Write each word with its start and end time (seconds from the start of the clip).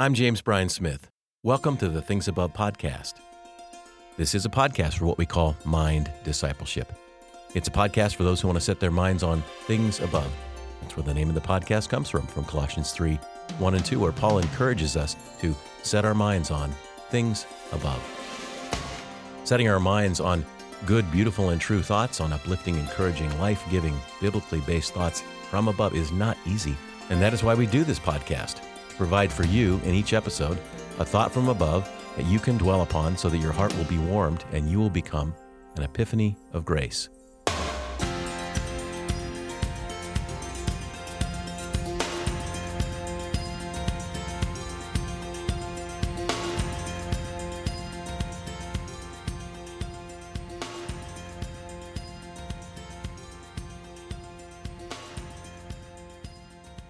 I'm 0.00 0.14
James 0.14 0.40
Bryan 0.40 0.68
Smith. 0.68 1.10
Welcome 1.42 1.76
to 1.78 1.88
the 1.88 2.00
Things 2.00 2.28
Above 2.28 2.54
podcast. 2.54 3.14
This 4.16 4.32
is 4.32 4.46
a 4.46 4.48
podcast 4.48 4.98
for 4.98 5.06
what 5.06 5.18
we 5.18 5.26
call 5.26 5.56
mind 5.64 6.08
discipleship. 6.22 6.92
It's 7.56 7.66
a 7.66 7.72
podcast 7.72 8.14
for 8.14 8.22
those 8.22 8.40
who 8.40 8.46
want 8.46 8.58
to 8.58 8.64
set 8.64 8.78
their 8.78 8.92
minds 8.92 9.24
on 9.24 9.42
things 9.66 9.98
above. 9.98 10.32
That's 10.80 10.96
where 10.96 11.02
the 11.02 11.12
name 11.12 11.28
of 11.28 11.34
the 11.34 11.40
podcast 11.40 11.88
comes 11.88 12.08
from, 12.08 12.28
from 12.28 12.44
Colossians 12.44 12.92
3 12.92 13.16
1 13.58 13.74
and 13.74 13.84
2, 13.84 13.98
where 13.98 14.12
Paul 14.12 14.38
encourages 14.38 14.96
us 14.96 15.16
to 15.40 15.52
set 15.82 16.04
our 16.04 16.14
minds 16.14 16.52
on 16.52 16.70
things 17.10 17.44
above. 17.72 18.00
Setting 19.42 19.68
our 19.68 19.80
minds 19.80 20.20
on 20.20 20.46
good, 20.86 21.10
beautiful, 21.10 21.48
and 21.48 21.60
true 21.60 21.82
thoughts, 21.82 22.20
on 22.20 22.32
uplifting, 22.32 22.76
encouraging, 22.76 23.36
life 23.40 23.64
giving, 23.68 23.98
biblically 24.20 24.60
based 24.60 24.94
thoughts 24.94 25.24
from 25.50 25.66
above 25.66 25.96
is 25.96 26.12
not 26.12 26.38
easy. 26.46 26.76
And 27.10 27.20
that 27.20 27.34
is 27.34 27.42
why 27.42 27.54
we 27.54 27.66
do 27.66 27.82
this 27.82 27.98
podcast 27.98 28.60
provide 28.98 29.32
for 29.32 29.46
you 29.46 29.80
in 29.84 29.94
each 29.94 30.12
episode 30.12 30.58
a 30.98 31.04
thought 31.04 31.32
from 31.32 31.48
above 31.48 31.88
that 32.16 32.26
you 32.26 32.38
can 32.38 32.58
dwell 32.58 32.82
upon 32.82 33.16
so 33.16 33.30
that 33.30 33.38
your 33.38 33.52
heart 33.52 33.74
will 33.76 33.84
be 33.84 33.98
warmed 33.98 34.44
and 34.52 34.68
you 34.68 34.78
will 34.78 34.90
become 34.90 35.34
an 35.76 35.84
epiphany 35.84 36.36
of 36.52 36.64
grace. 36.64 37.08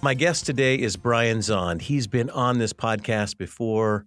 My 0.01 0.15
guest 0.15 0.47
today 0.47 0.77
is 0.77 0.97
Brian 0.97 1.39
Zahnd. 1.39 1.83
He's 1.83 2.07
been 2.07 2.31
on 2.31 2.59
this 2.59 2.73
podcast 2.73 3.37
before. 3.37 4.07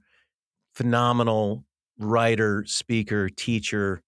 Phenomenal 0.74 1.66
writer, 2.00 2.64
speaker, 2.66 3.28
teacher. 3.28 4.02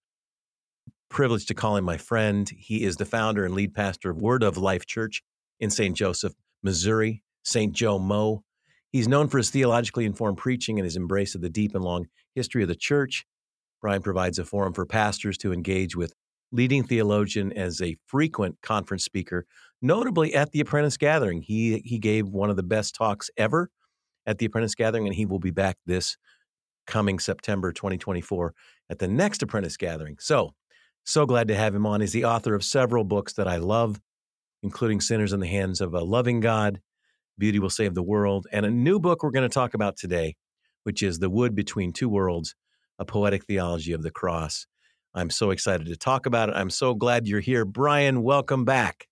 Privileged 1.10 1.48
to 1.48 1.54
call 1.54 1.76
him 1.76 1.84
my 1.84 1.98
friend. 1.98 2.50
He 2.56 2.84
is 2.84 2.96
the 2.96 3.04
founder 3.04 3.44
and 3.44 3.54
lead 3.54 3.74
pastor 3.74 4.08
of 4.08 4.16
Word 4.16 4.42
of 4.42 4.56
Life 4.56 4.86
Church 4.86 5.22
in 5.60 5.68
St. 5.68 5.94
Joseph, 5.94 6.32
Missouri, 6.62 7.22
St. 7.42 7.74
Joe 7.74 7.98
Mo. 7.98 8.44
He's 8.90 9.06
known 9.06 9.28
for 9.28 9.36
his 9.36 9.50
theologically 9.50 10.06
informed 10.06 10.38
preaching 10.38 10.78
and 10.78 10.86
his 10.86 10.96
embrace 10.96 11.34
of 11.34 11.42
the 11.42 11.50
deep 11.50 11.74
and 11.74 11.84
long 11.84 12.06
history 12.34 12.62
of 12.62 12.68
the 12.68 12.74
church. 12.74 13.26
Brian 13.82 14.00
provides 14.00 14.38
a 14.38 14.46
forum 14.46 14.72
for 14.72 14.86
pastors 14.86 15.36
to 15.36 15.52
engage 15.52 15.94
with 15.94 16.14
leading 16.50 16.82
theologian 16.82 17.52
as 17.52 17.82
a 17.82 17.96
frequent 18.06 18.56
conference 18.62 19.04
speaker 19.04 19.44
notably 19.84 20.34
at 20.34 20.50
the 20.50 20.60
Apprentice 20.60 20.96
Gathering. 20.96 21.42
He 21.42 21.82
he 21.84 21.98
gave 21.98 22.26
one 22.26 22.50
of 22.50 22.56
the 22.56 22.62
best 22.62 22.94
talks 22.94 23.30
ever 23.36 23.70
at 24.26 24.38
the 24.38 24.46
Apprentice 24.46 24.74
Gathering, 24.74 25.06
and 25.06 25.14
he 25.14 25.26
will 25.26 25.38
be 25.38 25.50
back 25.50 25.76
this 25.86 26.16
coming 26.86 27.18
September 27.18 27.72
2024 27.72 28.54
at 28.90 28.98
the 28.98 29.08
next 29.08 29.42
Apprentice 29.42 29.76
Gathering. 29.76 30.16
So, 30.18 30.54
so 31.04 31.26
glad 31.26 31.48
to 31.48 31.54
have 31.54 31.74
him 31.74 31.86
on. 31.86 32.00
He's 32.00 32.12
the 32.12 32.24
author 32.24 32.54
of 32.54 32.64
several 32.64 33.04
books 33.04 33.34
that 33.34 33.46
I 33.46 33.56
love, 33.56 34.00
including 34.62 35.00
Sinners 35.00 35.32
in 35.32 35.40
the 35.40 35.46
Hands 35.46 35.80
of 35.80 35.94
a 35.94 36.00
Loving 36.00 36.40
God, 36.40 36.80
Beauty 37.38 37.58
Will 37.58 37.70
Save 37.70 37.94
the 37.94 38.02
World, 38.02 38.46
and 38.52 38.64
a 38.64 38.70
new 38.70 38.98
book 38.98 39.22
we're 39.22 39.30
going 39.30 39.48
to 39.48 39.54
talk 39.54 39.74
about 39.74 39.96
today, 39.96 40.36
which 40.84 41.02
is 41.02 41.18
The 41.18 41.30
Wood 41.30 41.54
Between 41.54 41.92
Two 41.92 42.08
Worlds, 42.08 42.54
a 42.98 43.04
poetic 43.04 43.44
theology 43.44 43.92
of 43.92 44.02
the 44.02 44.10
cross. 44.10 44.66
I'm 45.14 45.30
so 45.30 45.50
excited 45.50 45.86
to 45.86 45.96
talk 45.96 46.26
about 46.26 46.48
it. 46.48 46.56
I'm 46.56 46.70
so 46.70 46.94
glad 46.94 47.26
you're 47.26 47.40
here. 47.40 47.64
Brian, 47.64 48.22
welcome 48.22 48.64
back. 48.64 49.06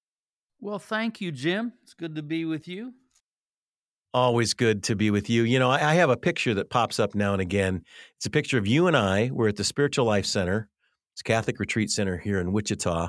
Well, 0.62 0.78
thank 0.78 1.20
you, 1.20 1.32
Jim. 1.32 1.72
It's 1.82 1.92
good 1.92 2.14
to 2.14 2.22
be 2.22 2.44
with 2.44 2.68
you. 2.68 2.94
Always 4.14 4.54
good 4.54 4.84
to 4.84 4.94
be 4.94 5.10
with 5.10 5.28
you. 5.28 5.42
You 5.42 5.58
know, 5.58 5.68
I, 5.68 5.94
have 5.94 6.08
a 6.08 6.16
picture 6.16 6.54
that 6.54 6.70
pops 6.70 7.00
up 7.00 7.16
now 7.16 7.32
and 7.32 7.42
again. 7.42 7.82
It's 8.16 8.26
a 8.26 8.30
picture 8.30 8.58
of 8.58 8.66
you 8.66 8.86
and 8.86 8.96
I. 8.96 9.30
We're 9.32 9.48
at 9.48 9.56
the 9.56 9.64
Spiritual 9.64 10.04
Life 10.04 10.24
Center, 10.24 10.68
it's 11.14 11.22
Catholic 11.22 11.58
Retreat 11.58 11.90
Center 11.90 12.16
here 12.16 12.38
in 12.38 12.52
Wichita, 12.52 13.08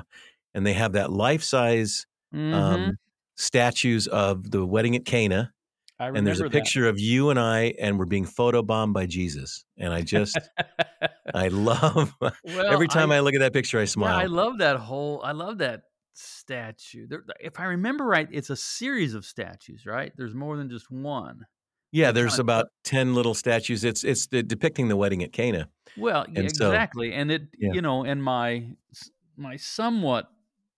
and 0.52 0.66
they 0.66 0.72
have 0.72 0.94
that 0.94 1.12
life 1.12 1.44
size 1.44 2.06
um, 2.32 2.40
mm-hmm. 2.40 2.54
um, 2.54 2.98
statues 3.36 4.08
of 4.08 4.50
the 4.50 4.66
wedding 4.66 4.96
at 4.96 5.04
Cana. 5.04 5.52
and 6.00 6.26
there's 6.26 6.40
a 6.40 6.50
picture 6.50 6.82
that. 6.82 6.88
of 6.88 6.98
you 6.98 7.30
and 7.30 7.38
I, 7.38 7.74
and 7.78 8.00
we're 8.00 8.04
being 8.04 8.26
photobombed 8.26 8.94
by 8.94 9.06
Jesus. 9.06 9.64
And 9.78 9.92
I 9.92 10.02
just, 10.02 10.36
I 11.32 11.48
love 11.52 12.12
well, 12.20 12.32
every 12.66 12.88
time 12.88 13.12
I, 13.12 13.18
I, 13.18 13.20
look 13.20 13.34
at 13.34 13.40
that 13.40 13.52
picture, 13.52 13.78
I 13.78 13.84
smile. 13.84 14.18
Yeah, 14.18 14.24
I 14.24 14.26
love 14.26 14.58
that 14.58 14.78
whole, 14.78 15.22
I 15.22 15.30
love 15.30 15.58
that 15.58 15.82
statue. 16.14 17.06
There, 17.06 17.24
if 17.40 17.60
I 17.60 17.64
remember 17.64 18.04
right, 18.04 18.28
it's 18.30 18.50
a 18.50 18.56
series 18.56 19.14
of 19.14 19.24
statues, 19.24 19.86
right? 19.86 20.12
There's 20.16 20.34
more 20.34 20.56
than 20.56 20.70
just 20.70 20.90
one. 20.90 21.46
Yeah, 21.92 22.10
there's 22.10 22.40
about 22.40 22.66
ten 22.82 23.14
little 23.14 23.34
statues. 23.34 23.84
It's 23.84 24.02
it's 24.02 24.26
the, 24.26 24.42
depicting 24.42 24.88
the 24.88 24.96
wedding 24.96 25.22
at 25.22 25.32
Cana. 25.32 25.68
Well, 25.96 26.24
and 26.24 26.38
exactly, 26.38 27.10
so, 27.10 27.14
and 27.14 27.30
it 27.30 27.42
yeah. 27.56 27.72
you 27.72 27.82
know, 27.82 28.02
in 28.02 28.20
my 28.20 28.66
my 29.36 29.56
somewhat 29.56 30.28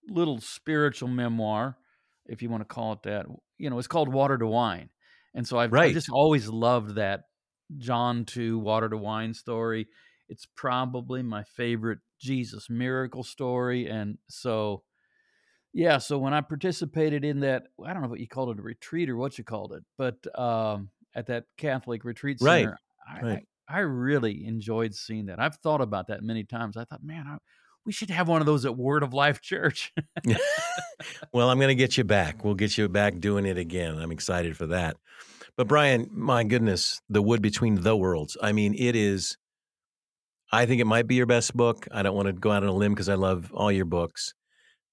little 0.06 0.42
spiritual 0.42 1.08
memoir, 1.08 1.78
if 2.26 2.42
you 2.42 2.50
want 2.50 2.60
to 2.60 2.66
call 2.66 2.92
it 2.92 3.02
that, 3.04 3.24
you 3.56 3.70
know, 3.70 3.78
it's 3.78 3.88
called 3.88 4.12
Water 4.12 4.36
to 4.36 4.46
Wine, 4.46 4.90
and 5.34 5.48
so 5.48 5.58
I've, 5.58 5.72
right. 5.72 5.86
I've 5.86 5.94
just 5.94 6.10
always 6.10 6.48
loved 6.48 6.96
that 6.96 7.22
John 7.78 8.26
two 8.26 8.58
water 8.58 8.90
to 8.90 8.98
wine 8.98 9.32
story. 9.32 9.88
It's 10.28 10.46
probably 10.54 11.22
my 11.22 11.44
favorite 11.44 12.00
Jesus 12.20 12.68
miracle 12.68 13.22
story, 13.22 13.88
and 13.88 14.18
so 14.28 14.82
yeah, 15.76 15.98
so 15.98 16.16
when 16.16 16.32
I 16.32 16.40
participated 16.40 17.22
in 17.22 17.40
that, 17.40 17.64
I 17.84 17.92
don't 17.92 18.00
know 18.00 18.08
what 18.08 18.18
you 18.18 18.26
called 18.26 18.48
it, 18.48 18.58
a 18.58 18.62
retreat 18.62 19.10
or 19.10 19.16
what 19.18 19.36
you 19.36 19.44
called 19.44 19.74
it, 19.74 19.84
but 19.98 20.16
um, 20.38 20.88
at 21.14 21.26
that 21.26 21.44
Catholic 21.58 22.02
retreat 22.02 22.40
center, 22.40 22.78
right. 23.10 23.22
I, 23.22 23.26
right. 23.26 23.46
I, 23.68 23.76
I, 23.76 23.80
really 23.80 24.46
enjoyed 24.46 24.94
seeing 24.94 25.26
that. 25.26 25.38
I've 25.38 25.56
thought 25.56 25.82
about 25.82 26.06
that 26.06 26.22
many 26.22 26.44
times. 26.44 26.78
I 26.78 26.84
thought, 26.84 27.04
man, 27.04 27.26
I, 27.28 27.36
we 27.84 27.92
should 27.92 28.08
have 28.08 28.26
one 28.26 28.40
of 28.40 28.46
those 28.46 28.64
at 28.64 28.74
Word 28.74 29.02
of 29.02 29.12
Life 29.12 29.40
Church. 29.42 29.92
well, 31.34 31.50
I'm 31.50 31.58
going 31.58 31.68
to 31.68 31.74
get 31.74 31.98
you 31.98 32.04
back. 32.04 32.42
We'll 32.42 32.54
get 32.54 32.78
you 32.78 32.88
back 32.88 33.18
doing 33.18 33.44
it 33.44 33.58
again. 33.58 33.98
I'm 33.98 34.12
excited 34.12 34.56
for 34.56 34.68
that. 34.68 34.96
But 35.58 35.68
Brian, 35.68 36.08
my 36.10 36.44
goodness, 36.44 37.02
The 37.10 37.20
Wood 37.20 37.42
Between 37.42 37.82
the 37.82 37.94
Worlds. 37.94 38.34
I 38.42 38.52
mean, 38.52 38.74
it 38.78 38.96
is, 38.96 39.36
I 40.50 40.64
think 40.64 40.80
it 40.80 40.86
might 40.86 41.06
be 41.06 41.16
your 41.16 41.26
best 41.26 41.54
book. 41.54 41.86
I 41.92 42.02
don't 42.02 42.16
want 42.16 42.28
to 42.28 42.32
go 42.32 42.50
out 42.50 42.62
on 42.62 42.70
a 42.70 42.74
limb 42.74 42.94
because 42.94 43.10
I 43.10 43.14
love 43.14 43.52
all 43.52 43.70
your 43.70 43.84
books 43.84 44.32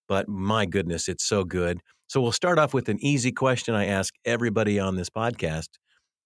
but 0.08 0.28
my 0.28 0.66
goodness, 0.66 1.08
it's 1.08 1.24
so 1.24 1.44
good. 1.44 1.82
So 2.08 2.22
we'll 2.22 2.32
start 2.32 2.60
off 2.60 2.74
with 2.74 2.90
an 2.90 3.04
easy 3.04 3.32
question 3.32 3.76
I 3.76 3.86
ask 3.88 4.14
everybody 4.26 4.80
on 4.80 4.96
this 4.96 5.10
podcast 5.10 5.70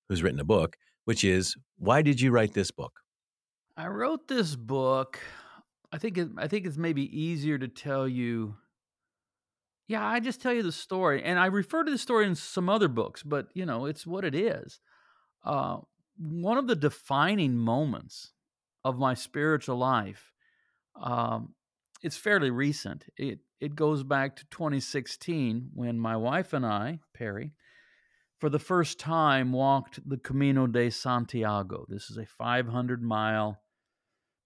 who's 0.10 0.24
written 0.24 0.40
a 0.40 0.46
book, 0.46 0.76
which 1.06 1.24
is 1.24 1.56
why 1.78 2.02
did 2.02 2.20
you 2.20 2.32
write 2.32 2.54
this 2.54 2.72
book? 2.72 3.00
I 3.76 3.88
wrote 3.88 4.28
this 4.28 4.56
book. 4.56 5.20
I 5.92 5.98
think 5.98 6.18
it, 6.18 6.30
I 6.38 6.48
think 6.48 6.66
it's 6.66 6.78
maybe 6.78 7.04
easier 7.18 7.58
to 7.58 7.68
tell 7.68 8.08
you. 8.08 8.56
Yeah, 9.88 10.06
I 10.06 10.20
just 10.20 10.42
tell 10.42 10.54
you 10.54 10.64
the 10.64 10.72
story, 10.72 11.24
and 11.24 11.40
I 11.40 11.46
refer 11.46 11.84
to 11.84 11.92
the 11.92 11.98
story 11.98 12.26
in 12.26 12.36
some 12.36 12.68
other 12.68 12.90
books, 12.90 13.24
but 13.24 13.48
you 13.54 13.66
know, 13.66 13.86
it's 13.86 14.06
what 14.06 14.26
it 14.26 14.36
is. 14.36 14.82
Uh, 15.46 15.78
one 16.18 16.58
of 16.58 16.68
the 16.68 16.76
defining 16.76 17.56
moments 17.56 18.34
of 18.84 18.98
my 18.98 19.14
spiritual 19.14 19.78
life. 19.78 20.34
Um, 21.00 21.54
it's 22.02 22.18
fairly 22.18 22.50
recent. 22.52 23.06
It 23.18 23.40
it 23.60 23.76
goes 23.76 24.04
back 24.04 24.36
to 24.36 24.46
2016 24.52 25.72
when 25.74 26.00
my 26.00 26.16
wife 26.16 26.54
and 26.54 26.66
I, 26.66 27.00
Perry, 27.14 27.54
for 28.40 28.50
the 28.50 28.60
first 28.60 29.00
time 29.00 29.52
walked 29.52 30.08
the 30.08 30.18
Camino 30.18 30.68
de 30.68 30.92
Santiago. 30.92 31.86
This 31.90 32.12
is 32.12 32.18
a 32.18 32.26
500 32.26 33.02
mile 33.02 33.60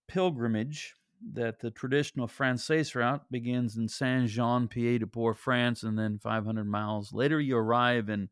pilgrimage 0.08 0.96
that 1.34 1.60
the 1.60 1.72
traditional 1.72 2.28
Francaise 2.28 2.96
route 2.96 3.24
begins 3.30 3.78
in 3.78 3.88
Saint 3.88 4.30
Jean 4.30 4.68
Pied 4.68 5.02
de 5.02 5.08
Port, 5.08 5.38
France, 5.38 5.84
and 5.84 5.98
then 5.98 6.20
500 6.20 6.66
miles 6.66 7.14
later 7.14 7.40
you 7.40 7.58
arrive 7.58 8.10
in 8.10 8.30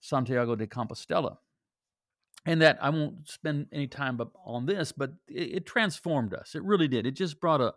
Santiago 0.00 0.56
de 0.56 0.66
Compostela. 0.66 1.36
And 2.46 2.62
that 2.62 2.78
I 2.80 2.90
won't 2.90 3.28
spend 3.28 3.66
any 3.72 3.88
time 3.88 4.20
on 4.44 4.66
this, 4.66 4.92
but 4.92 5.12
it, 5.28 5.56
it 5.56 5.66
transformed 5.66 6.32
us. 6.32 6.54
It 6.54 6.62
really 6.62 6.88
did. 6.88 7.06
It 7.06 7.12
just 7.12 7.40
brought 7.40 7.60
a, 7.60 7.74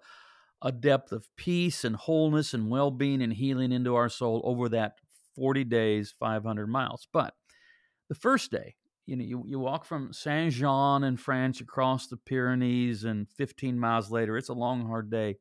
a 0.61 0.71
depth 0.71 1.11
of 1.11 1.27
peace 1.35 1.83
and 1.83 1.95
wholeness 1.95 2.53
and 2.53 2.69
well 2.69 2.91
being 2.91 3.21
and 3.21 3.33
healing 3.33 3.71
into 3.71 3.95
our 3.95 4.09
soul 4.09 4.41
over 4.43 4.69
that 4.69 4.99
40 5.35 5.63
days, 5.63 6.13
500 6.19 6.67
miles. 6.67 7.07
But 7.11 7.33
the 8.09 8.15
first 8.15 8.51
day, 8.51 8.75
you 9.05 9.15
know, 9.15 9.23
you, 9.23 9.43
you 9.47 9.59
walk 9.59 9.85
from 9.85 10.13
Saint 10.13 10.53
Jean 10.53 11.03
in 11.03 11.17
France 11.17 11.59
across 11.59 12.07
the 12.07 12.17
Pyrenees, 12.17 13.03
and 13.03 13.27
15 13.29 13.79
miles 13.79 14.11
later, 14.11 14.37
it's 14.37 14.49
a 14.49 14.53
long, 14.53 14.85
hard 14.85 15.09
day. 15.09 15.37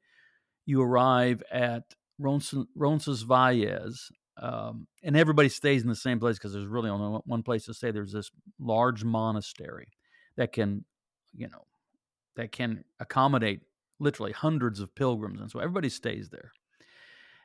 You 0.65 0.81
arrive 0.83 1.43
at 1.53 1.95
Roncesvalles, 2.19 4.11
um, 4.41 4.87
and 5.03 5.17
everybody 5.17 5.49
stays 5.49 5.83
in 5.83 5.89
the 5.89 5.95
same 5.95 6.19
place 6.19 6.39
because 6.39 6.53
there's 6.53 6.67
really 6.67 6.89
only 6.89 7.21
one 7.27 7.43
place 7.43 7.67
to 7.67 7.75
stay. 7.75 7.91
There's 7.91 8.13
this 8.13 8.31
large 8.59 9.05
monastery 9.05 9.89
that 10.37 10.53
can, 10.53 10.85
you 11.35 11.49
know, 11.49 11.67
that 12.37 12.53
can 12.53 12.85
accommodate 12.99 13.61
literally 14.01 14.33
hundreds 14.33 14.81
of 14.81 14.95
pilgrims. 14.95 15.41
And 15.41 15.51
so 15.51 15.61
everybody 15.61 15.89
stays 15.89 16.31
there. 16.31 16.53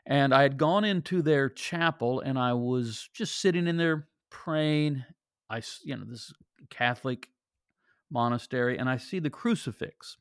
And 0.07 0.33
I 0.33 0.43
had 0.43 0.57
gone 0.57 0.83
into 0.83 1.21
their 1.21 1.49
chapel 1.49 2.19
and 2.21 2.39
I 2.39 2.53
was 2.53 3.09
just 3.13 3.39
sitting 3.41 3.67
in 3.67 3.77
there 3.77 4.07
praying. 4.29 5.03
I, 5.49 5.61
you 5.83 5.95
know, 5.95 6.05
this 6.07 6.33
Catholic 6.69 7.29
monastery, 8.11 8.77
and 8.77 8.89
I 8.89 8.97
see 8.97 9.19
the 9.19 9.29
crucifix 9.29 10.17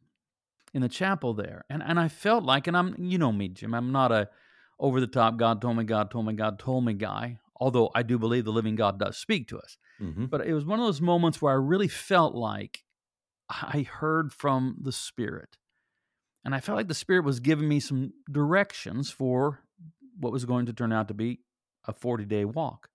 in 0.72 0.82
the 0.82 0.88
chapel 0.88 1.34
there, 1.34 1.64
and 1.70 1.82
and 1.82 1.98
I 2.00 2.08
felt 2.08 2.44
like, 2.44 2.66
and 2.66 2.76
I'm 2.76 2.94
you 2.98 3.18
know 3.18 3.32
me, 3.32 3.48
Jim, 3.48 3.74
I'm 3.74 3.92
not 3.92 4.12
a 4.12 4.28
over 4.78 5.00
the 5.00 5.06
top 5.06 5.36
God 5.36 5.62
told 5.62 5.76
me, 5.76 5.84
God 5.84 6.10
told 6.10 6.26
me, 6.26 6.34
God 6.34 6.58
told 6.58 6.84
me 6.84 6.94
guy. 6.94 7.38
Although 7.60 7.90
I 7.94 8.02
do 8.02 8.18
believe 8.18 8.44
the 8.44 8.52
living 8.52 8.74
God 8.74 8.98
does 8.98 9.16
speak 9.16 9.48
to 9.48 9.58
us, 9.58 9.78
hmm 9.98 10.26
but 10.26 10.46
it 10.46 10.54
was 10.54 10.64
one 10.64 10.80
of 10.80 10.86
those 10.86 11.00
moments 11.00 11.40
where 11.40 11.52
I 11.52 11.56
really 11.56 11.88
felt 11.88 12.34
like 12.34 12.84
I 13.48 13.86
heard 13.88 14.32
from 14.32 14.76
the 14.80 14.92
Spirit. 14.92 15.56
And 16.44 16.54
I 16.54 16.60
felt 16.60 16.76
like 16.76 16.88
the 16.88 16.94
Spirit 16.94 17.24
was 17.24 17.40
giving 17.40 17.68
me 17.68 17.80
some 17.80 18.12
directions 18.30 19.10
for 19.10 19.60
what 20.18 20.32
was 20.32 20.44
going 20.44 20.66
to 20.66 20.72
turn 20.72 20.92
out 20.92 21.08
to 21.08 21.14
be 21.14 21.40
a 21.86 21.92
40 21.92 22.24
day 22.24 22.44
walk. 22.44 22.88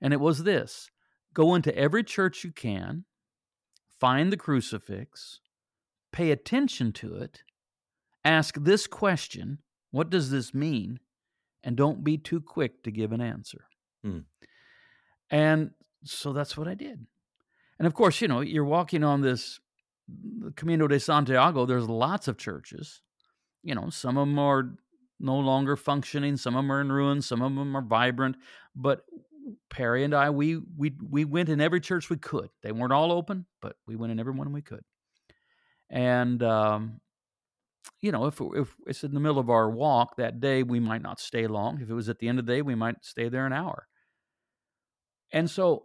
And 0.00 0.12
it 0.12 0.20
was 0.20 0.42
this 0.42 0.90
go 1.34 1.54
into 1.54 1.74
every 1.76 2.04
church 2.04 2.44
you 2.44 2.52
can, 2.52 3.04
find 4.00 4.32
the 4.32 4.36
crucifix, 4.36 5.40
pay 6.12 6.30
attention 6.30 6.92
to 6.92 7.16
it, 7.16 7.42
ask 8.24 8.56
this 8.58 8.86
question 8.86 9.58
What 9.90 10.10
does 10.10 10.30
this 10.30 10.52
mean? 10.52 10.98
And 11.64 11.76
don't 11.76 12.02
be 12.02 12.18
too 12.18 12.40
quick 12.40 12.82
to 12.82 12.90
give 12.90 13.12
an 13.12 13.20
answer. 13.20 13.66
Hmm. 14.02 14.20
And 15.30 15.70
so 16.02 16.32
that's 16.32 16.56
what 16.56 16.66
I 16.66 16.74
did. 16.74 17.06
And 17.78 17.86
of 17.86 17.94
course, 17.94 18.20
you 18.20 18.26
know, 18.26 18.40
you're 18.40 18.64
walking 18.64 19.04
on 19.04 19.20
this 19.20 19.60
Camino 20.56 20.88
de 20.88 20.98
Santiago, 20.98 21.66
there's 21.66 21.88
lots 21.88 22.28
of 22.28 22.36
churches. 22.36 23.02
You 23.62 23.74
know, 23.74 23.90
some 23.90 24.16
of 24.16 24.26
them 24.26 24.38
are 24.38 24.74
no 25.20 25.38
longer 25.38 25.76
functioning, 25.76 26.36
some 26.36 26.56
of 26.56 26.64
them 26.64 26.72
are 26.72 26.80
in 26.80 26.90
ruins, 26.90 27.26
some 27.26 27.42
of 27.42 27.54
them 27.54 27.76
are 27.76 27.82
vibrant. 27.82 28.36
But 28.74 29.04
Perry 29.70 30.04
and 30.04 30.14
I, 30.14 30.30
we 30.30 30.60
we 30.76 30.92
we 31.08 31.24
went 31.24 31.48
in 31.48 31.60
every 31.60 31.80
church 31.80 32.10
we 32.10 32.16
could. 32.16 32.50
They 32.62 32.72
weren't 32.72 32.92
all 32.92 33.12
open, 33.12 33.46
but 33.60 33.76
we 33.86 33.96
went 33.96 34.12
in 34.12 34.20
every 34.20 34.32
one 34.32 34.52
we 34.52 34.62
could. 34.62 34.84
And 35.88 36.42
um, 36.42 37.00
you 38.00 38.12
know, 38.12 38.26
if 38.26 38.40
if 38.40 38.74
it's 38.86 39.04
in 39.04 39.14
the 39.14 39.20
middle 39.20 39.38
of 39.38 39.50
our 39.50 39.70
walk 39.70 40.16
that 40.16 40.40
day, 40.40 40.62
we 40.62 40.80
might 40.80 41.02
not 41.02 41.20
stay 41.20 41.46
long. 41.46 41.80
If 41.80 41.90
it 41.90 41.94
was 41.94 42.08
at 42.08 42.18
the 42.18 42.28
end 42.28 42.38
of 42.38 42.46
the 42.46 42.52
day, 42.52 42.62
we 42.62 42.74
might 42.74 43.04
stay 43.04 43.28
there 43.28 43.46
an 43.46 43.52
hour. 43.52 43.86
And 45.32 45.50
so 45.50 45.84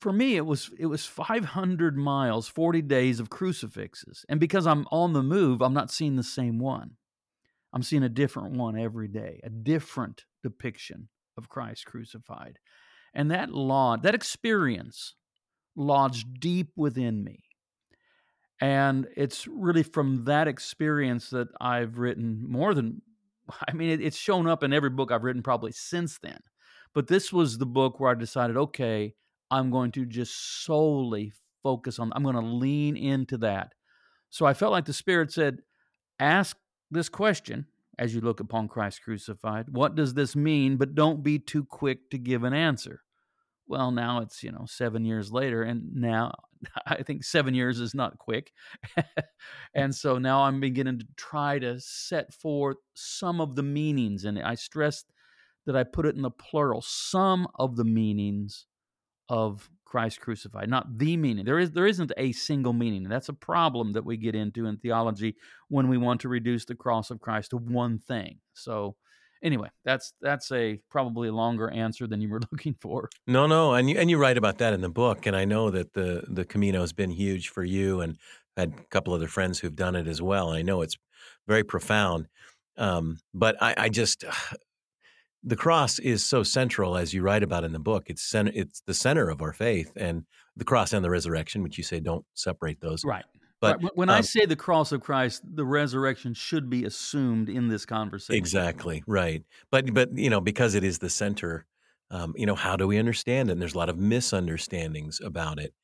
for 0.00 0.12
me 0.12 0.36
it 0.36 0.46
was 0.46 0.70
it 0.78 0.86
was 0.86 1.06
500 1.06 1.96
miles 1.96 2.48
40 2.48 2.82
days 2.82 3.20
of 3.20 3.30
crucifixes. 3.30 4.24
And 4.28 4.40
because 4.40 4.66
i'm 4.66 4.86
on 4.90 5.12
the 5.12 5.22
move 5.22 5.62
i'm 5.62 5.74
not 5.74 5.90
seeing 5.90 6.16
the 6.16 6.22
same 6.22 6.58
one. 6.58 6.92
I'm 7.74 7.82
seeing 7.82 8.02
a 8.02 8.08
different 8.08 8.56
one 8.56 8.78
every 8.78 9.08
day 9.08 9.40
a 9.44 9.50
different 9.50 10.24
depiction 10.42 11.08
of 11.36 11.48
christ 11.48 11.86
crucified. 11.86 12.58
And 13.14 13.30
that 13.30 13.50
law 13.50 13.96
that 13.96 14.14
experience 14.14 15.14
lodged 15.76 16.40
deep 16.40 16.70
within 16.76 17.24
me. 17.24 17.44
And 18.60 19.08
it's 19.16 19.46
really 19.46 19.82
from 19.82 20.24
that 20.24 20.48
experience 20.48 21.30
that 21.30 21.48
i've 21.60 21.98
written 21.98 22.44
more 22.48 22.74
than 22.74 23.02
i 23.68 23.72
mean 23.72 23.90
it, 23.90 24.00
it's 24.00 24.16
shown 24.16 24.46
up 24.46 24.62
in 24.62 24.72
every 24.72 24.90
book 24.90 25.10
i've 25.12 25.24
written 25.24 25.42
probably 25.42 25.72
since 25.72 26.18
then. 26.18 26.40
But 26.94 27.06
this 27.06 27.32
was 27.32 27.56
the 27.56 27.66
book 27.66 28.00
where 28.00 28.10
i 28.10 28.14
decided 28.14 28.56
okay 28.56 29.14
I'm 29.52 29.70
going 29.70 29.92
to 29.92 30.06
just 30.06 30.64
solely 30.64 31.34
focus 31.62 31.98
on, 31.98 32.10
I'm 32.16 32.22
going 32.22 32.36
to 32.36 32.40
lean 32.40 32.96
into 32.96 33.36
that. 33.38 33.74
So 34.30 34.46
I 34.46 34.54
felt 34.54 34.72
like 34.72 34.86
the 34.86 34.94
Spirit 34.94 35.30
said, 35.30 35.58
ask 36.18 36.56
this 36.90 37.10
question 37.10 37.66
as 37.98 38.14
you 38.14 38.22
look 38.22 38.40
upon 38.40 38.66
Christ 38.66 39.02
crucified. 39.02 39.66
What 39.68 39.94
does 39.94 40.14
this 40.14 40.34
mean? 40.34 40.78
But 40.78 40.94
don't 40.94 41.22
be 41.22 41.38
too 41.38 41.64
quick 41.64 42.08
to 42.10 42.18
give 42.18 42.44
an 42.44 42.54
answer. 42.54 43.02
Well, 43.66 43.90
now 43.90 44.20
it's, 44.20 44.42
you 44.42 44.50
know, 44.50 44.64
seven 44.66 45.04
years 45.04 45.30
later, 45.30 45.62
and 45.62 45.96
now 45.96 46.32
I 46.86 47.02
think 47.02 47.22
seven 47.22 47.52
years 47.52 47.78
is 47.78 47.94
not 47.94 48.16
quick. 48.16 48.52
and 49.74 49.94
so 49.94 50.16
now 50.16 50.44
I'm 50.44 50.60
beginning 50.60 50.98
to 51.00 51.06
try 51.18 51.58
to 51.58 51.78
set 51.78 52.32
forth 52.32 52.78
some 52.94 53.38
of 53.38 53.54
the 53.54 53.62
meanings. 53.62 54.24
And 54.24 54.42
I 54.42 54.54
stressed 54.54 55.12
that 55.66 55.76
I 55.76 55.84
put 55.84 56.06
it 56.06 56.16
in 56.16 56.22
the 56.22 56.30
plural, 56.30 56.80
some 56.80 57.46
of 57.58 57.76
the 57.76 57.84
meanings 57.84 58.66
of 59.32 59.70
Christ 59.86 60.20
crucified, 60.20 60.68
not 60.68 60.98
the 60.98 61.16
meaning. 61.16 61.44
There 61.46 61.58
is 61.58 61.70
there 61.72 61.86
isn't 61.86 62.12
a 62.18 62.32
single 62.32 62.74
meaning. 62.74 63.08
That's 63.08 63.30
a 63.30 63.34
problem 63.34 63.92
that 63.92 64.04
we 64.04 64.18
get 64.18 64.34
into 64.34 64.66
in 64.66 64.76
theology 64.76 65.36
when 65.68 65.88
we 65.88 65.96
want 65.96 66.20
to 66.20 66.28
reduce 66.28 66.66
the 66.66 66.74
cross 66.74 67.10
of 67.10 67.20
Christ 67.20 67.50
to 67.50 67.56
one 67.56 67.98
thing. 67.98 68.38
So 68.52 68.96
anyway, 69.42 69.70
that's 69.86 70.12
that's 70.20 70.52
a 70.52 70.80
probably 70.90 71.28
a 71.28 71.32
longer 71.32 71.70
answer 71.70 72.06
than 72.06 72.20
you 72.20 72.28
were 72.28 72.40
looking 72.52 72.76
for. 72.78 73.08
No, 73.26 73.46
no, 73.46 73.72
and 73.72 73.88
you 73.88 73.98
and 73.98 74.10
you 74.10 74.18
write 74.18 74.36
about 74.36 74.58
that 74.58 74.74
in 74.74 74.82
the 74.82 74.90
book, 74.90 75.26
and 75.26 75.34
I 75.34 75.46
know 75.46 75.70
that 75.70 75.94
the 75.94 76.24
the 76.28 76.44
Camino 76.44 76.82
has 76.82 76.92
been 76.92 77.10
huge 77.10 77.48
for 77.48 77.64
you, 77.64 78.02
and 78.02 78.18
I 78.56 78.60
had 78.60 78.74
a 78.78 78.84
couple 78.90 79.14
other 79.14 79.28
friends 79.28 79.60
who've 79.60 79.74
done 79.74 79.96
it 79.96 80.06
as 80.06 80.20
well. 80.20 80.50
I 80.50 80.60
know 80.60 80.82
it's 80.82 80.96
very 81.48 81.64
profound, 81.64 82.28
um, 82.76 83.18
but 83.32 83.56
I, 83.62 83.74
I 83.76 83.88
just 83.88 84.24
the 85.44 85.56
cross 85.56 85.98
is 85.98 86.24
so 86.24 86.42
central, 86.42 86.96
as 86.96 87.12
you 87.12 87.22
write 87.22 87.42
about 87.42 87.64
in 87.64 87.72
the 87.72 87.78
book. 87.80 88.04
It's 88.08 88.22
center, 88.22 88.52
it's 88.54 88.80
the 88.86 88.94
center 88.94 89.28
of 89.28 89.42
our 89.42 89.52
faith, 89.52 89.92
and 89.96 90.24
the 90.56 90.64
cross 90.64 90.92
and 90.92 91.04
the 91.04 91.10
resurrection, 91.10 91.62
which 91.62 91.78
you 91.78 91.84
say 91.84 92.00
don't 92.00 92.24
separate 92.34 92.80
those. 92.80 93.04
Right. 93.04 93.24
But 93.60 93.82
Right. 93.82 93.96
when 93.96 94.10
I 94.10 94.18
um, 94.18 94.22
say 94.22 94.44
the 94.44 94.56
cross 94.56 94.92
of 94.92 95.00
Christ, 95.00 95.42
the 95.44 95.64
resurrection 95.64 96.34
should 96.34 96.68
be 96.68 96.84
assumed 96.84 97.48
in 97.48 97.68
this 97.68 97.86
conversation. 97.86 98.36
Exactly 98.36 99.02
right, 99.06 99.44
but 99.70 99.92
but 99.94 100.16
you 100.16 100.30
know 100.30 100.40
because 100.40 100.74
it 100.74 100.82
is 100.84 100.98
the 100.98 101.10
center, 101.10 101.66
um, 102.10 102.34
you 102.36 102.46
know 102.46 102.56
how 102.56 102.76
do 102.76 102.86
we 102.88 102.98
understand 102.98 103.48
it? 103.48 103.52
And 103.52 103.60
there's 103.60 103.74
a 103.74 103.78
lot 103.78 103.88
of 103.88 103.96
misunderstandings 103.98 105.20
about 105.20 105.60
it, 105.60 105.74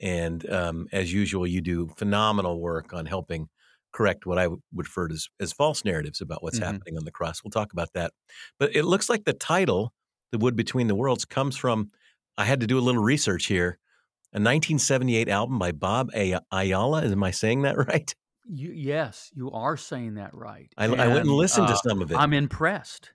and 0.00 0.48
um, 0.50 0.86
as 0.92 1.12
usual, 1.12 1.46
you 1.46 1.60
do 1.60 1.88
phenomenal 1.96 2.60
work 2.60 2.92
on 2.92 3.06
helping 3.06 3.48
correct 3.94 4.26
what 4.26 4.38
I 4.38 4.48
would 4.48 4.60
refer 4.74 5.08
to 5.08 5.14
as, 5.14 5.28
as 5.40 5.52
false 5.52 5.84
narratives 5.84 6.20
about 6.20 6.42
what's 6.42 6.58
Mhm. 6.58 6.64
happening 6.64 6.96
on 6.98 7.04
the 7.04 7.12
cross. 7.12 7.42
We'll 7.44 7.50
talk 7.52 7.72
about 7.72 7.92
that, 7.94 8.12
but 8.58 8.74
it 8.76 8.84
looks 8.84 9.08
like 9.08 9.24
the 9.24 9.32
title, 9.32 9.94
"The 10.32 10.38
Wood 10.38 10.56
Between 10.56 10.88
the 10.88 10.94
Worlds," 10.96 11.24
comes 11.24 11.56
from. 11.56 11.90
I 12.36 12.44
had 12.44 12.60
to 12.60 12.66
do 12.66 12.78
a 12.78 12.80
little 12.80 13.02
research 13.02 13.46
here. 13.46 13.78
A 14.32 14.40
1978 14.40 15.28
album 15.28 15.58
by 15.60 15.70
Bob 15.70 16.10
Ay- 16.14 16.40
Ayala. 16.50 17.04
Am 17.04 17.22
I 17.22 17.30
saying 17.30 17.62
that 17.62 17.76
right? 17.88 18.12
You, 18.46 18.72
yes, 18.72 19.30
you 19.34 19.50
are 19.52 19.76
saying 19.76 20.14
that 20.14 20.34
right. 20.34 20.70
I, 20.76 20.86
I 20.86 21.06
went 21.08 21.20
and 21.20 21.30
listened 21.30 21.68
uh, 21.68 21.72
to 21.74 21.80
some 21.88 22.02
of 22.02 22.10
it. 22.10 22.16
I'm 22.18 22.32
impressed. 22.34 23.12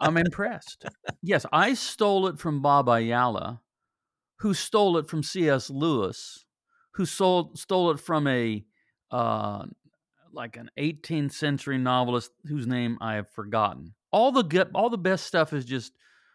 I'm 0.00 0.16
impressed. 0.16 0.84
Yes, 1.22 1.46
I 1.52 1.74
stole 1.74 2.26
it 2.28 2.38
from 2.38 2.60
Bob 2.62 2.88
Ayala, 2.88 3.60
who 4.40 4.54
stole 4.54 4.96
it 4.98 5.08
from 5.08 5.22
C.S. 5.22 5.70
Lewis, 5.70 6.44
who 6.94 7.06
sold, 7.06 7.58
stole 7.58 7.90
it 7.90 8.00
from 8.00 8.26
a 8.26 8.64
uh, 9.12 9.64
like 10.32 10.56
an 10.56 10.70
18th 10.78 11.32
century 11.32 11.78
novelist 11.78 12.30
whose 12.46 12.66
name 12.66 12.98
I 13.00 13.14
have 13.14 13.28
forgotten. 13.28 13.94
All 14.10 14.32
the 14.32 14.42
good, 14.42 14.70
all 14.74 14.90
the 14.90 14.98
best 14.98 15.26
stuff 15.26 15.52
is 15.52 15.64
just 15.64 15.92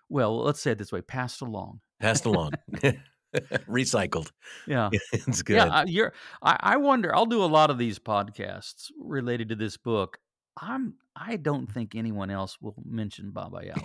well, 0.10 0.38
let's 0.44 0.62
say 0.62 0.72
it 0.72 0.78
this 0.78 0.92
way, 0.92 1.02
passed 1.02 1.42
along. 1.42 1.82
Passed 2.00 2.26
along, 2.26 2.52
recycled. 3.68 4.32
Yeah. 4.66 4.90
it's 5.12 5.42
good. 5.42 5.56
Yeah, 5.58 5.66
I, 5.68 5.84
you're. 5.86 6.14
I, 6.42 6.58
I 6.60 6.78
wonder. 6.78 7.16
I'll 7.16 7.26
do 7.26 7.44
a 7.44 7.46
lot 7.46 7.70
of 7.70 7.78
these 7.78 8.00
podcasts 8.00 8.86
related 9.00 9.50
to 9.50 9.56
this 9.56 9.78
book. 9.78 10.18
I'm. 10.62 10.94
I 11.16 11.36
don't 11.36 11.66
think 11.66 11.96
anyone 11.96 12.30
else 12.30 12.58
will 12.62 12.76
mention 12.86 13.32
Bob 13.32 13.56
Ayala. 13.56 13.82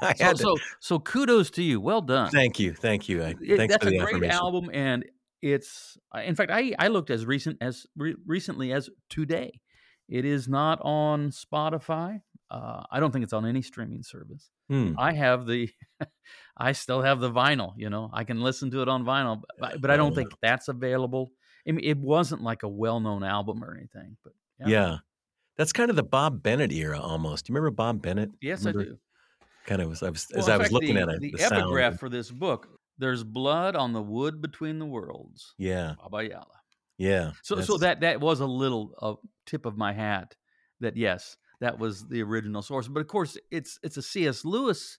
But 0.00 0.18
so, 0.18 0.34
so, 0.34 0.56
so 0.78 0.98
kudos 1.00 1.50
to 1.52 1.62
you. 1.62 1.80
Well 1.80 2.00
done. 2.00 2.30
thank 2.30 2.60
you, 2.60 2.72
thank 2.74 3.08
you. 3.08 3.22
I, 3.24 3.34
It- 3.40 3.56
thanks 3.56 3.74
that's 3.74 3.84
for 3.84 3.90
the 3.90 3.96
a 3.96 4.00
great 4.00 4.14
affirmation. 4.14 4.36
album, 4.36 4.70
and 4.72 5.04
it's. 5.42 5.98
In 6.24 6.34
fact, 6.36 6.50
I 6.50 6.72
I 6.78 6.88
looked 6.88 7.10
as 7.10 7.26
recent 7.26 7.58
as 7.60 7.86
re- 7.96 8.16
recently 8.26 8.72
as 8.72 8.88
today. 9.10 9.60
It 10.08 10.24
is 10.24 10.48
not 10.48 10.78
on 10.82 11.30
Spotify. 11.30 12.20
Uh, 12.50 12.82
I 12.90 13.00
don't 13.00 13.12
think 13.12 13.22
it's 13.22 13.32
on 13.32 13.46
any 13.46 13.62
streaming 13.62 14.02
service. 14.02 14.50
Hmm. 14.68 14.92
I 14.98 15.14
have 15.14 15.46
the, 15.46 15.70
I 16.56 16.72
still 16.72 17.00
have 17.00 17.18
the 17.20 17.30
vinyl. 17.30 17.72
You 17.78 17.88
know, 17.88 18.10
I 18.12 18.24
can 18.24 18.42
listen 18.42 18.70
to 18.72 18.82
it 18.82 18.88
on 18.88 19.04
vinyl, 19.04 19.40
but, 19.58 19.80
but 19.80 19.90
I 19.90 19.96
don't 19.96 20.14
think 20.14 20.28
that's 20.42 20.68
available. 20.68 21.32
I 21.66 21.72
mean, 21.72 21.84
it 21.84 21.96
wasn't 21.96 22.42
like 22.42 22.62
a 22.62 22.68
well-known 22.68 23.24
album 23.24 23.64
or 23.64 23.74
anything, 23.74 24.18
but 24.22 24.34
Yeah. 24.66 24.98
that's 25.56 25.72
kind 25.72 25.88
of 25.88 25.96
the 25.96 26.02
Bob 26.02 26.42
Bennett 26.42 26.72
era 26.72 27.00
almost. 27.00 27.46
Do 27.46 27.52
you 27.52 27.54
remember 27.56 27.74
Bob 27.74 28.02
Bennett? 28.02 28.32
yes, 28.42 28.66
I 28.66 28.70
Remember? 28.70 28.90
do. 28.92 28.98
Kind 29.64 29.80
of 29.80 29.88
was. 29.88 30.02
I 30.02 30.10
was 30.10 30.26
Well, 30.30 30.40
as 30.42 30.48
I 30.50 30.56
was 30.58 30.64
fact, 30.66 30.72
looking 30.74 30.96
the, 30.96 31.02
at 31.02 31.08
it. 31.08 31.20
the, 31.20 31.30
The, 31.32 31.38
sound. 31.38 31.52
epigraph 31.54 31.98
for 31.98 32.10
this 32.10 32.30
book. 32.30 32.68
There's 32.98 33.24
blood 33.24 33.74
on 33.76 33.92
the 33.92 34.02
wood 34.02 34.40
between 34.42 34.78
the 34.78 34.86
worlds. 34.86 35.54
Yeah, 35.58 35.94
Bob 35.98 36.14
Ayala. 36.14 36.60
yeah. 36.98 37.32
So, 37.42 37.60
so 37.60 37.78
that 37.78 38.00
that 38.00 38.20
was 38.20 38.40
a 38.40 38.46
little 38.46 38.94
uh, 39.00 39.14
tip 39.46 39.66
of 39.66 39.76
my 39.76 39.92
hat. 39.92 40.36
That 40.80 40.96
yes, 40.96 41.36
that 41.60 41.78
was 41.78 42.06
the 42.08 42.22
original 42.22 42.62
source. 42.62 42.88
But 42.88 43.00
of 43.00 43.08
course, 43.08 43.36
it's 43.50 43.78
it's 43.82 43.96
a 43.96 44.02
C.S. 44.02 44.44
Lewis 44.44 44.98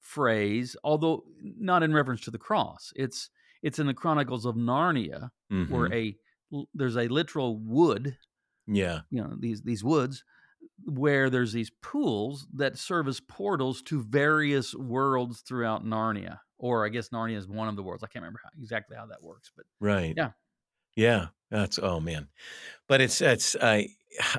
phrase, 0.00 0.76
although 0.84 1.24
not 1.40 1.82
in 1.82 1.92
reference 1.94 2.20
to 2.22 2.30
the 2.30 2.38
cross. 2.38 2.92
It's 2.96 3.30
it's 3.62 3.78
in 3.78 3.86
the 3.86 3.94
Chronicles 3.94 4.44
of 4.44 4.56
Narnia, 4.56 5.30
where 5.48 5.88
Mhm. 5.88 5.92
a 6.52 6.66
there's 6.74 6.96
a 6.96 7.08
literal 7.08 7.58
wood, 7.58 8.16
yeah, 8.66 9.00
you 9.10 9.22
know, 9.22 9.34
these 9.38 9.62
these 9.62 9.82
woods, 9.82 10.22
where 10.84 11.30
there's 11.30 11.52
these 11.52 11.70
pools 11.82 12.46
that 12.54 12.76
serve 12.78 13.08
as 13.08 13.20
portals 13.20 13.80
to 13.82 14.02
various 14.02 14.74
worlds 14.74 15.40
throughout 15.40 15.84
Narnia. 15.84 16.40
Or 16.58 16.86
I 16.86 16.88
guess 16.90 17.10
Narnia 17.10 17.36
is 17.36 17.48
one 17.48 17.68
of 17.68 17.76
the 17.76 17.82
worlds. 17.82 18.02
I 18.02 18.08
can't 18.08 18.22
remember 18.22 18.40
how, 18.44 18.50
exactly 18.58 18.96
how 18.96 19.06
that 19.06 19.22
works, 19.22 19.50
but 19.56 19.66
Right. 19.80 20.16
Yeah. 20.16 20.32
Yeah. 20.96 21.28
That's 21.50 21.78
oh 21.78 22.00
man. 22.00 22.28
But 22.88 23.00
it's 23.00 23.20
it's 23.22 23.56
I 23.60 23.88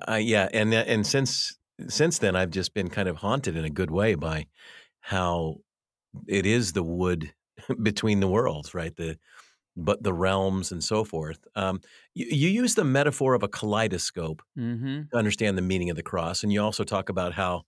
uh, 0.10 0.16
yeah, 0.16 0.50
and 0.54 0.74
and 0.74 1.08
since 1.08 1.58
since 1.88 2.20
then 2.20 2.36
I've 2.36 2.52
just 2.52 2.74
been 2.74 2.90
kind 2.90 3.10
of 3.10 3.18
haunted 3.18 3.58
in 3.58 3.66
a 3.66 3.70
good 3.72 3.92
way 3.92 4.16
by 4.16 4.48
how 5.02 5.58
it 6.28 6.46
is 6.46 6.74
the 6.74 6.84
wood 6.84 7.34
between 7.84 8.22
the 8.22 8.28
worlds, 8.28 8.74
right? 8.76 8.96
The 8.96 9.20
but 9.78 10.04
the 10.04 10.14
realms 10.14 10.72
and 10.72 10.84
so 10.84 11.04
forth. 11.06 11.40
Um, 11.56 11.82
you, 12.16 12.28
you 12.30 12.50
use 12.50 12.76
the 12.76 12.86
metaphor 12.86 13.36
of 13.36 13.44
a 13.44 13.50
kaleidoscope 13.50 14.42
hmm 14.56 15.10
to 15.12 15.18
understand 15.18 15.58
the 15.58 15.62
meaning 15.62 15.90
of 15.90 15.96
the 15.96 16.04
cross, 16.04 16.44
and 16.44 16.52
you 16.54 16.62
also 16.62 16.84
talk 16.84 17.10
about 17.10 17.34
how 17.34 17.64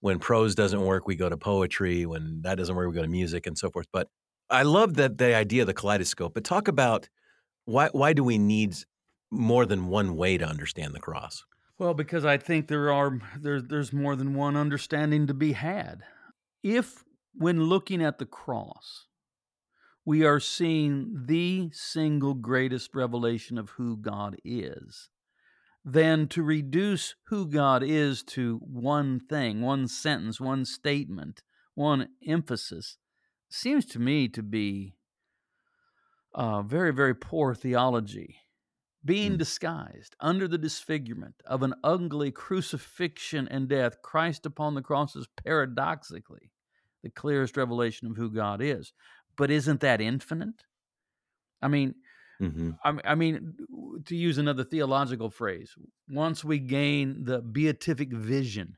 when 0.00 0.18
prose 0.18 0.54
doesn't 0.54 0.80
work, 0.80 1.06
we 1.06 1.16
go 1.16 1.28
to 1.28 1.36
poetry. 1.36 2.06
When 2.06 2.42
that 2.42 2.56
doesn't 2.56 2.74
work, 2.74 2.88
we 2.88 2.94
go 2.94 3.02
to 3.02 3.08
music 3.08 3.46
and 3.46 3.58
so 3.58 3.70
forth. 3.70 3.86
But 3.92 4.08
I 4.50 4.62
love 4.62 4.94
that 4.94 5.18
the 5.18 5.34
idea 5.34 5.62
of 5.62 5.66
the 5.66 5.74
kaleidoscope. 5.74 6.34
But 6.34 6.44
talk 6.44 6.68
about 6.68 7.08
why 7.64 7.88
why 7.92 8.12
do 8.12 8.24
we 8.24 8.38
need 8.38 8.76
more 9.30 9.66
than 9.66 9.88
one 9.88 10.16
way 10.16 10.38
to 10.38 10.46
understand 10.46 10.94
the 10.94 11.00
cross? 11.00 11.44
Well, 11.78 11.94
because 11.94 12.24
I 12.24 12.38
think 12.38 12.68
there 12.68 12.92
are 12.92 13.20
there's 13.38 13.64
there's 13.64 13.92
more 13.92 14.16
than 14.16 14.34
one 14.34 14.56
understanding 14.56 15.26
to 15.26 15.34
be 15.34 15.52
had. 15.52 16.02
If 16.62 17.04
when 17.34 17.64
looking 17.64 18.02
at 18.02 18.18
the 18.18 18.26
cross, 18.26 19.06
we 20.04 20.24
are 20.24 20.40
seeing 20.40 21.26
the 21.26 21.70
single 21.72 22.34
greatest 22.34 22.94
revelation 22.94 23.58
of 23.58 23.70
who 23.70 23.96
God 23.96 24.36
is, 24.44 25.10
then 25.84 26.28
to 26.28 26.42
reduce 26.42 27.14
who 27.28 27.46
God 27.46 27.82
is 27.82 28.22
to 28.24 28.58
one 28.62 29.20
thing, 29.20 29.62
one 29.62 29.88
sentence, 29.88 30.40
one 30.40 30.64
statement, 30.64 31.42
one 31.74 32.08
emphasis 32.26 32.98
seems 33.48 33.86
to 33.86 33.98
me 33.98 34.28
to 34.28 34.42
be 34.42 34.94
uh, 36.34 36.62
very, 36.62 36.92
very 36.92 37.14
poor 37.14 37.54
theology 37.54 38.36
being 39.04 39.34
Mm. 39.34 39.38
disguised 39.38 40.16
under 40.20 40.46
the 40.48 40.58
disfigurement 40.58 41.36
of 41.46 41.62
an 41.62 41.72
ugly 41.84 42.30
crucifixion 42.30 43.48
and 43.48 43.68
death, 43.68 44.02
Christ 44.02 44.44
upon 44.44 44.74
the 44.74 44.82
cross 44.82 45.16
is 45.16 45.28
paradoxically 45.44 46.50
the 47.02 47.10
clearest 47.10 47.56
revelation 47.56 48.08
of 48.08 48.16
who 48.16 48.30
God 48.30 48.60
is. 48.60 48.92
But 49.36 49.50
isn't 49.50 49.80
that 49.80 50.00
infinite? 50.00 50.64
I 51.62 51.68
mean, 51.68 51.94
hmm 52.38 52.70
I, 52.84 52.98
I 53.04 53.14
mean, 53.14 53.54
to 54.06 54.16
use 54.16 54.38
another 54.38 54.64
theological 54.64 55.30
phrase, 55.30 55.74
once 56.08 56.44
we 56.44 56.58
gain 56.58 57.24
the 57.24 57.40
beatific 57.40 58.12
vision, 58.12 58.76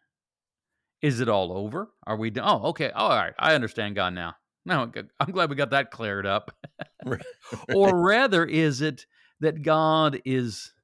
is 1.03 1.21
it 1.21 1.29
all 1.29 1.53
over? 1.53 1.91
Are 2.07 2.17
we 2.17 2.31
done? 2.31 2.45
Oh, 2.47 2.69
okay. 2.69 2.91
all 2.91 3.11
right. 3.11 3.33
I 3.39 3.55
understand 3.55 3.95
God 3.95 4.15
now. 4.15 4.35
No, 4.67 4.91
I'm 5.19 5.33
glad 5.33 5.51
we 5.51 5.57
got 5.57 5.71
that 5.71 5.91
cleared 5.91 6.27
up. 6.27 6.53
Right. 7.03 7.23
or 7.75 7.99
rather, 7.99 8.45
is 8.45 8.83
it 8.83 9.07
that 9.41 9.63
God 9.63 10.21
is 10.27 10.75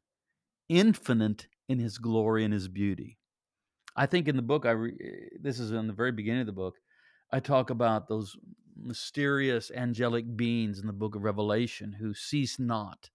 infinite 0.71 1.47
in 1.69 1.79
his 1.79 1.99
glory 1.99 2.43
and 2.43 2.55
his 2.55 2.69
beauty? 2.69 3.19
I 3.97 4.07
think 4.07 4.29
in 4.29 4.37
the 4.37 4.43
book, 4.43 4.65
I 4.65 4.71
re- 4.71 5.29
this 5.39 5.61
is 5.61 5.73
in 5.73 5.87
the 5.87 5.93
very 5.93 6.13
beginning 6.13 6.41
of 6.41 6.47
the 6.47 6.53
book, 6.53 6.77
I 7.31 7.41
talk 7.41 7.69
about 7.69 8.09
those 8.09 8.35
mysterious 8.81 9.71
angelic 9.75 10.37
beings 10.37 10.79
in 10.79 10.87
the 10.87 10.93
book 10.93 11.15
of 11.15 11.25
Revelation 11.25 11.93
who 11.93 12.15
cease 12.15 12.59
not 12.59 13.11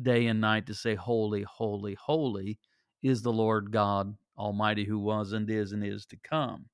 day 0.00 0.26
and 0.26 0.40
night 0.40 0.66
to 0.66 0.74
say, 0.74 0.94
Holy, 0.94 1.42
holy, 1.42 1.94
holy 1.94 2.58
is 3.02 3.22
the 3.22 3.32
Lord 3.32 3.70
God 3.70 4.16
Almighty 4.36 4.84
who 4.84 4.98
was 4.98 5.32
and 5.32 5.48
is 5.50 5.72
and 5.72 5.84
is 5.84 6.06
to 6.06 6.16
come. 6.16 6.66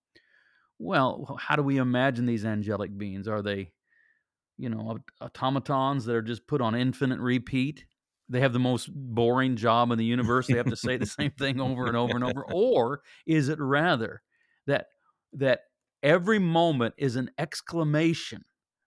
Well, 0.79 1.37
how 1.41 1.57
do 1.57 1.63
we 1.63 1.79
imagine 1.79 2.27
these 2.27 2.45
angelic 2.45 2.97
beings? 2.97 3.27
Are 3.27 3.43
they, 3.43 3.73
you 4.57 4.69
know, 4.69 4.99
automatons 5.21 6.05
that 6.05 6.15
are 6.15 6.23
just 6.23 6.47
put 6.47 6.61
on 6.61 6.75
infinite 6.75 7.19
repeat? 7.19 7.85
They 8.29 8.41
have 8.41 8.53
the 8.53 8.59
most 8.59 8.91
boring 8.93 9.57
job 9.57 9.91
in 9.91 9.99
the 9.99 10.05
universe. 10.05 10.47
They 10.47 10.57
have 10.57 10.69
to 10.71 10.77
say 10.77 10.99
the 10.99 11.07
same 11.07 11.31
thing 11.33 11.61
over 11.61 11.87
and 11.87 11.97
over 11.97 12.15
and 12.15 12.25
over. 12.25 12.45
Or 12.53 13.01
is 13.27 13.49
it 13.49 13.59
rather 13.59 14.23
that 14.67 14.87
that 15.33 15.63
every 16.03 16.39
moment 16.39 16.95
is 16.97 17.17
an 17.17 17.31
exclamation 17.39 18.45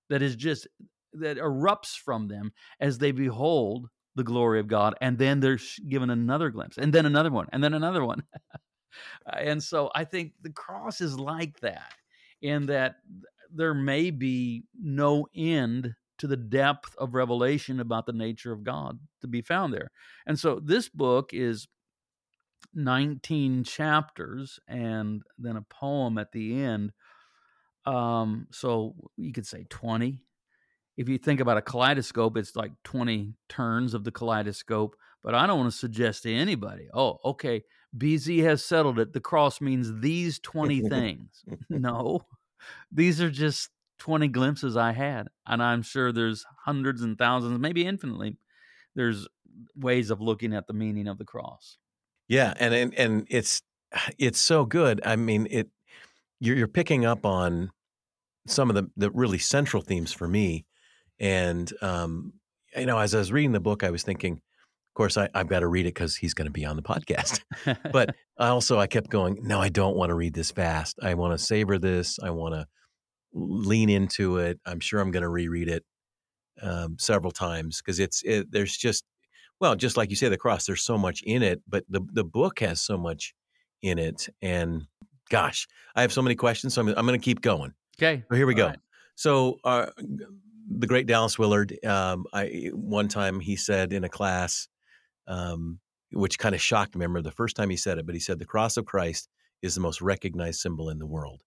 that 0.09 0.21
is 0.21 0.35
just 0.35 0.67
that 1.13 1.37
erupts 1.37 1.97
from 1.97 2.27
them 2.27 2.53
as 2.79 2.97
they 2.97 3.11
behold 3.11 3.87
the 4.15 4.23
glory 4.23 4.59
of 4.59 4.67
God, 4.67 4.95
and 5.01 5.17
then 5.17 5.39
they're 5.39 5.59
given 5.87 6.09
another 6.09 6.49
glimpse, 6.49 6.77
and 6.77 6.93
then 6.93 7.05
another 7.05 7.31
one, 7.31 7.47
and 7.51 7.63
then 7.63 7.73
another 7.73 8.05
one. 8.05 8.23
Uh, 9.25 9.37
and 9.37 9.63
so 9.63 9.89
I 9.95 10.03
think 10.03 10.33
the 10.41 10.49
cross 10.49 10.99
is 10.99 11.17
like 11.17 11.61
that, 11.61 11.93
in 12.41 12.65
that 12.65 12.95
there 13.49 13.73
may 13.73 14.11
be 14.11 14.63
no 14.77 15.27
end 15.33 15.95
to 16.17 16.27
the 16.27 16.35
depth 16.37 16.93
of 16.97 17.13
revelation 17.13 17.79
about 17.79 18.05
the 18.05 18.13
nature 18.13 18.51
of 18.51 18.65
God 18.65 18.99
to 19.21 19.27
be 19.27 19.41
found 19.41 19.73
there. 19.73 19.91
And 20.27 20.37
so 20.37 20.59
this 20.61 20.89
book 20.89 21.29
is 21.33 21.67
19 22.73 23.63
chapters 23.63 24.59
and 24.67 25.23
then 25.37 25.55
a 25.55 25.61
poem 25.63 26.17
at 26.17 26.31
the 26.31 26.61
end. 26.61 26.91
Um, 27.85 28.47
so 28.51 28.95
you 29.17 29.31
could 29.33 29.47
say 29.47 29.65
20. 29.69 30.21
If 30.97 31.09
you 31.09 31.17
think 31.17 31.39
about 31.39 31.57
a 31.57 31.61
kaleidoscope, 31.61 32.37
it's 32.37 32.55
like 32.55 32.71
20 32.83 33.33
turns 33.49 33.93
of 33.93 34.03
the 34.03 34.11
kaleidoscope. 34.11 34.95
But 35.23 35.35
I 35.35 35.47
don't 35.47 35.59
want 35.59 35.71
to 35.71 35.77
suggest 35.77 36.23
to 36.23 36.33
anybody, 36.33 36.89
oh, 36.93 37.19
okay, 37.23 37.63
BZ 37.97 38.43
has 38.43 38.63
settled 38.63 38.99
it. 38.99 39.13
The 39.13 39.19
cross 39.19 39.61
means 39.61 40.01
these 40.01 40.39
20 40.39 40.89
things. 40.89 41.43
no, 41.69 42.21
these 42.91 43.21
are 43.21 43.29
just 43.29 43.69
20 43.99 44.27
glimpses 44.29 44.75
I 44.75 44.93
had. 44.93 45.27
And 45.45 45.61
I'm 45.61 45.83
sure 45.83 46.11
there's 46.11 46.45
hundreds 46.65 47.01
and 47.03 47.17
thousands, 47.17 47.59
maybe 47.59 47.85
infinitely, 47.85 48.37
there's 48.95 49.27
ways 49.75 50.09
of 50.09 50.21
looking 50.21 50.53
at 50.53 50.67
the 50.67 50.73
meaning 50.73 51.07
of 51.07 51.17
the 51.17 51.25
cross. 51.25 51.77
Yeah, 52.27 52.53
and, 52.59 52.73
and 52.73 52.93
and 52.95 53.27
it's 53.29 53.61
it's 54.17 54.39
so 54.39 54.65
good. 54.65 55.01
I 55.05 55.15
mean, 55.15 55.47
it 55.49 55.69
you're 56.41 56.57
you're 56.57 56.67
picking 56.67 57.05
up 57.05 57.25
on 57.25 57.71
some 58.47 58.69
of 58.69 58.75
the 58.75 58.89
the 58.97 59.11
really 59.11 59.37
central 59.37 59.81
themes 59.81 60.11
for 60.11 60.27
me, 60.27 60.65
and 61.19 61.71
um, 61.81 62.33
you 62.75 62.85
know, 62.85 62.97
as 62.97 63.15
I 63.15 63.19
was 63.19 63.31
reading 63.31 63.53
the 63.53 63.59
book, 63.59 63.83
I 63.83 63.91
was 63.91 64.03
thinking, 64.03 64.33
of 64.33 64.93
course, 64.95 65.17
I, 65.17 65.29
I've 65.33 65.47
got 65.47 65.59
to 65.59 65.67
read 65.67 65.85
it 65.85 65.93
because 65.93 66.15
he's 66.17 66.33
going 66.33 66.47
to 66.47 66.51
be 66.51 66.65
on 66.65 66.75
the 66.75 66.81
podcast. 66.81 67.41
but 67.93 68.15
I 68.37 68.47
also 68.47 68.79
I 68.79 68.87
kept 68.87 69.09
going, 69.09 69.37
no, 69.41 69.61
I 69.61 69.69
don't 69.69 69.95
want 69.95 70.09
to 70.09 70.15
read 70.15 70.33
this 70.33 70.51
fast. 70.51 70.97
I 71.01 71.13
want 71.13 71.37
to 71.37 71.43
savor 71.43 71.77
this. 71.77 72.19
I 72.21 72.31
want 72.31 72.55
to 72.55 72.65
lean 73.33 73.89
into 73.89 74.37
it. 74.37 74.59
I'm 74.65 74.79
sure 74.79 74.99
I'm 74.99 75.11
going 75.11 75.23
to 75.23 75.29
reread 75.29 75.69
it 75.69 75.85
um, 76.61 76.97
several 76.99 77.31
times 77.31 77.77
because 77.77 77.99
it's 77.99 78.23
it, 78.23 78.51
there's 78.51 78.75
just 78.75 79.05
well, 79.59 79.75
just 79.75 79.95
like 79.95 80.09
you 80.09 80.15
say, 80.15 80.27
the 80.27 80.37
cross. 80.37 80.65
There's 80.65 80.83
so 80.83 80.97
much 80.97 81.21
in 81.21 81.43
it, 81.43 81.61
but 81.67 81.83
the 81.87 82.01
the 82.11 82.23
book 82.23 82.61
has 82.61 82.81
so 82.81 82.97
much 82.97 83.35
in 83.83 83.99
it, 83.99 84.27
and 84.41 84.87
gosh, 85.31 85.67
I 85.95 86.01
have 86.01 86.13
so 86.13 86.21
many 86.21 86.35
questions. 86.35 86.75
So 86.75 86.81
I'm 86.81 86.87
I'm 86.89 87.07
going 87.07 87.19
to 87.19 87.23
keep 87.23 87.41
going. 87.41 87.73
okay. 87.97 88.23
So 88.29 88.35
here 88.35 88.45
we 88.45 88.53
All 88.53 88.57
go. 88.57 88.67
right. 88.67 88.79
So 89.15 89.57
uh, 89.63 89.87
the 90.69 90.87
great 90.87 91.07
Dallas 91.07 91.39
Willard, 91.39 91.77
um, 91.85 92.25
I 92.33 92.69
one 92.73 93.07
time 93.07 93.39
he 93.39 93.55
said 93.55 93.93
in 93.93 94.03
a 94.03 94.09
class, 94.09 94.67
um, 95.27 95.79
which 96.11 96.37
kind 96.39 96.55
of 96.55 96.61
shocked 96.61 96.95
me. 96.95 97.03
I 97.03 97.07
remember 97.07 97.21
the 97.27 97.35
first 97.35 97.55
time 97.55 97.69
he 97.69 97.77
said 97.77 97.97
it, 97.97 98.05
but 98.05 98.15
he 98.15 98.19
said 98.21 98.37
the 98.39 98.45
cross 98.45 98.77
of 98.77 98.85
Christ 98.85 99.29
is 99.61 99.75
the 99.75 99.81
most 99.81 100.01
recognized 100.01 100.59
symbol 100.59 100.89
in 100.89 100.99
the 100.99 101.05
world, 101.07 101.41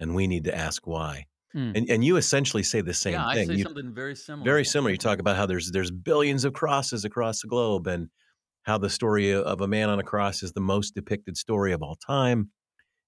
and 0.00 0.14
we 0.14 0.26
need 0.26 0.44
to 0.44 0.56
ask 0.56 0.86
why. 0.86 1.26
Hmm. 1.52 1.72
And 1.74 1.88
and 1.90 2.04
you 2.04 2.16
essentially 2.16 2.62
say 2.62 2.80
the 2.80 2.94
same 2.94 3.14
yeah, 3.14 3.26
I 3.26 3.34
thing. 3.34 3.48
say 3.48 3.54
You- 3.54 3.62
something 3.64 3.94
very 3.94 4.16
similar. 4.16 4.44
very 4.44 4.64
similar. 4.64 4.90
You 4.90 4.98
talk 4.98 5.18
about 5.20 5.36
how 5.36 5.46
there's 5.46 5.70
there's 5.70 5.90
billions 5.90 6.44
of 6.44 6.52
crosses 6.52 7.04
across 7.04 7.40
the 7.42 7.48
globe, 7.48 7.86
and 7.86 8.08
how 8.64 8.78
the 8.78 8.90
story 8.90 9.32
of 9.32 9.60
a 9.60 9.68
man 9.68 9.88
on 9.90 10.00
a 10.00 10.02
cross 10.02 10.42
is 10.42 10.52
the 10.52 10.60
most 10.60 10.94
depicted 10.94 11.36
story 11.36 11.72
of 11.72 11.82
all 11.82 11.94
time, 11.94 12.50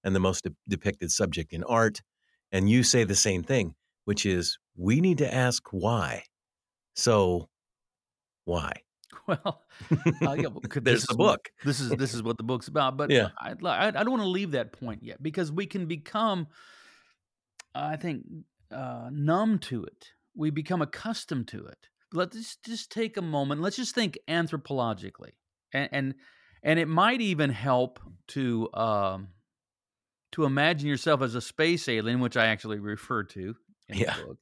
and 0.03 0.15
the 0.15 0.19
most 0.19 0.43
de- 0.43 0.55
depicted 0.67 1.11
subject 1.11 1.53
in 1.53 1.63
art. 1.65 2.01
And 2.51 2.69
you 2.69 2.83
say 2.83 3.03
the 3.03 3.15
same 3.15 3.43
thing, 3.43 3.75
which 4.05 4.25
is 4.25 4.57
we 4.75 5.01
need 5.01 5.17
to 5.19 5.33
ask 5.33 5.63
why. 5.71 6.23
So, 6.95 7.49
why? 8.45 8.73
Well, 9.27 9.61
uh, 10.25 10.33
yeah, 10.33 10.47
There's 10.81 11.01
this 11.01 11.07
the 11.07 11.13
is 11.13 11.17
what- 11.17 11.17
book. 11.17 11.49
this 11.63 11.79
is 11.79 11.89
this 11.91 12.13
is 12.15 12.23
what 12.23 12.37
the 12.37 12.43
book's 12.43 12.67
about. 12.67 12.97
But 12.97 13.11
Yeah. 13.11 13.29
I, 13.39 13.51
I, 13.63 13.87
I 13.87 13.91
don't 13.91 14.09
want 14.09 14.23
to 14.23 14.27
leave 14.29 14.51
that 14.51 14.71
point 14.71 15.03
yet 15.03 15.21
because 15.21 15.51
we 15.51 15.67
can 15.67 15.85
become, 15.85 16.47
I 17.75 17.95
think, 17.95 18.23
uh, 18.71 19.09
numb 19.11 19.59
to 19.59 19.83
it. 19.83 20.07
We 20.35 20.49
become 20.49 20.81
accustomed 20.81 21.47
to 21.49 21.63
it. 21.65 21.77
Let's 22.11 22.57
just 22.65 22.91
take 22.91 23.17
a 23.17 23.21
moment. 23.21 23.61
Let's 23.61 23.75
just 23.75 23.93
think 23.93 24.17
anthropologically, 24.27 25.33
and 25.73 25.89
and, 25.91 26.15
and 26.63 26.79
it 26.79 26.87
might 26.87 27.21
even 27.21 27.51
help 27.51 27.99
to 28.29 28.67
um, 28.73 29.27
to 30.33 30.45
imagine 30.45 30.87
yourself 30.87 31.21
as 31.21 31.35
a 31.35 31.41
space 31.41 31.87
alien, 31.87 32.19
which 32.19 32.37
I 32.37 32.47
actually 32.47 32.79
refer 32.79 33.23
to 33.23 33.55
in 33.87 33.97
Yeah. 33.97 34.15
the 34.15 34.21
book. 34.21 34.37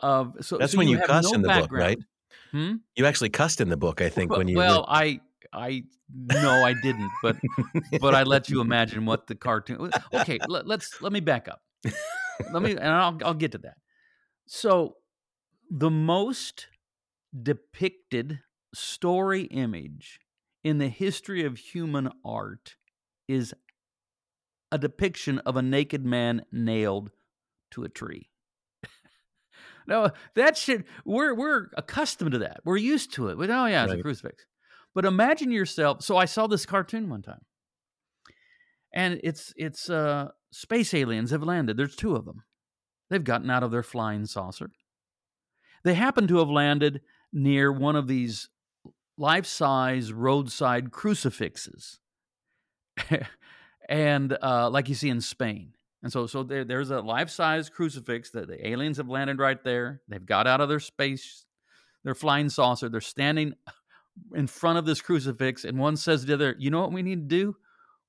Of 0.00 0.34
so 0.44 0.58
That's 0.58 0.72
so 0.72 0.78
when 0.78 0.88
you, 0.88 0.98
have 0.98 1.08
cuss 1.08 1.24
no 1.24 1.32
in 1.32 1.42
the 1.42 1.48
book, 1.48 1.72
right? 1.72 1.98
Hmm? 2.50 2.74
You 2.96 3.06
actually 3.06 3.30
cussed 3.30 3.60
in 3.60 3.68
the 3.68 3.76
book, 3.76 4.00
I 4.00 4.08
think, 4.08 4.30
when 4.30 4.48
you 4.48 4.56
well, 4.56 4.84
I 4.88 5.20
I 5.52 5.84
no, 6.14 6.62
I 6.64 6.74
didn't, 6.82 7.10
but 7.22 7.36
but 8.00 8.14
I 8.14 8.22
let 8.22 8.48
you 8.50 8.60
imagine 8.60 9.06
what 9.06 9.26
the 9.26 9.34
cartoon. 9.34 9.92
Okay, 10.12 10.40
let, 10.46 10.66
let's 10.66 11.00
let 11.00 11.12
me 11.12 11.20
back 11.20 11.48
up. 11.48 11.62
Let 12.52 12.62
me, 12.62 12.72
and 12.72 12.88
I'll 12.88 13.18
I'll 13.24 13.34
get 13.34 13.52
to 13.52 13.58
that. 13.58 13.76
So, 14.46 14.96
the 15.70 15.90
most 15.90 16.68
depicted 17.42 18.40
story 18.74 19.42
image 19.44 20.20
in 20.62 20.78
the 20.78 20.88
history 20.88 21.44
of 21.44 21.58
human 21.58 22.10
art 22.24 22.76
is 23.28 23.54
a 24.72 24.78
depiction 24.78 25.38
of 25.40 25.56
a 25.56 25.62
naked 25.62 26.04
man 26.04 26.44
nailed 26.52 27.10
to 27.72 27.84
a 27.84 27.88
tree. 27.88 28.30
no, 29.86 30.10
that 30.34 30.56
shit 30.56 30.84
we're 31.04 31.34
we're 31.34 31.68
accustomed 31.76 32.32
to 32.32 32.38
that. 32.38 32.60
We're 32.64 32.76
used 32.76 33.12
to 33.14 33.28
it. 33.28 33.38
We 33.38 33.46
oh 33.46 33.66
yeah, 33.66 33.84
it's 33.84 33.90
right. 33.90 34.00
a 34.00 34.02
crucifix. 34.02 34.44
But 34.94 35.04
imagine 35.04 35.50
yourself. 35.50 36.02
So 36.02 36.16
I 36.16 36.24
saw 36.24 36.46
this 36.46 36.64
cartoon 36.64 37.10
one 37.10 37.22
time, 37.22 37.42
and 38.94 39.20
it's 39.22 39.52
it's 39.56 39.90
uh, 39.90 40.28
space 40.52 40.94
aliens 40.94 41.30
have 41.30 41.42
landed. 41.42 41.76
There's 41.76 41.96
two 41.96 42.16
of 42.16 42.24
them. 42.24 42.42
They've 43.10 43.22
gotten 43.22 43.50
out 43.50 43.62
of 43.62 43.70
their 43.70 43.82
flying 43.82 44.24
saucer. 44.26 44.70
They 45.84 45.94
happen 45.94 46.26
to 46.28 46.38
have 46.38 46.48
landed 46.48 47.02
near 47.32 47.70
one 47.70 47.94
of 47.94 48.08
these 48.08 48.48
life-size 49.18 50.12
roadside 50.12 50.90
crucifixes, 50.90 52.00
and 53.86 54.36
uh, 54.42 54.68
like 54.70 54.88
you 54.88 54.94
see 54.94 55.08
in 55.08 55.20
Spain. 55.20 55.72
And 56.02 56.12
so, 56.12 56.26
so 56.26 56.42
there, 56.42 56.64
there's 56.64 56.90
a 56.90 57.00
life-size 57.00 57.68
crucifix 57.68 58.30
that 58.30 58.48
the 58.48 58.68
aliens 58.68 58.98
have 58.98 59.08
landed 59.08 59.38
right 59.38 59.62
there. 59.64 60.02
They've 60.08 60.24
got 60.24 60.46
out 60.46 60.60
of 60.60 60.68
their 60.68 60.80
space, 60.80 61.46
their 62.04 62.14
flying 62.14 62.48
saucer. 62.48 62.88
They're 62.88 63.00
standing 63.00 63.54
in 64.34 64.46
front 64.46 64.78
of 64.78 64.84
this 64.84 65.00
crucifix, 65.00 65.64
and 65.64 65.78
one 65.78 65.96
says 65.96 66.20
to 66.20 66.26
the 66.26 66.34
other, 66.34 66.56
"You 66.58 66.70
know 66.70 66.80
what 66.80 66.92
we 66.92 67.02
need 67.02 67.28
to 67.28 67.36
do? 67.36 67.56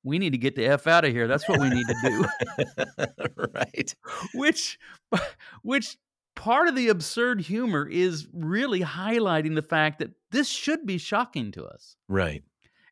We 0.03 0.19
need 0.19 0.31
to 0.31 0.37
get 0.37 0.55
the 0.55 0.65
f 0.65 0.87
out 0.87 1.05
of 1.05 1.11
here. 1.11 1.27
That's 1.27 1.47
what 1.49 1.59
we 1.59 1.69
need 1.69 1.87
to 1.87 1.95
do." 2.03 3.05
right. 3.53 3.95
Which, 4.33 4.79
which 5.63 5.97
part 6.35 6.67
of 6.67 6.75
the 6.75 6.89
absurd 6.89 7.41
humor 7.41 7.87
is 7.87 8.27
really 8.31 8.81
highlighting 8.81 9.55
the 9.55 9.61
fact 9.61 9.99
that 9.99 10.11
this 10.31 10.47
should 10.47 10.85
be 10.85 10.97
shocking 10.97 11.51
to 11.53 11.65
us. 11.65 11.95
Right. 12.07 12.43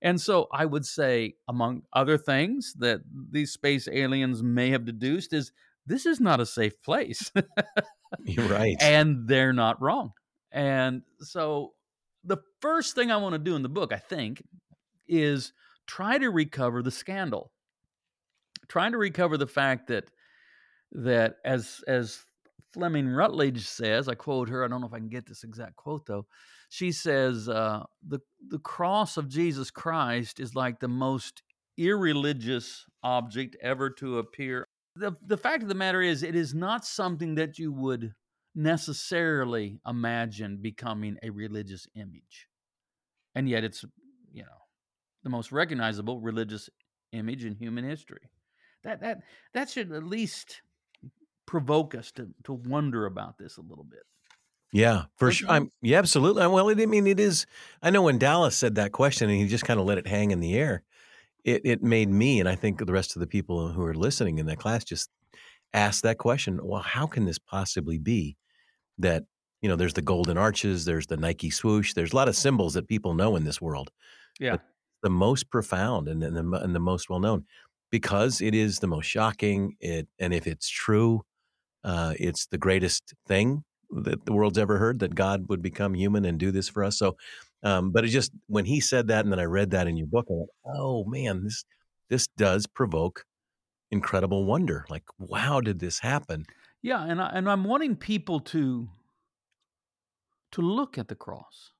And 0.05 0.21
so 0.21 0.47
I 0.53 0.65
would 0.65 0.85
say, 0.85 1.33
among 1.47 1.81
other 1.91 2.15
things 2.15 2.75
that 2.77 3.01
these 3.31 3.51
space 3.51 3.87
aliens 3.91 4.43
may 4.43 4.69
have 4.69 4.85
deduced, 4.85 5.33
is 5.33 5.51
this 5.87 6.05
is 6.05 6.19
not 6.19 6.39
a 6.39 6.45
safe 6.45 6.79
place. 6.83 7.31
You're 8.23 8.47
right. 8.47 8.77
And 8.79 9.27
they're 9.27 9.51
not 9.51 9.81
wrong. 9.81 10.11
And 10.51 11.01
so 11.21 11.73
the 12.23 12.37
first 12.61 12.93
thing 12.93 13.09
I 13.09 13.17
want 13.17 13.33
to 13.33 13.39
do 13.39 13.55
in 13.55 13.63
the 13.63 13.67
book, 13.67 13.91
I 13.91 13.97
think, 13.97 14.43
is 15.07 15.53
try 15.87 16.19
to 16.19 16.29
recover 16.29 16.83
the 16.83 16.91
scandal. 16.91 17.51
Trying 18.67 18.91
to 18.91 18.99
recover 18.99 19.37
the 19.37 19.47
fact 19.47 19.87
that 19.87 20.11
that 20.91 21.37
as 21.43 21.83
as 21.87 22.23
Fleming 22.73 23.07
Rutledge 23.07 23.65
says, 23.65 24.07
I 24.07 24.13
quote 24.13 24.49
her. 24.49 24.63
I 24.63 24.67
don't 24.67 24.81
know 24.81 24.87
if 24.87 24.93
I 24.93 24.99
can 24.99 25.09
get 25.09 25.25
this 25.25 25.43
exact 25.43 25.77
quote 25.77 26.05
though. 26.05 26.27
She 26.75 26.91
says, 26.91 27.47
uh, 27.47 27.85
"the 28.05 28.19
the 28.49 28.59
cross 28.59 29.15
of 29.15 29.29
Jesus 29.29 29.71
Christ 29.71 30.41
is 30.41 30.55
like 30.55 30.81
the 30.81 30.89
most 30.89 31.41
irreligious 31.77 32.85
object 33.01 33.55
ever 33.61 33.89
to 33.91 34.17
appear." 34.17 34.67
The 34.93 35.15
the 35.25 35.37
fact 35.37 35.63
of 35.63 35.69
the 35.69 35.81
matter 35.85 36.01
is, 36.01 36.21
it 36.21 36.35
is 36.35 36.53
not 36.53 36.83
something 36.83 37.35
that 37.35 37.57
you 37.57 37.71
would 37.71 38.13
necessarily 38.53 39.79
imagine 39.87 40.57
becoming 40.61 41.15
a 41.23 41.29
religious 41.29 41.87
image. 41.95 42.49
And 43.35 43.47
yet 43.47 43.63
it's, 43.63 43.85
you 44.33 44.43
know, 44.43 44.59
the 45.23 45.29
most 45.29 45.53
recognizable 45.53 46.19
religious 46.19 46.69
image 47.13 47.45
in 47.45 47.55
human 47.55 47.85
history. 47.85 48.29
That 48.83 48.99
that 48.99 49.19
that 49.53 49.69
should 49.69 49.93
at 49.93 50.03
least 50.03 50.61
provoke 51.45 51.95
us 51.95 52.11
to 52.13 52.33
to 52.43 52.51
wonder 52.51 53.05
about 53.05 53.37
this 53.37 53.55
a 53.55 53.61
little 53.61 53.85
bit. 53.85 54.03
Yeah, 54.75 55.03
for 55.15 55.31
sure. 55.31 55.49
I'm, 55.49 55.71
yeah, 55.81 55.99
absolutely. 55.99 56.45
Well, 56.47 56.69
I 56.69 56.85
mean, 56.85 57.07
it 57.07 57.19
is. 57.19 57.45
I 57.81 57.91
know 57.91 58.01
when 58.01 58.17
Dallas 58.17 58.57
said 58.57 58.75
that 58.75 58.91
question 58.91 59.29
and 59.29 59.39
he 59.39 59.47
just 59.47 59.63
kind 59.63 59.79
of 59.79 59.85
let 59.85 59.97
it 59.97 60.05
hang 60.05 60.31
in 60.31 60.41
the 60.41 60.55
air, 60.55 60.83
it 61.45 61.61
it 61.63 61.81
made 61.81 62.09
me 62.09 62.39
and 62.41 62.49
I 62.49 62.55
think 62.55 62.85
the 62.85 62.93
rest 62.93 63.15
of 63.15 63.21
the 63.21 63.27
people 63.27 63.69
who 63.69 63.83
are 63.85 63.93
listening 63.93 64.37
in 64.37 64.47
that 64.47 64.59
class 64.59 64.83
just 64.83 65.09
ask 65.73 66.03
that 66.03 66.17
question. 66.17 66.59
Well, 66.61 66.81
how 66.81 67.07
can 67.07 67.25
this 67.25 67.39
possibly 67.39 67.97
be? 67.97 68.37
that 68.97 69.23
you 69.61 69.69
know 69.69 69.75
there's 69.75 69.93
the 69.93 70.01
golden 70.01 70.37
arches 70.37 70.85
there's 70.85 71.07
the 71.07 71.17
nike 71.17 71.49
swoosh 71.49 71.93
there's 71.93 72.13
a 72.13 72.15
lot 72.15 72.27
of 72.29 72.35
symbols 72.35 72.73
that 72.73 72.87
people 72.87 73.13
know 73.13 73.35
in 73.35 73.43
this 73.43 73.61
world 73.61 73.91
yeah 74.39 74.57
the 75.03 75.09
most 75.09 75.49
profound 75.51 76.07
and, 76.07 76.23
and, 76.23 76.35
the, 76.35 76.59
and 76.63 76.75
the 76.75 76.79
most 76.79 77.09
well 77.09 77.19
known 77.19 77.45
because 77.91 78.41
it 78.41 78.55
is 78.55 78.79
the 78.79 78.87
most 78.87 79.05
shocking 79.05 79.75
it 79.79 80.07
and 80.19 80.33
if 80.33 80.47
it's 80.47 80.69
true 80.69 81.21
uh, 81.83 82.13
it's 82.19 82.47
the 82.47 82.57
greatest 82.57 83.13
thing 83.27 83.63
that 83.91 84.25
the 84.25 84.33
world's 84.33 84.57
ever 84.57 84.77
heard 84.77 84.99
that 84.99 85.15
god 85.15 85.47
would 85.49 85.61
become 85.61 85.93
human 85.93 86.25
and 86.25 86.39
do 86.39 86.51
this 86.51 86.69
for 86.69 86.83
us. 86.83 86.97
So 86.97 87.17
um, 87.63 87.91
but 87.91 88.05
it 88.05 88.09
just 88.09 88.31
when 88.47 88.65
he 88.65 88.79
said 88.79 89.07
that 89.07 89.25
and 89.25 89.31
then 89.31 89.39
i 89.39 89.45
read 89.45 89.71
that 89.71 89.87
in 89.87 89.97
your 89.97 90.07
book 90.07 90.25
i 90.29 90.33
went 90.33 90.49
oh 90.65 91.05
man 91.05 91.43
this 91.43 91.63
this 92.09 92.27
does 92.37 92.67
provoke 92.67 93.25
incredible 93.91 94.45
wonder. 94.45 94.85
Like 94.89 95.03
wow 95.17 95.61
did 95.61 95.79
this 95.79 95.99
happen? 95.99 96.45
Yeah, 96.81 97.03
and 97.03 97.21
I, 97.21 97.29
and 97.29 97.49
I'm 97.49 97.63
wanting 97.63 97.95
people 97.95 98.39
to 98.41 98.89
to 100.51 100.61
look 100.61 100.97
at 100.97 101.07
the 101.07 101.15
cross, 101.15 101.71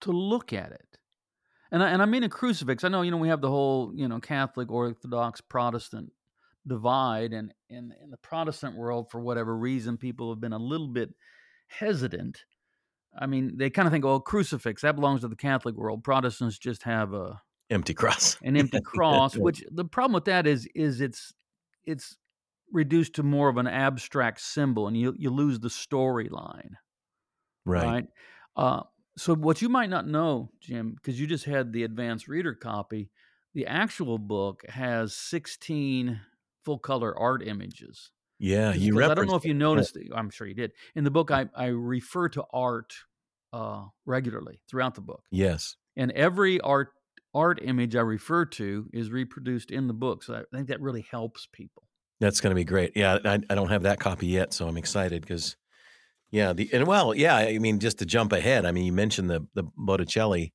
to 0.00 0.12
look 0.12 0.52
at 0.52 0.72
it, 0.72 0.98
and 1.70 1.82
I, 1.82 1.90
and 1.90 2.02
I 2.02 2.06
mean 2.06 2.24
a 2.24 2.28
crucifix. 2.28 2.84
I 2.84 2.88
know 2.88 3.02
you 3.02 3.10
know 3.10 3.16
we 3.16 3.28
have 3.28 3.40
the 3.40 3.50
whole 3.50 3.92
you 3.94 4.08
know 4.08 4.20
Catholic, 4.20 4.70
Orthodox, 4.70 5.40
Protestant 5.40 6.12
divide, 6.66 7.32
and 7.32 7.52
in 7.68 7.92
in 8.02 8.10
the 8.10 8.16
Protestant 8.18 8.76
world, 8.76 9.10
for 9.10 9.20
whatever 9.20 9.56
reason, 9.56 9.96
people 9.96 10.30
have 10.30 10.40
been 10.40 10.52
a 10.52 10.58
little 10.58 10.88
bit 10.88 11.10
hesitant. 11.68 12.44
I 13.18 13.26
mean, 13.26 13.56
they 13.56 13.68
kind 13.68 13.86
of 13.86 13.92
think, 13.92 14.04
oh, 14.04 14.20
crucifix 14.20 14.82
that 14.82 14.96
belongs 14.96 15.20
to 15.20 15.28
the 15.28 15.36
Catholic 15.36 15.76
world. 15.76 16.02
Protestants 16.02 16.58
just 16.58 16.82
have 16.84 17.12
a 17.12 17.40
empty 17.70 17.94
cross, 17.94 18.36
an 18.44 18.56
empty 18.56 18.80
cross. 18.80 19.36
which 19.36 19.64
the 19.70 19.84
problem 19.84 20.14
with 20.14 20.24
that 20.26 20.46
is 20.46 20.68
is 20.74 21.00
it's 21.00 21.32
it's 21.84 22.16
reduced 22.72 23.14
to 23.14 23.22
more 23.22 23.48
of 23.48 23.58
an 23.58 23.66
abstract 23.66 24.40
symbol 24.40 24.88
and 24.88 24.96
you, 24.96 25.14
you 25.16 25.30
lose 25.30 25.60
the 25.60 25.68
storyline. 25.68 26.72
Right. 27.64 27.84
right? 27.84 28.04
Uh, 28.56 28.82
so, 29.16 29.34
what 29.34 29.62
you 29.62 29.68
might 29.68 29.90
not 29.90 30.08
know, 30.08 30.50
Jim, 30.60 30.94
because 30.94 31.20
you 31.20 31.26
just 31.26 31.44
had 31.44 31.72
the 31.72 31.84
advanced 31.84 32.28
reader 32.28 32.54
copy, 32.54 33.10
the 33.54 33.66
actual 33.66 34.18
book 34.18 34.62
has 34.68 35.14
16 35.14 36.18
full 36.64 36.78
color 36.78 37.16
art 37.18 37.46
images. 37.46 38.10
Yeah, 38.38 38.74
you. 38.74 39.02
I 39.02 39.14
don't 39.14 39.28
know 39.28 39.36
if 39.36 39.44
you 39.44 39.54
noticed. 39.54 39.96
It. 39.96 40.08
I'm 40.14 40.30
sure 40.30 40.46
you 40.46 40.54
did. 40.54 40.72
In 40.96 41.04
the 41.04 41.10
book, 41.10 41.30
I, 41.30 41.46
I 41.54 41.66
refer 41.66 42.28
to 42.30 42.44
art 42.52 42.92
uh, 43.52 43.84
regularly 44.04 44.60
throughout 44.68 44.94
the 44.94 45.00
book. 45.00 45.22
Yes, 45.30 45.76
and 45.96 46.10
every 46.12 46.60
art 46.60 46.88
art 47.34 47.60
image 47.62 47.96
I 47.96 48.00
refer 48.00 48.44
to 48.46 48.88
is 48.92 49.10
reproduced 49.10 49.70
in 49.70 49.86
the 49.86 49.94
book. 49.94 50.24
So 50.24 50.34
I 50.34 50.42
think 50.54 50.68
that 50.68 50.80
really 50.80 51.06
helps 51.10 51.46
people. 51.52 51.84
That's 52.20 52.40
going 52.40 52.50
to 52.50 52.56
be 52.56 52.64
great. 52.64 52.92
Yeah, 52.94 53.18
I, 53.24 53.40
I 53.48 53.54
don't 53.54 53.70
have 53.70 53.82
that 53.82 53.98
copy 53.98 54.26
yet, 54.26 54.52
so 54.52 54.68
I'm 54.68 54.76
excited 54.76 55.22
because, 55.22 55.56
yeah, 56.30 56.52
the 56.52 56.68
and 56.72 56.86
well, 56.86 57.14
yeah, 57.14 57.36
I 57.36 57.58
mean, 57.58 57.80
just 57.80 57.98
to 57.98 58.06
jump 58.06 58.32
ahead, 58.32 58.64
I 58.64 58.72
mean, 58.72 58.84
you 58.84 58.92
mentioned 58.92 59.30
the 59.30 59.46
the 59.54 59.64
Botticelli 59.76 60.52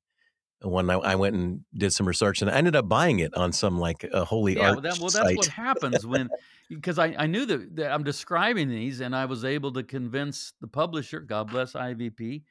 one. 0.62 0.88
I, 0.90 0.94
I 0.94 1.14
went 1.14 1.34
and 1.34 1.60
did 1.76 1.92
some 1.92 2.06
research, 2.06 2.42
and 2.42 2.50
I 2.50 2.54
ended 2.54 2.76
up 2.76 2.88
buying 2.88 3.20
it 3.20 3.34
on 3.34 3.52
some 3.52 3.78
like 3.78 4.04
a 4.12 4.24
holy 4.24 4.56
yeah, 4.56 4.68
art. 4.68 4.76
Well, 4.76 4.82
that, 4.82 4.98
well 5.00 5.10
that's 5.10 5.36
what 5.36 5.46
happens 5.46 6.06
when 6.06 6.28
because 6.68 6.98
I, 6.98 7.14
I 7.18 7.26
knew 7.26 7.46
that, 7.46 7.76
that 7.76 7.92
I'm 7.92 8.02
describing 8.02 8.68
these, 8.68 9.00
and 9.00 9.14
I 9.14 9.24
was 9.24 9.44
able 9.44 9.72
to 9.72 9.82
convince 9.82 10.52
the 10.60 10.68
publisher, 10.68 11.20
God 11.20 11.50
bless 11.50 11.72
IVP, 11.72 12.42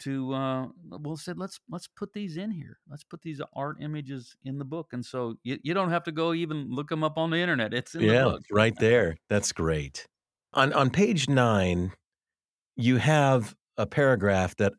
to 0.00 0.34
uh, 0.34 0.66
well 0.90 1.16
said 1.16 1.38
let's 1.38 1.60
let's 1.70 1.88
put 1.88 2.12
these 2.12 2.36
in 2.36 2.50
here. 2.50 2.78
Let's 2.88 3.04
put 3.04 3.22
these 3.22 3.40
art 3.54 3.76
images 3.80 4.36
in 4.44 4.58
the 4.58 4.64
book. 4.64 4.88
And 4.92 5.04
so 5.04 5.36
you, 5.42 5.58
you 5.62 5.74
don't 5.74 5.90
have 5.90 6.04
to 6.04 6.12
go 6.12 6.34
even 6.34 6.70
look 6.70 6.88
them 6.88 7.04
up 7.04 7.18
on 7.18 7.30
the 7.30 7.38
internet. 7.38 7.72
It's 7.72 7.94
in 7.94 8.02
yeah, 8.02 8.24
the 8.24 8.30
book. 8.30 8.42
right 8.50 8.76
there. 8.78 9.16
That's 9.28 9.52
great. 9.52 10.06
On 10.52 10.72
on 10.72 10.90
page 10.90 11.28
nine 11.28 11.92
you 12.76 12.96
have 12.96 13.54
a 13.76 13.86
paragraph 13.86 14.56
that 14.56 14.72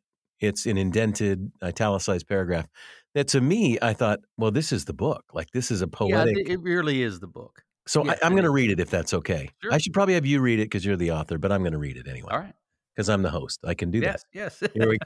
it's 0.46 0.66
an 0.66 0.78
indented 0.78 1.52
italicized 1.64 2.28
paragraph 2.28 2.68
that 3.14 3.28
to 3.28 3.42
me 3.42 3.78
i 3.82 3.94
thought 3.94 4.20
well 4.38 4.52
this 4.52 4.72
is 4.72 4.86
the 4.86 4.94
book. 4.94 5.24
Like 5.34 5.52
this 5.52 5.72
is 5.72 5.82
a 5.82 5.88
poetic 5.88 6.38
yeah, 6.38 6.54
it 6.54 6.62
really 6.62 7.02
is 7.02 7.20
the 7.20 7.28
book. 7.28 7.62
So 7.88 8.04
yes, 8.04 8.18
I, 8.24 8.26
am 8.26 8.34
going 8.34 8.46
to 8.46 8.50
read 8.50 8.72
it 8.72 8.80
if 8.80 8.90
that's 8.90 9.14
okay. 9.14 9.50
Sure. 9.62 9.74
i 9.74 9.78
should 9.78 9.94
probably 9.94 10.16
have 10.16 10.26
you 10.26 10.42
read 10.42 10.60
it 10.60 10.66
because 10.66 10.86
you're 10.86 10.96
the 10.96 11.12
author 11.12 11.38
but 11.38 11.52
i'm 11.52 11.62
going 11.62 11.74
to 11.74 11.80
read 11.80 11.98
it 11.98 12.08
anyway 12.08 12.30
all 12.32 12.40
right. 12.40 12.54
because 12.96 13.10
I'm 13.10 13.22
the 13.22 13.32
host. 13.32 13.60
I 13.64 13.74
can 13.74 13.92
do 13.92 14.00
yes, 14.00 14.24
that. 14.34 14.62
Yes, 14.62 14.72
Here 14.74 14.90
we 14.90 14.98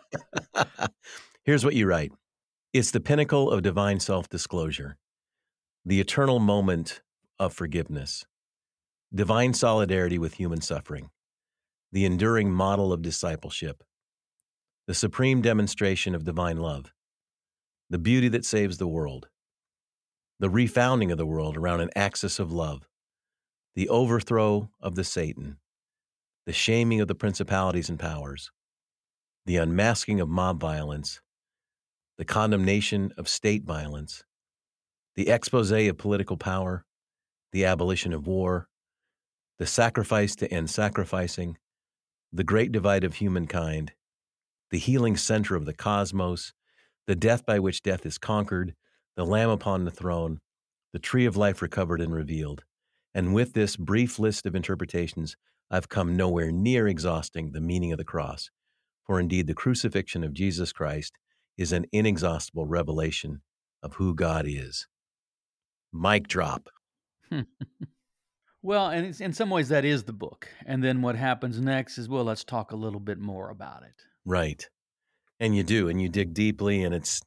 Here's 1.43 1.65
what 1.65 1.75
you 1.75 1.87
write. 1.87 2.11
It's 2.73 2.91
the 2.91 2.99
pinnacle 2.99 3.49
of 3.49 3.63
divine 3.63 3.99
self 3.99 4.29
disclosure, 4.29 4.97
the 5.83 5.99
eternal 5.99 6.39
moment 6.39 7.01
of 7.39 7.53
forgiveness, 7.53 8.25
divine 9.13 9.53
solidarity 9.53 10.19
with 10.19 10.35
human 10.35 10.61
suffering, 10.61 11.09
the 11.91 12.05
enduring 12.05 12.51
model 12.51 12.93
of 12.93 13.01
discipleship, 13.01 13.83
the 14.89 14.95
supreme 14.95 15.39
demonstration 15.39 16.15
of 16.15 16.23
divine 16.23 16.57
love, 16.57 16.91
the 17.91 17.99
beauty 17.99 18.27
that 18.27 18.43
saves 18.43 18.79
the 18.79 18.87
world, 18.87 19.27
the 20.39 20.49
refounding 20.49 21.11
of 21.11 21.17
the 21.19 21.27
world 21.27 21.55
around 21.55 21.79
an 21.79 21.91
axis 21.95 22.39
of 22.39 22.51
love, 22.51 22.87
the 23.75 23.87
overthrow 23.87 24.67
of 24.81 24.95
the 24.95 25.03
Satan 25.03 25.57
the 26.47 26.53
shaming 26.53 26.99
of 26.99 27.07
the 27.07 27.13
principalities 27.13 27.87
and 27.89 27.99
powers, 27.99 28.49
the 29.45 29.57
unmasking 29.57 30.19
of 30.19 30.27
mob 30.27 30.59
violence, 30.59 31.21
the 32.17 32.25
condemnation 32.25 33.13
of 33.15 33.29
state 33.29 33.63
violence, 33.65 34.23
the 35.15 35.29
expose 35.29 35.69
of 35.69 35.97
political 35.99 36.35
power, 36.35 36.83
the 37.51 37.63
abolition 37.63 38.11
of 38.11 38.25
war, 38.25 38.67
the 39.59 39.67
sacrifice 39.67 40.35
to 40.35 40.51
end 40.51 40.67
sacrificing, 40.67 41.59
the 42.33 42.43
great 42.43 42.71
divide 42.71 43.03
of 43.03 43.13
humankind, 43.13 43.91
the 44.71 44.77
healing 44.77 45.17
center 45.17 45.55
of 45.55 45.65
the 45.65 45.73
cosmos, 45.73 46.53
the 47.07 47.15
death 47.15 47.45
by 47.45 47.59
which 47.59 47.81
death 47.81 48.05
is 48.05 48.17
conquered, 48.17 48.75
the 49.15 49.25
Lamb 49.25 49.49
upon 49.49 49.85
the 49.85 49.91
throne, 49.91 50.39
the 50.93 50.99
tree 50.99 51.25
of 51.25 51.37
life 51.37 51.61
recovered 51.61 52.01
and 52.01 52.13
revealed. 52.13 52.63
And 53.13 53.33
with 53.33 53.53
this 53.53 53.75
brief 53.75 54.19
list 54.19 54.45
of 54.45 54.55
interpretations, 54.55 55.35
I've 55.71 55.89
come 55.89 56.15
nowhere 56.15 56.51
near 56.51 56.87
exhausting 56.87 57.51
the 57.51 57.61
meaning 57.61 57.91
of 57.91 57.97
the 57.97 58.03
cross. 58.03 58.49
For 59.05 59.19
indeed, 59.19 59.47
the 59.47 59.53
crucifixion 59.53 60.23
of 60.23 60.33
Jesus 60.33 60.71
Christ 60.71 61.13
is 61.57 61.71
an 61.71 61.85
inexhaustible 61.91 62.67
revelation 62.67 63.41
of 63.81 63.95
who 63.95 64.15
God 64.15 64.45
is. 64.47 64.87
Mic 65.91 66.27
drop. 66.27 66.69
well, 68.61 68.87
and 68.87 69.19
in 69.19 69.33
some 69.33 69.49
ways, 69.49 69.69
that 69.69 69.85
is 69.85 70.03
the 70.03 70.13
book. 70.13 70.47
And 70.65 70.83
then 70.83 71.01
what 71.01 71.15
happens 71.15 71.59
next 71.59 71.97
is, 71.97 72.07
well, 72.07 72.23
let's 72.23 72.43
talk 72.43 72.71
a 72.71 72.75
little 72.75 72.99
bit 72.99 73.19
more 73.19 73.49
about 73.49 73.83
it. 73.83 74.03
Right. 74.25 74.67
And 75.39 75.55
you 75.55 75.63
do, 75.63 75.87
and 75.89 76.01
you 76.01 76.09
dig 76.09 76.33
deeply, 76.33 76.83
and 76.83 76.93
it's, 76.93 77.21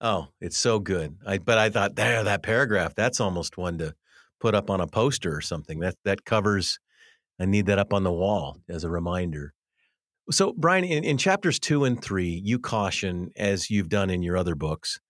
oh, 0.00 0.28
it's 0.40 0.56
so 0.58 0.78
good. 0.78 1.16
I, 1.26 1.38
but 1.38 1.58
I 1.58 1.70
thought, 1.70 1.96
there, 1.96 2.22
that 2.22 2.42
paragraph, 2.42 2.94
that's 2.94 3.20
almost 3.20 3.56
one 3.58 3.78
to 3.78 3.94
put 4.40 4.54
up 4.54 4.70
on 4.70 4.80
a 4.80 4.86
poster 4.86 5.36
or 5.36 5.40
something. 5.40 5.80
That 5.80 5.96
that 6.04 6.24
covers. 6.24 6.78
I 7.38 7.46
need 7.46 7.66
that 7.66 7.78
up 7.78 7.92
on 7.92 8.04
the 8.04 8.12
wall 8.12 8.58
as 8.68 8.84
a 8.84 8.90
reminder. 8.90 9.54
So, 10.30 10.52
Brian, 10.52 10.84
in, 10.84 11.04
in 11.04 11.16
chapters 11.16 11.58
two 11.58 11.84
and 11.84 12.00
three, 12.00 12.40
you 12.44 12.58
caution, 12.58 13.30
as 13.36 13.70
you've 13.70 13.88
done 13.88 14.10
in 14.10 14.22
your 14.22 14.36
other 14.36 14.54
books, 14.54 15.00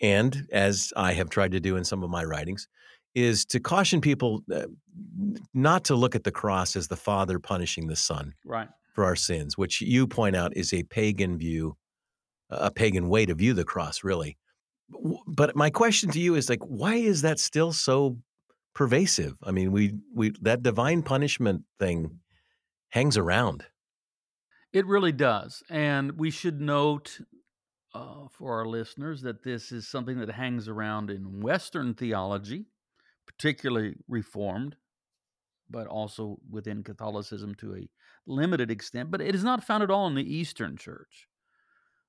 and 0.00 0.46
as 0.52 0.92
I 0.96 1.12
have 1.12 1.30
tried 1.30 1.52
to 1.52 1.60
do 1.60 1.76
in 1.76 1.84
some 1.84 2.02
of 2.02 2.10
my 2.10 2.24
writings, 2.24 2.68
is 3.14 3.46
to 3.46 3.60
caution 3.60 4.00
people 4.02 4.42
uh, 4.52 4.66
not 5.54 5.84
to 5.84 5.94
look 5.94 6.14
at 6.14 6.24
the 6.24 6.30
cross 6.30 6.76
as 6.76 6.88
the 6.88 6.96
Father 6.96 7.38
punishing 7.38 7.86
the 7.86 7.96
Son 7.96 8.34
right. 8.44 8.68
For 8.96 9.04
our 9.04 9.14
sins, 9.14 9.56
which 9.56 9.82
you 9.82 10.06
point 10.06 10.34
out 10.34 10.56
is 10.56 10.72
a 10.72 10.82
pagan 10.84 11.36
view, 11.38 11.76
a 12.50 12.70
pagan 12.70 13.08
way 13.08 13.26
to 13.26 13.34
view 13.34 13.52
the 13.52 13.62
cross, 13.64 14.02
really. 14.02 14.38
But 15.26 15.54
my 15.54 15.68
question 15.68 16.10
to 16.12 16.18
you 16.18 16.34
is 16.34 16.48
like, 16.48 16.62
why 16.62 16.94
is 16.94 17.22
that 17.22 17.38
still 17.38 17.72
so 17.72 18.18
pervasive? 18.74 19.36
I 19.44 19.50
mean, 19.52 19.70
we 19.70 19.94
we 20.14 20.32
that 20.40 20.62
divine 20.62 21.02
punishment 21.02 21.64
thing 21.78 22.20
hangs 22.88 23.18
around. 23.18 23.66
It 24.72 24.86
really 24.86 25.12
does, 25.12 25.62
and 25.68 26.12
we 26.18 26.30
should 26.30 26.60
note 26.60 27.20
uh, 27.94 28.28
for 28.30 28.58
our 28.58 28.66
listeners 28.66 29.20
that 29.22 29.42
this 29.42 29.72
is 29.72 29.86
something 29.86 30.18
that 30.20 30.30
hangs 30.30 30.68
around 30.68 31.10
in 31.10 31.40
Western 31.40 31.92
theology, 31.94 32.66
particularly 33.26 33.96
Reformed, 34.08 34.76
but 35.68 35.86
also 35.86 36.38
within 36.48 36.82
Catholicism 36.82 37.54
to 37.56 37.74
a 37.74 37.88
limited 38.26 38.70
extent. 38.70 39.10
But 39.10 39.20
it 39.20 39.34
is 39.34 39.44
not 39.44 39.64
found 39.64 39.82
at 39.82 39.90
all 39.90 40.06
in 40.06 40.14
the 40.14 40.34
Eastern 40.34 40.76
Church. 40.76 41.28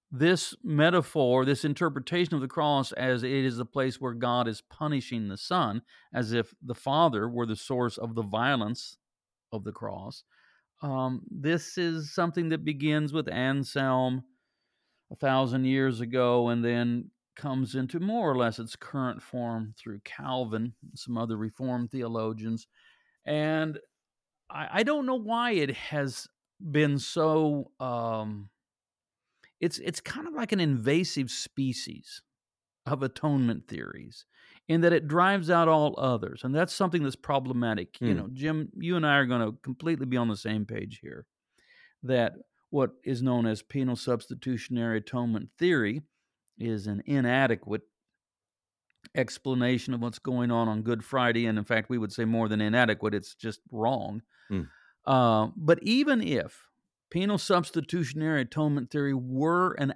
This 0.09 0.55
metaphor, 0.63 1.43
this 1.43 1.65
interpretation 1.65 2.33
of 2.33 2.41
the 2.41 2.47
cross 2.47 2.93
as 2.93 3.23
it 3.23 3.31
is 3.31 3.57
the 3.57 3.65
place 3.65 3.99
where 3.99 4.13
God 4.13 4.47
is 4.47 4.61
punishing 4.69 5.27
the 5.27 5.37
Son, 5.37 5.81
as 6.13 6.31
if 6.31 6.53
the 6.61 6.75
Father 6.75 7.27
were 7.27 7.45
the 7.45 7.57
source 7.57 7.97
of 7.97 8.15
the 8.15 8.23
violence 8.23 8.97
of 9.51 9.65
the 9.65 9.73
cross. 9.73 10.23
Um, 10.81 11.23
this 11.29 11.77
is 11.77 12.13
something 12.13 12.49
that 12.49 12.63
begins 12.63 13.11
with 13.11 13.27
Anselm 13.27 14.23
a 15.11 15.15
thousand 15.15 15.65
years 15.65 16.01
ago 16.01 16.49
and 16.49 16.63
then 16.63 17.11
comes 17.35 17.75
into 17.75 17.99
more 17.99 18.31
or 18.31 18.37
less 18.37 18.59
its 18.59 18.75
current 18.75 19.21
form 19.21 19.73
through 19.77 19.99
Calvin, 20.03 20.73
some 20.95 21.17
other 21.17 21.37
Reformed 21.37 21.91
theologians. 21.91 22.67
And 23.25 23.79
I, 24.49 24.67
I 24.71 24.83
don't 24.83 25.05
know 25.05 25.15
why 25.15 25.51
it 25.51 25.75
has 25.75 26.27
been 26.59 26.99
so. 26.99 27.71
Um, 27.79 28.49
it's 29.59 29.79
it's 29.79 29.99
kind 29.99 30.27
of 30.27 30.33
like 30.33 30.51
an 30.51 30.59
invasive 30.59 31.31
species 31.31 32.21
of 32.85 33.03
atonement 33.03 33.67
theories 33.67 34.25
in 34.69 34.81
that 34.81 34.93
it 34.93 35.07
drives 35.07 35.49
out 35.49 35.67
all 35.67 35.95
others 35.97 36.41
and 36.43 36.55
that's 36.55 36.73
something 36.73 37.03
that's 37.03 37.17
problematic 37.17 37.99
you 37.99 38.11
hmm. 38.11 38.17
know 38.17 38.29
jim 38.31 38.69
you 38.77 38.95
and 38.95 39.05
i 39.05 39.17
are 39.17 39.25
going 39.25 39.41
to 39.41 39.57
completely 39.61 40.05
be 40.05 40.15
on 40.15 40.29
the 40.29 40.37
same 40.37 40.65
page 40.65 40.99
here 41.01 41.25
that 42.01 42.33
what 42.69 42.91
is 43.03 43.21
known 43.21 43.45
as 43.45 43.61
penal 43.61 43.97
substitutionary 43.97 44.99
atonement 44.99 45.49
theory 45.57 46.01
is 46.57 46.87
an 46.87 47.03
inadequate 47.05 47.81
explanation 49.15 49.93
of 49.93 50.01
what's 50.01 50.19
going 50.19 50.51
on 50.51 50.67
on 50.67 50.81
Good 50.81 51.03
Friday. 51.03 51.45
And 51.45 51.57
in 51.57 51.63
fact, 51.63 51.89
we 51.89 51.97
would 51.97 52.11
say 52.11 52.25
more 52.25 52.47
than 52.47 52.61
inadequate, 52.61 53.13
it's 53.13 53.35
just 53.35 53.59
wrong. 53.71 54.21
Mm. 54.51 54.67
Uh, 55.05 55.47
but 55.55 55.79
even 55.81 56.21
if 56.21 56.67
penal 57.09 57.37
substitutionary 57.37 58.41
atonement 58.41 58.91
theory 58.91 59.13
were 59.13 59.73
an 59.73 59.93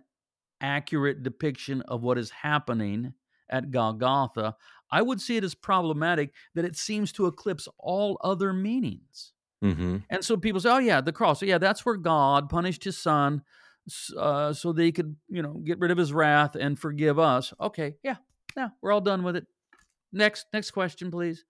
accurate 0.62 1.24
depiction 1.24 1.82
of 1.84 2.02
what 2.02 2.18
is 2.18 2.30
happening 2.30 3.14
at 3.50 3.72
Golgotha, 3.72 4.56
I 4.92 5.02
would 5.02 5.22
see 5.22 5.38
it 5.38 5.44
as 5.44 5.56
problematic 5.56 6.32
that 6.56 6.66
it 6.66 6.76
seems 6.76 7.12
to 7.14 7.28
eclipse 7.28 7.68
all 7.78 8.18
other 8.24 8.54
meanings. 8.54 9.34
Mm-hmm. 9.64 9.98
And 10.10 10.26
so 10.26 10.38
people 10.38 10.60
say, 10.60 10.70
"Oh 10.70 10.80
yeah, 10.80 11.02
the 11.02 11.12
cross. 11.12 11.42
Yeah, 11.42 11.58
that's 11.58 11.86
where 11.86 11.98
God 11.98 12.50
punished 12.50 12.84
His 12.84 12.98
Son, 12.98 13.44
uh, 14.18 14.54
so 14.54 14.74
He 14.74 14.92
could, 14.92 15.16
you 15.30 15.42
know, 15.42 15.54
get 15.64 15.80
rid 15.80 15.92
of 15.92 15.98
His 15.98 16.12
wrath 16.12 16.56
and 16.56 16.80
forgive 16.80 17.20
us." 17.20 17.54
Okay, 17.60 17.96
yeah, 18.04 18.16
yeah, 18.58 18.70
we're 18.82 18.92
all 18.92 19.02
done 19.02 19.24
with 19.24 19.36
it. 19.36 19.46
Next, 20.12 20.48
next 20.52 20.72
question, 20.72 21.12
please. 21.12 21.46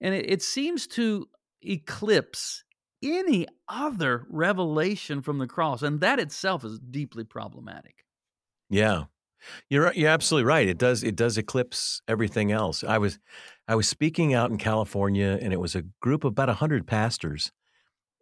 And 0.00 0.14
it, 0.14 0.30
it 0.30 0.42
seems 0.42 0.86
to 0.88 1.28
eclipse 1.62 2.64
any 3.02 3.46
other 3.68 4.26
revelation 4.28 5.22
from 5.22 5.38
the 5.38 5.46
cross, 5.46 5.82
and 5.82 6.00
that 6.00 6.18
itself 6.18 6.64
is 6.64 6.78
deeply 6.78 7.24
problematic. 7.24 8.04
Yeah, 8.70 9.04
you're 9.70 9.92
you're 9.94 10.10
absolutely 10.10 10.46
right. 10.46 10.68
It 10.68 10.78
does 10.78 11.02
it 11.02 11.16
does 11.16 11.38
eclipse 11.38 12.02
everything 12.08 12.52
else. 12.52 12.84
I 12.84 12.98
was 12.98 13.18
I 13.66 13.74
was 13.74 13.88
speaking 13.88 14.34
out 14.34 14.50
in 14.50 14.58
California, 14.58 15.38
and 15.40 15.52
it 15.52 15.60
was 15.60 15.74
a 15.74 15.82
group 16.00 16.24
of 16.24 16.32
about 16.32 16.48
hundred 16.48 16.86
pastors, 16.86 17.52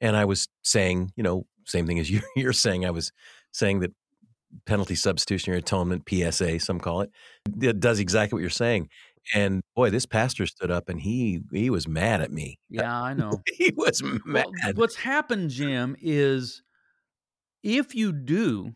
and 0.01 0.17
I 0.17 0.25
was 0.25 0.49
saying, 0.63 1.13
you 1.17 1.23
know, 1.23 1.47
same 1.65 1.87
thing 1.87 1.99
as 1.99 2.11
you're, 2.13 2.23
you're 2.37 2.53
saying. 2.53 2.85
I 2.85 2.91
was 2.91 3.13
saying 3.53 3.81
that 3.81 3.93
penalty 4.67 4.95
substitutionary 4.95 5.61
atonement 5.61 6.05
(PSA), 6.09 6.61
some 6.61 6.81
call 6.81 7.03
it, 7.03 7.11
it 7.61 7.81
does 7.81 7.99
exactly 7.99 8.37
what 8.37 8.43
you're 8.43 8.51
saying. 8.51 8.89
And 9.35 9.63
boy, 9.75 9.91
this 9.91 10.07
pastor 10.07 10.47
stood 10.47 10.71
up 10.71 10.89
and 10.89 11.01
he 11.01 11.41
he 11.53 11.71
was 11.71 11.89
mad 11.89 12.21
at 12.21 12.33
me. 12.33 12.59
Yeah, 12.69 13.01
I 13.01 13.15
know. 13.15 13.41
he 13.55 13.73
was 13.77 14.03
mad. 14.03 14.47
Well, 14.47 14.73
what's 14.75 14.97
happened, 14.97 15.51
Jim, 15.51 15.97
is 16.01 16.63
if 17.63 17.95
you 17.95 18.13
do 18.13 18.75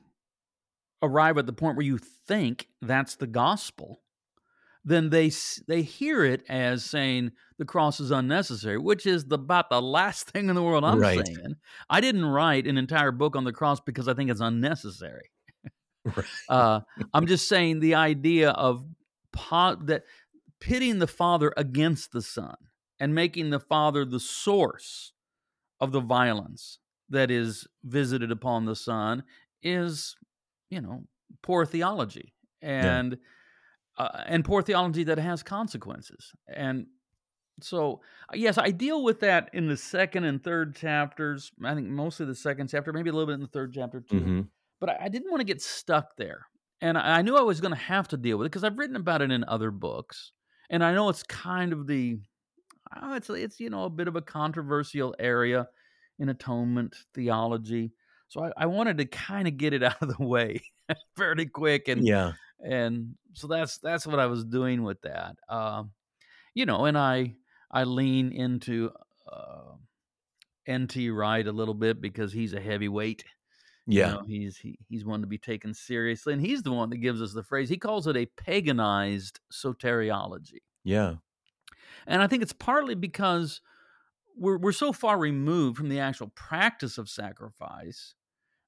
arrive 1.02 1.38
at 1.38 1.46
the 1.46 1.52
point 1.52 1.76
where 1.76 1.86
you 1.86 1.98
think 1.98 2.68
that's 2.80 3.16
the 3.16 3.26
gospel, 3.26 4.00
then 4.84 5.10
they 5.10 5.30
they 5.68 5.82
hear 5.82 6.24
it 6.24 6.42
as 6.48 6.84
saying 6.84 7.32
the 7.58 7.64
cross 7.64 8.00
is 8.00 8.10
unnecessary, 8.10 8.78
which 8.78 9.06
is 9.06 9.26
the, 9.26 9.34
about 9.34 9.70
the 9.70 9.80
last 9.82 10.30
thing 10.30 10.48
in 10.48 10.54
the 10.54 10.62
world 10.62 10.84
I'm 10.84 10.98
right. 10.98 11.26
saying. 11.26 11.56
I 11.88 12.00
didn't 12.00 12.24
write 12.24 12.66
an 12.66 12.78
entire 12.78 13.12
book 13.12 13.36
on 13.36 13.44
the 13.44 13.52
cross 13.52 13.80
because 13.80 14.08
I 14.08 14.14
think 14.14 14.30
it's 14.30 14.40
unnecessary. 14.40 15.30
right. 16.04 16.26
uh, 16.48 16.80
I'm 17.12 17.26
just 17.26 17.48
saying 17.48 17.80
the 17.80 17.94
idea 17.96 18.50
of 18.50 18.84
po- 19.32 19.76
that 19.84 20.04
pitting 20.61 20.99
the 20.99 21.07
Father 21.07 21.53
against 21.57 22.12
the 22.12 22.23
Son 22.23 22.57
and 22.99 23.14
making 23.14 23.51
the 23.51 23.61
Father 23.61 24.05
the 24.05 24.20
source 24.20 25.12
of 25.81 25.92
the 25.92 26.01
violence 26.01 26.79
that 27.09 27.31
is 27.31 27.66
visited 27.83 28.31
upon 28.31 28.66
the 28.66 28.77
Son 28.77 29.25
is, 29.62 30.16
you 30.70 30.81
know, 30.81 31.05
poor 31.42 31.64
theology 31.66 32.35
and. 32.62 33.12
Yeah 33.12 33.18
uh, 34.01 34.23
and 34.27 34.44
poor 34.46 34.62
theology 34.62 35.05
that 35.05 35.18
has 35.18 35.42
consequences. 35.42 36.33
And 36.49 36.87
so, 37.61 38.01
uh, 38.33 38.37
yes, 38.37 38.57
I 38.57 38.70
deal 38.70 39.05
with 39.05 39.20
that 39.20 39.51
in 39.53 39.66
the 39.66 39.77
second 39.77 40.25
and 40.25 40.42
third 40.42 40.75
chapters. 40.75 41.53
I 41.62 41.75
think 41.75 41.88
mostly 41.88 42.25
the 42.25 42.35
second 42.35 42.68
chapter, 42.68 42.94
maybe 42.94 43.11
a 43.11 43.12
little 43.12 43.27
bit 43.27 43.35
in 43.35 43.40
the 43.40 43.46
third 43.46 43.75
chapter 43.75 44.01
too. 44.01 44.20
Mm-hmm. 44.20 44.40
But 44.81 44.90
I, 44.90 44.96
I, 45.03 45.09
didn't 45.11 45.31
want 45.31 45.42
to 45.42 45.46
get 45.46 45.61
stuck 45.61 46.16
there. 46.16 46.46
And 46.81 46.96
I, 46.96 47.18
I 47.18 47.23
knew 47.23 47.37
I 47.37 47.42
was 47.42 47.61
going 47.61 47.75
to 47.75 47.81
have 47.81 48.09
to 48.09 48.16
deal 48.16 48.38
with 48.38 48.46
it 48.46 48.51
because 48.51 48.64
I've 48.64 48.79
written 48.79 48.96
about 48.96 49.20
it 49.20 49.31
in 49.31 49.44
other 49.44 49.70
books. 49.70 50.33
And 50.70 50.85
I 50.85 50.94
know 50.94 51.09
it's 51.09 51.22
kind 51.24 51.72
of 51.72 51.87
the, 51.87 52.18
oh, 53.02 53.14
it's, 53.14 53.28
it's, 53.28 53.61
you 53.61 53.70
know, 53.70 53.85
a 53.85 53.90
bit 53.90 54.09
of 54.09 54.16
a 54.16 54.22
controversial 54.22 55.14
area 55.18 55.68
in 56.18 56.28
atonement 56.28 56.94
theology. 57.14 57.92
So 58.28 58.44
I, 58.44 58.52
I 58.56 58.66
wanted 58.66 58.98
to 58.98 59.04
kind 59.04 59.48
of 59.48 59.56
get 59.56 59.72
it 59.72 59.83
out 59.83 60.00
of 60.00 60.16
the 60.16 60.24
way 60.24 60.62
fairly 61.16 61.46
quick 61.46 61.87
and 61.88 62.04
yeah 62.04 62.33
and 62.62 63.14
so 63.35 63.46
that's 63.46 63.78
that's 63.78 64.06
what 64.06 64.18
I 64.18 64.26
was 64.26 64.44
doing 64.44 64.83
with 64.83 65.00
that. 65.02 65.37
Uh, 65.48 65.85
you 66.54 66.66
know, 66.66 66.85
and 66.87 66.96
I 66.96 67.35
I 67.70 67.85
lean 67.85 68.33
into 68.33 68.90
uh, 69.30 69.74
N.T. 70.66 71.11
Wright 71.11 71.46
a 71.46 71.52
little 71.52 71.74
bit 71.74 72.00
because 72.00 72.33
he's 72.33 72.54
a 72.54 72.61
heavyweight. 72.61 73.24
Yeah. 73.87 74.09
You 74.09 74.14
know, 74.14 74.25
he's 74.27 74.57
he, 74.57 74.79
he's 74.88 75.05
one 75.05 75.21
to 75.21 75.27
be 75.27 75.38
taken 75.38 75.75
seriously, 75.75 76.33
and 76.33 76.43
he's 76.43 76.62
the 76.62 76.73
one 76.73 76.90
that 76.90 76.99
gives 76.99 77.21
us 77.21 77.33
the 77.33 77.43
phrase. 77.43 77.69
He 77.69 77.77
calls 77.77 78.07
it 78.07 78.16
a 78.16 78.27
paganized 78.27 79.40
soteriology. 79.53 80.62
Yeah. 80.85 81.14
And 82.07 82.23
I 82.23 82.27
think 82.27 82.43
it's 82.43 82.53
partly 82.53 82.95
because 82.95 83.61
we're 84.37 84.59
we're 84.59 84.73
so 84.73 84.93
far 84.93 85.19
removed 85.19 85.77
from 85.77 85.88
the 85.88 86.01
actual 86.01 86.29
practice 86.29 86.99
of 86.99 87.09
sacrifice 87.09 88.14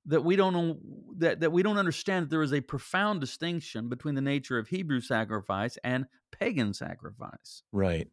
that 0.07 0.25
we 0.25 0.37
don't 0.37 0.53
know 0.53 0.79
that, 1.19 1.41
that 1.41 1.53
we 1.53 1.63
don't 1.63 1.79
understand 1.79 2.25
that 2.25 2.31
there 2.31 2.43
is 2.43 2.53
a 2.53 2.61
profound 2.61 3.21
distinction 3.21 3.89
between 3.89 4.15
the 4.15 4.21
nature 4.21 4.59
of 4.59 4.69
Hebrew 4.69 5.01
sacrifice 5.01 5.79
and 5.85 6.07
pagan 6.33 6.75
sacrifice. 6.75 7.63
Right. 7.73 8.09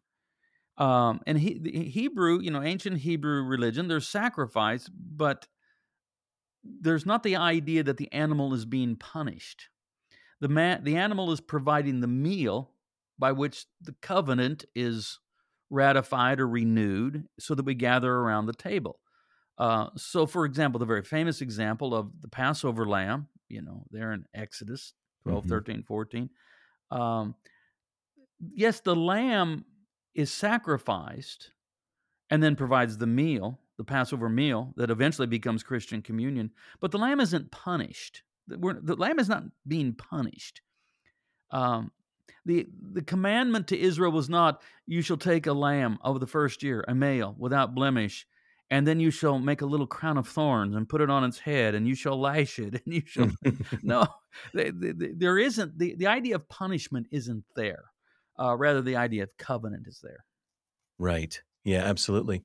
Um, 0.78 1.20
and 1.26 1.38
he, 1.38 1.58
the 1.58 1.84
Hebrew, 1.88 2.40
you 2.40 2.50
know, 2.50 2.62
ancient 2.62 2.98
Hebrew 2.98 3.42
religion, 3.42 3.88
there's 3.88 4.08
sacrifice, 4.08 4.88
but 4.88 5.46
there's 6.62 7.06
not 7.06 7.22
the 7.22 7.36
idea 7.36 7.82
that 7.82 7.96
the 7.96 8.12
animal 8.12 8.54
is 8.54 8.64
being 8.64 8.96
punished. 8.96 9.68
The 10.40 10.48
man, 10.48 10.84
the 10.84 10.96
animal 10.96 11.32
is 11.32 11.40
providing 11.40 12.00
the 12.00 12.06
meal 12.06 12.72
by 13.18 13.32
which 13.32 13.66
the 13.80 13.94
covenant 14.00 14.64
is 14.74 15.18
ratified 15.70 16.40
or 16.40 16.48
renewed, 16.48 17.26
so 17.38 17.54
that 17.54 17.64
we 17.64 17.74
gather 17.74 18.12
around 18.12 18.46
the 18.46 18.52
table. 18.54 19.00
Uh, 19.58 19.90
so, 19.96 20.26
for 20.26 20.44
example, 20.46 20.78
the 20.78 20.86
very 20.86 21.02
famous 21.02 21.40
example 21.42 21.94
of 21.94 22.20
the 22.22 22.28
Passover 22.28 22.86
lamb, 22.86 23.28
you 23.48 23.62
know, 23.62 23.84
there 23.90 24.12
in 24.12 24.24
Exodus 24.34 24.94
12, 25.22 25.44
Mhm. 25.44 25.48
13, 25.48 25.82
14. 25.82 26.30
Um, 26.90 27.36
yes, 28.38 28.80
the 28.80 28.96
lamb 28.96 29.64
is 30.14 30.32
sacrificed 30.32 31.52
and 32.30 32.42
then 32.42 32.56
provides 32.56 32.98
the 32.98 33.06
meal, 33.06 33.60
the 33.80 33.84
Passover 33.84 34.28
meal 34.28 34.74
that 34.76 34.90
eventually 34.90 35.26
becomes 35.26 35.62
Christian 35.62 36.02
communion. 36.02 36.50
But 36.80 36.90
the 36.90 36.98
lamb 36.98 37.18
isn't 37.18 37.50
punished. 37.50 38.22
The, 38.46 38.58
we're, 38.58 38.78
the 38.78 38.94
lamb 38.94 39.18
is 39.18 39.26
not 39.26 39.44
being 39.66 39.94
punished. 39.94 40.60
Um, 41.50 41.92
the 42.44 42.68
the 42.92 43.00
commandment 43.00 43.68
to 43.68 43.80
Israel 43.80 44.12
was 44.12 44.28
not, 44.28 44.60
"You 44.86 45.00
shall 45.00 45.16
take 45.16 45.46
a 45.46 45.54
lamb 45.54 45.98
of 46.02 46.20
the 46.20 46.26
first 46.26 46.62
year, 46.62 46.84
a 46.86 46.94
male, 46.94 47.34
without 47.38 47.74
blemish." 47.74 48.26
And 48.70 48.86
then 48.86 49.00
you 49.00 49.10
shall 49.10 49.38
make 49.38 49.62
a 49.62 49.66
little 49.66 49.86
crown 49.86 50.18
of 50.18 50.28
thorns 50.28 50.76
and 50.76 50.86
put 50.86 51.00
it 51.00 51.08
on 51.08 51.24
its 51.24 51.38
head, 51.38 51.74
and 51.74 51.88
you 51.88 51.94
shall 51.94 52.20
lash 52.20 52.58
it, 52.58 52.82
and 52.84 52.94
you 52.94 53.02
shall 53.06 53.30
no, 53.82 54.06
the, 54.52 54.74
the, 54.78 54.92
the, 54.92 55.14
there 55.16 55.38
isn't 55.38 55.78
the, 55.78 55.94
the 55.94 56.06
idea 56.06 56.34
of 56.34 56.50
punishment 56.50 57.06
isn't 57.10 57.44
there. 57.56 57.84
Uh, 58.38 58.54
rather, 58.54 58.82
the 58.82 58.96
idea 58.96 59.22
of 59.22 59.30
covenant 59.38 59.86
is 59.88 60.00
there. 60.02 60.26
Right. 60.98 61.40
Yeah, 61.64 61.84
absolutely. 61.84 62.42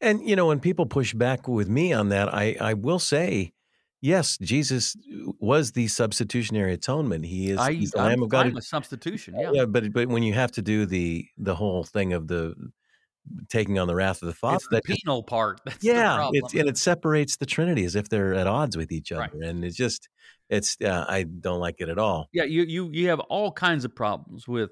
And 0.00 0.26
you 0.28 0.36
know, 0.36 0.46
when 0.46 0.60
people 0.60 0.86
push 0.86 1.14
back 1.14 1.48
with 1.48 1.68
me 1.68 1.92
on 1.92 2.08
that, 2.10 2.32
I 2.32 2.56
I 2.60 2.74
will 2.74 2.98
say, 2.98 3.52
yes, 4.00 4.38
Jesus 4.38 4.96
was 5.40 5.72
the 5.72 5.88
substitutionary 5.88 6.72
atonement. 6.74 7.24
He 7.26 7.50
is 7.50 7.58
I, 7.58 7.74
the 7.74 7.90
Lamb 7.96 8.22
of 8.22 8.28
God. 8.28 8.52
with 8.54 8.64
substitution. 8.64 9.34
Yeah, 9.38 9.50
Yeah, 9.52 9.64
but 9.64 9.92
but 9.92 10.08
when 10.08 10.22
you 10.22 10.34
have 10.34 10.52
to 10.52 10.62
do 10.62 10.86
the 10.86 11.26
the 11.38 11.54
whole 11.56 11.82
thing 11.84 12.12
of 12.12 12.28
the 12.28 12.54
taking 13.48 13.78
on 13.78 13.86
the 13.86 13.94
wrath 13.94 14.20
of 14.22 14.26
the 14.26 14.34
Father, 14.34 14.56
it's 14.56 14.68
the 14.68 14.76
that 14.76 14.84
just- 14.86 15.02
penal 15.04 15.22
part. 15.22 15.60
That's 15.64 15.78
the 15.78 15.86
yeah, 15.88 16.14
problem. 16.16 16.34
it's 16.44 16.54
and 16.54 16.68
it 16.68 16.76
separates 16.78 17.36
the 17.36 17.46
Trinity 17.46 17.84
as 17.84 17.96
if 17.96 18.08
they're 18.08 18.34
at 18.34 18.46
odds 18.46 18.76
with 18.76 18.92
each 18.92 19.10
other, 19.12 19.22
Right. 19.22 19.34
and 19.34 19.64
it's 19.64 19.76
just 19.76 20.08
it's 20.50 20.76
uh, 20.84 21.04
I 21.08 21.22
don't 21.24 21.60
like 21.60 21.76
it 21.80 21.88
at 21.88 21.98
all. 21.98 22.28
yeah, 22.32 22.44
you 22.44 22.62
you 22.62 22.90
you 22.92 23.08
have 23.08 23.20
all 23.20 23.50
kinds 23.50 23.84
of 23.84 23.94
problems 23.94 24.46
with 24.46 24.70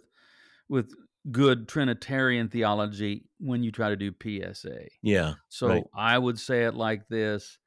with 0.69 0.93
good 1.31 1.69
Trinitarian 1.69 2.49
theology 2.49 3.25
when 3.39 3.63
you 3.63 3.71
try 3.73 3.89
to 3.91 3.97
do 3.97 4.13
PSA. 4.23 4.87
Yeah, 5.03 5.35
So 5.49 5.69
Right. 5.69 5.85
I 5.95 6.19
would 6.19 6.39
say 6.39 6.65
it 6.65 6.75
like 6.75 7.09
this 7.09 7.59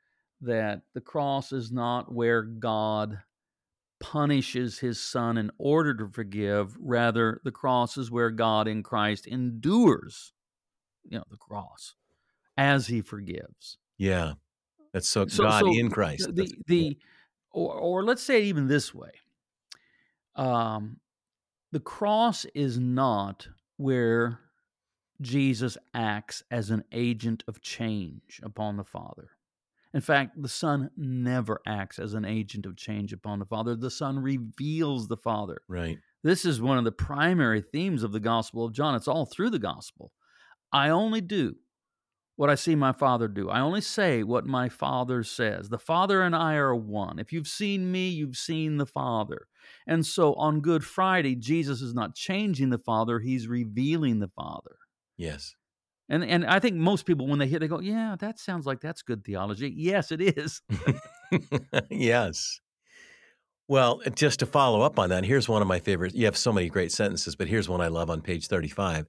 that 0.42 0.82
the 0.94 1.02
cross 1.02 1.52
is 1.54 1.72
not 1.72 2.12
where 2.14 2.42
God 2.42 3.22
punishes 4.00 4.80
his 4.80 5.00
son 5.00 5.38
in 5.38 5.50
order 5.58 5.94
to 5.94 6.10
forgive, 6.10 6.76
rather 6.80 7.40
the 7.46 7.52
cross 7.52 7.96
is 7.98 8.12
where 8.12 8.30
God 8.32 8.68
in 8.68 8.84
Christ 8.84 9.28
endures 9.28 10.34
you 11.10 11.18
know 11.18 11.24
the 11.30 11.38
cross 11.38 11.96
as 12.58 12.88
he 12.88 13.02
forgives. 13.02 13.78
yeah, 13.98 14.34
that's 14.94 15.08
so, 15.08 15.28
So- 15.28 15.44
God 15.44 15.62
so 15.62 15.78
in 15.78 15.90
Christ. 15.90 16.28
The 16.28 16.32
That's- 16.34 16.54
the 16.68 16.98
or 17.52 17.74
or 17.76 18.04
let's 18.04 18.24
say 18.24 18.42
it 18.42 18.46
even 18.46 18.68
this 18.68 18.94
way. 18.94 19.12
Um 20.36 21.00
the 21.74 21.80
cross 21.80 22.46
is 22.54 22.78
not 22.78 23.48
where 23.78 24.40
Jesus 25.22 25.76
acts 25.96 26.44
as 26.52 26.70
an 26.70 26.84
agent 26.92 27.44
of 27.48 27.64
change 27.64 28.40
upon 28.44 28.78
the 28.78 28.84
Father. 28.84 29.32
In 29.92 30.00
fact, 30.02 30.40
the 30.40 30.50
Son 30.50 30.92
never 30.96 31.62
acts 31.66 31.98
as 31.98 32.14
an 32.14 32.26
agent 32.26 32.68
of 32.68 32.78
change 32.78 33.12
upon 33.12 33.40
the 33.40 33.46
Father. 33.46 33.76
The 33.76 33.90
Son 33.90 34.20
reveals 34.20 35.08
the 35.08 35.18
Father. 35.18 35.62
right. 35.68 35.98
This 36.24 36.46
is 36.46 36.62
one 36.62 36.78
of 36.78 36.84
the 36.84 36.92
primary 36.92 37.62
themes 37.62 38.04
of 38.04 38.12
the 38.12 38.20
Gospel 38.20 38.66
of 38.66 38.74
John. 38.74 38.94
It's 38.94 39.08
all 39.08 39.26
through 39.26 39.50
the 39.50 39.60
Gospel. 39.60 40.12
I 40.72 40.90
only 40.90 41.22
do 41.22 41.56
what 42.36 42.50
I 42.50 42.56
see 42.56 42.76
my 42.76 42.92
Father 42.92 43.28
do. 43.28 43.50
I 43.50 43.60
only 43.60 43.82
say 43.82 44.24
what 44.24 44.46
my 44.46 44.70
Father 44.70 45.24
says. 45.24 45.70
The 45.70 45.78
Father 45.78 46.22
and 46.22 46.36
I 46.36 46.56
are 46.56 46.76
one. 46.76 47.20
If 47.20 47.32
you've 47.32 47.48
seen 47.48 47.92
me, 47.92 48.10
you've 48.10 48.38
seen 48.38 48.78
the 48.78 48.86
Father. 48.86 49.48
And 49.88 50.06
so 50.06 50.34
on 50.34 50.62
Good 50.62 50.84
Friday, 50.84 51.36
Jesus 51.36 51.82
is 51.82 51.94
not 51.94 52.16
changing 52.16 52.70
the 52.70 52.80
Father, 52.80 53.20
he's 53.20 53.48
revealing 53.48 54.20
the 54.20 54.30
Father. 54.30 54.78
Yes. 55.18 55.56
And 56.10 56.24
and 56.24 56.46
I 56.46 56.60
think 56.60 56.76
most 56.76 57.06
people 57.06 57.28
when 57.28 57.40
they 57.40 57.48
hear 57.48 57.60
they 57.60 57.68
go, 57.68 57.80
"Yeah, 57.80 58.18
that 58.20 58.38
sounds 58.38 58.66
like 58.66 58.82
that's 58.82 59.02
good 59.02 59.24
theology." 59.24 59.74
Yes, 59.76 60.12
it 60.12 60.22
is. 60.22 60.62
yes. 61.90 62.60
Well, 63.70 64.02
just 64.14 64.40
to 64.40 64.46
follow 64.46 64.82
up 64.82 65.00
on 65.00 65.10
that, 65.10 65.24
here's 65.24 65.48
one 65.48 65.62
of 65.62 65.68
my 65.68 65.80
favorites. 65.80 66.14
You 66.14 66.26
have 66.26 66.36
so 66.36 66.52
many 66.52 66.68
great 66.68 66.92
sentences, 66.92 67.38
but 67.38 67.48
here's 67.48 67.70
one 67.70 67.80
I 67.80 67.88
love 67.88 68.10
on 68.10 68.22
page 68.22 68.48
35. 68.48 69.08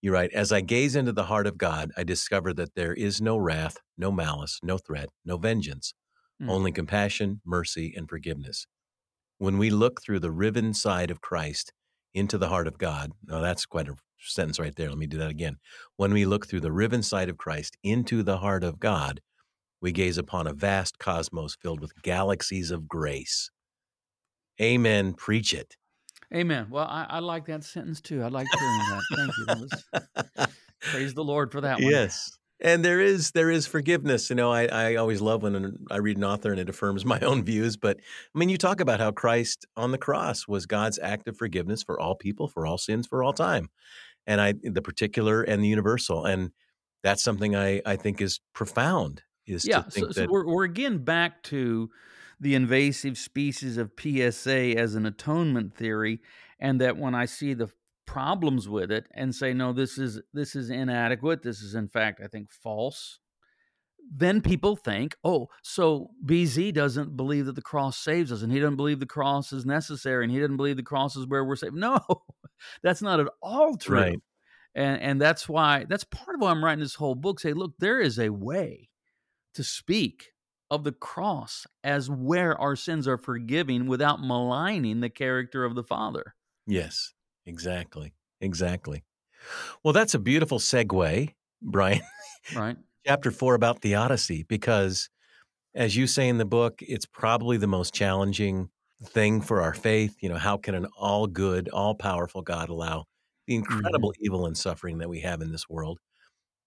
You 0.00 0.12
write, 0.12 0.32
As 0.32 0.52
I 0.52 0.60
gaze 0.60 0.94
into 0.94 1.12
the 1.12 1.24
heart 1.24 1.46
of 1.46 1.58
God, 1.58 1.90
I 1.96 2.04
discover 2.04 2.52
that 2.54 2.74
there 2.74 2.94
is 2.94 3.20
no 3.20 3.36
wrath, 3.36 3.78
no 3.96 4.12
malice, 4.12 4.60
no 4.62 4.78
threat, 4.78 5.08
no 5.24 5.36
vengeance, 5.36 5.94
Mm. 6.40 6.50
only 6.50 6.70
compassion, 6.70 7.40
mercy, 7.44 7.92
and 7.96 8.08
forgiveness. 8.08 8.66
When 9.38 9.58
we 9.58 9.70
look 9.70 10.00
through 10.00 10.20
the 10.20 10.30
riven 10.30 10.72
side 10.72 11.10
of 11.10 11.20
Christ 11.20 11.72
into 12.14 12.38
the 12.38 12.48
heart 12.48 12.68
of 12.68 12.78
God, 12.78 13.10
now 13.24 13.40
that's 13.40 13.66
quite 13.66 13.88
a 13.88 13.96
sentence 14.20 14.60
right 14.60 14.74
there. 14.76 14.88
Let 14.88 14.98
me 14.98 15.08
do 15.08 15.18
that 15.18 15.30
again. 15.30 15.56
When 15.96 16.12
we 16.12 16.26
look 16.26 16.46
through 16.46 16.60
the 16.60 16.70
riven 16.72 17.02
side 17.02 17.28
of 17.28 17.38
Christ 17.38 17.76
into 17.82 18.22
the 18.22 18.38
heart 18.38 18.62
of 18.62 18.78
God, 18.78 19.20
we 19.80 19.90
gaze 19.92 20.18
upon 20.18 20.46
a 20.46 20.52
vast 20.52 20.98
cosmos 20.98 21.56
filled 21.60 21.80
with 21.80 22.02
galaxies 22.02 22.70
of 22.70 22.88
grace. 22.88 23.50
Amen. 24.60 25.14
Preach 25.14 25.54
it. 25.54 25.76
Amen. 26.34 26.68
Well, 26.70 26.86
I, 26.86 27.06
I 27.08 27.18
like 27.20 27.46
that 27.46 27.64
sentence 27.64 28.00
too. 28.00 28.22
I 28.22 28.28
like 28.28 28.46
hearing 28.58 28.86
that. 28.90 29.04
Thank 29.16 29.38
you. 29.38 29.44
That 29.46 29.60
was, 29.60 30.48
praise 30.92 31.14
the 31.14 31.24
Lord 31.24 31.52
for 31.52 31.62
that 31.62 31.80
one. 31.80 31.90
Yes. 31.90 32.38
And 32.60 32.84
there 32.84 33.00
is 33.00 33.30
there 33.30 33.50
is 33.50 33.66
forgiveness. 33.68 34.30
You 34.30 34.36
know, 34.36 34.52
I, 34.52 34.66
I 34.66 34.94
always 34.96 35.20
love 35.20 35.42
when 35.44 35.86
I 35.90 35.96
read 35.98 36.16
an 36.16 36.24
author 36.24 36.50
and 36.50 36.60
it 36.60 36.68
affirms 36.68 37.04
my 37.06 37.20
own 37.20 37.44
views. 37.44 37.76
But 37.76 37.98
I 38.34 38.38
mean, 38.38 38.48
you 38.48 38.58
talk 38.58 38.80
about 38.80 39.00
how 39.00 39.12
Christ 39.12 39.64
on 39.76 39.92
the 39.92 39.98
cross 39.98 40.48
was 40.48 40.66
God's 40.66 40.98
act 40.98 41.28
of 41.28 41.36
forgiveness 41.36 41.82
for 41.82 41.98
all 42.00 42.14
people, 42.14 42.48
for 42.48 42.66
all 42.66 42.76
sins, 42.78 43.06
for 43.06 43.22
all 43.22 43.32
time. 43.32 43.68
And 44.26 44.40
I 44.40 44.54
the 44.62 44.82
particular 44.82 45.42
and 45.42 45.62
the 45.62 45.68
universal. 45.68 46.26
And 46.26 46.50
that's 47.02 47.22
something 47.22 47.54
I, 47.54 47.80
I 47.86 47.96
think 47.96 48.20
is 48.20 48.40
profound, 48.54 49.22
is 49.46 49.64
Yeah. 49.64 49.82
to 49.82 49.90
think 49.90 50.06
So, 50.08 50.12
so 50.12 50.20
that 50.22 50.30
we're, 50.30 50.46
we're 50.46 50.64
again 50.64 50.98
back 50.98 51.42
to 51.44 51.90
the 52.40 52.54
invasive 52.54 53.18
species 53.18 53.76
of 53.78 53.92
PSA 53.98 54.76
as 54.78 54.94
an 54.94 55.06
atonement 55.06 55.74
theory, 55.74 56.20
and 56.60 56.80
that 56.80 56.96
when 56.96 57.14
I 57.14 57.24
see 57.24 57.54
the 57.54 57.68
problems 58.06 58.68
with 58.68 58.90
it 58.90 59.06
and 59.14 59.34
say 59.34 59.52
no 59.52 59.70
this 59.70 59.98
is 59.98 60.18
this 60.32 60.56
is 60.56 60.70
inadequate 60.70 61.42
this 61.42 61.60
is 61.60 61.74
in 61.74 61.86
fact 61.86 62.22
i 62.24 62.26
think 62.26 62.50
false 62.50 63.18
then 64.10 64.40
people 64.40 64.76
think 64.76 65.14
oh 65.24 65.46
so 65.62 66.08
bz 66.24 66.72
doesn't 66.72 67.18
believe 67.18 67.44
that 67.44 67.54
the 67.54 67.60
cross 67.60 67.98
saves 67.98 68.32
us 68.32 68.40
and 68.40 68.50
he 68.50 68.58
doesn't 68.58 68.76
believe 68.78 68.98
the 68.98 69.04
cross 69.04 69.52
is 69.52 69.66
necessary 69.66 70.24
and 70.24 70.32
he 70.32 70.40
doesn't 70.40 70.56
believe 70.56 70.78
the 70.78 70.82
cross 70.82 71.16
is 71.16 71.26
where 71.26 71.44
we're 71.44 71.54
saved 71.54 71.74
no 71.76 72.00
that's 72.82 73.02
not 73.02 73.20
at 73.20 73.26
all 73.42 73.76
true 73.76 73.98
Right. 73.98 74.18
and 74.74 75.02
and 75.02 75.20
that's 75.20 75.46
why 75.46 75.84
that's 75.86 76.04
part 76.04 76.34
of 76.34 76.40
why 76.40 76.50
i'm 76.50 76.64
writing 76.64 76.80
this 76.80 76.94
whole 76.94 77.14
book 77.14 77.38
say 77.38 77.52
look 77.52 77.74
there 77.78 78.00
is 78.00 78.18
a 78.18 78.30
way 78.30 78.88
to 79.52 79.62
speak 79.62 80.28
of 80.70 80.84
the 80.84 80.92
cross 80.92 81.66
as 81.82 82.10
where 82.10 82.58
our 82.60 82.76
sins 82.76 83.08
are 83.08 83.18
forgiving 83.18 83.86
without 83.86 84.20
maligning 84.20 85.00
the 85.00 85.10
character 85.10 85.64
of 85.64 85.74
the 85.74 85.84
father 85.84 86.34
Yes, 86.68 87.14
exactly. 87.46 88.12
Exactly. 88.42 89.02
Well, 89.82 89.94
that's 89.94 90.14
a 90.14 90.18
beautiful 90.18 90.58
segue, 90.58 91.34
Brian. 91.62 92.02
right 92.54 92.76
Chapter 93.06 93.30
four 93.30 93.54
about 93.54 93.80
theodicy, 93.80 94.42
because 94.42 95.08
as 95.74 95.96
you 95.96 96.06
say 96.06 96.28
in 96.28 96.36
the 96.36 96.44
book, 96.44 96.82
it's 96.82 97.06
probably 97.06 97.56
the 97.56 97.66
most 97.66 97.94
challenging 97.94 98.68
thing 99.02 99.40
for 99.40 99.62
our 99.62 99.72
faith. 99.72 100.16
You 100.20 100.28
know, 100.28 100.36
how 100.36 100.58
can 100.58 100.74
an 100.74 100.86
all 100.98 101.26
good, 101.26 101.70
all 101.70 101.94
powerful 101.94 102.42
God 102.42 102.68
allow 102.68 103.06
the 103.46 103.54
incredible 103.54 104.12
evil 104.20 104.44
and 104.44 104.56
suffering 104.56 104.98
that 104.98 105.08
we 105.08 105.20
have 105.20 105.40
in 105.40 105.50
this 105.50 105.70
world? 105.70 105.98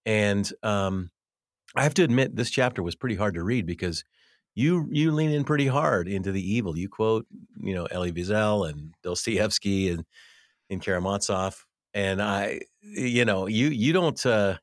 And 0.04 0.50
um, 0.64 1.10
I 1.74 1.82
have 1.82 1.94
to 1.94 2.04
admit, 2.04 2.36
this 2.36 2.50
chapter 2.50 2.82
was 2.82 2.94
pretty 2.96 3.16
hard 3.16 3.34
to 3.34 3.42
read 3.44 3.66
because 3.66 4.04
you 4.54 4.88
you 4.90 5.12
lean 5.12 5.30
in 5.30 5.44
pretty 5.44 5.66
hard 5.66 6.08
into 6.08 6.32
the 6.32 6.42
evil. 6.42 6.76
You 6.76 6.88
quote, 6.88 7.26
you 7.60 7.74
know, 7.74 7.86
Elie 7.86 8.12
Wiesel 8.12 8.68
and 8.68 8.94
Dostoevsky 9.02 9.88
and 9.90 10.04
and 10.70 10.82
Karamazov, 10.82 11.66
and 11.94 12.22
I, 12.22 12.60
you 12.82 13.24
know, 13.24 13.46
you 13.46 13.68
you 13.68 13.92
don't 13.92 14.24
uh, 14.26 14.58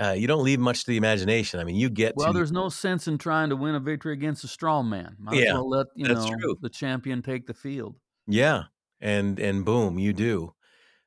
uh, 0.00 0.12
you 0.16 0.26
don't 0.26 0.44
leave 0.44 0.60
much 0.60 0.84
to 0.84 0.90
the 0.90 0.96
imagination. 0.96 1.60
I 1.60 1.64
mean, 1.64 1.76
you 1.76 1.90
get 1.90 2.16
Well, 2.16 2.32
to 2.32 2.32
there's 2.32 2.52
no 2.52 2.68
sense 2.68 3.06
in 3.08 3.18
trying 3.18 3.50
to 3.50 3.56
win 3.56 3.74
a 3.74 3.80
victory 3.80 4.12
against 4.14 4.44
a 4.44 4.48
strong 4.48 4.88
man. 4.88 5.16
Might 5.18 5.40
as 5.40 5.44
Yeah, 5.44 5.50
well 5.50 5.68
let 5.68 5.88
you 5.94 6.06
that's 6.06 6.08
know 6.08 6.40
true. 6.40 6.56
the 6.60 6.70
champion 6.70 7.22
take 7.22 7.46
the 7.46 7.54
field. 7.54 8.00
yeah, 8.26 8.64
and 9.00 9.38
and 9.38 9.64
boom, 9.64 9.98
you 9.98 10.12
do. 10.12 10.54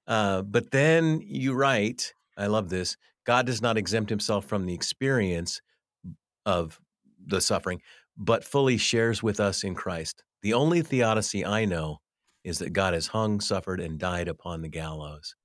Uh, 0.08 0.42
but 0.44 0.72
then 0.72 1.22
you 1.22 1.54
write, 1.54 2.14
I 2.38 2.48
love 2.48 2.70
this. 2.70 2.98
God 3.28 3.46
does 3.46 3.62
not 3.62 3.78
exempt 3.78 4.10
himself 4.10 4.46
from 4.46 4.66
the 4.66 4.74
experience 4.74 5.62
of 6.46 6.80
the 7.26 7.42
suffering, 7.42 7.82
but 8.18 8.46
fully 8.46 8.78
shares 8.78 9.22
with 9.22 9.42
us 9.42 9.66
in 9.66 9.76
Christ. 9.76 10.24
The 10.44 10.54
only 10.54 10.82
theodicy 10.82 11.46
I 11.46 11.66
know 11.66 11.98
is 12.46 12.60
that 12.60 12.72
God 12.72 12.94
has 12.94 13.08
hung, 13.08 13.42
suffered, 13.42 13.82
and 13.82 14.00
died 14.00 14.30
upon 14.30 14.62
the 14.62 14.70
gallows. 14.70 15.36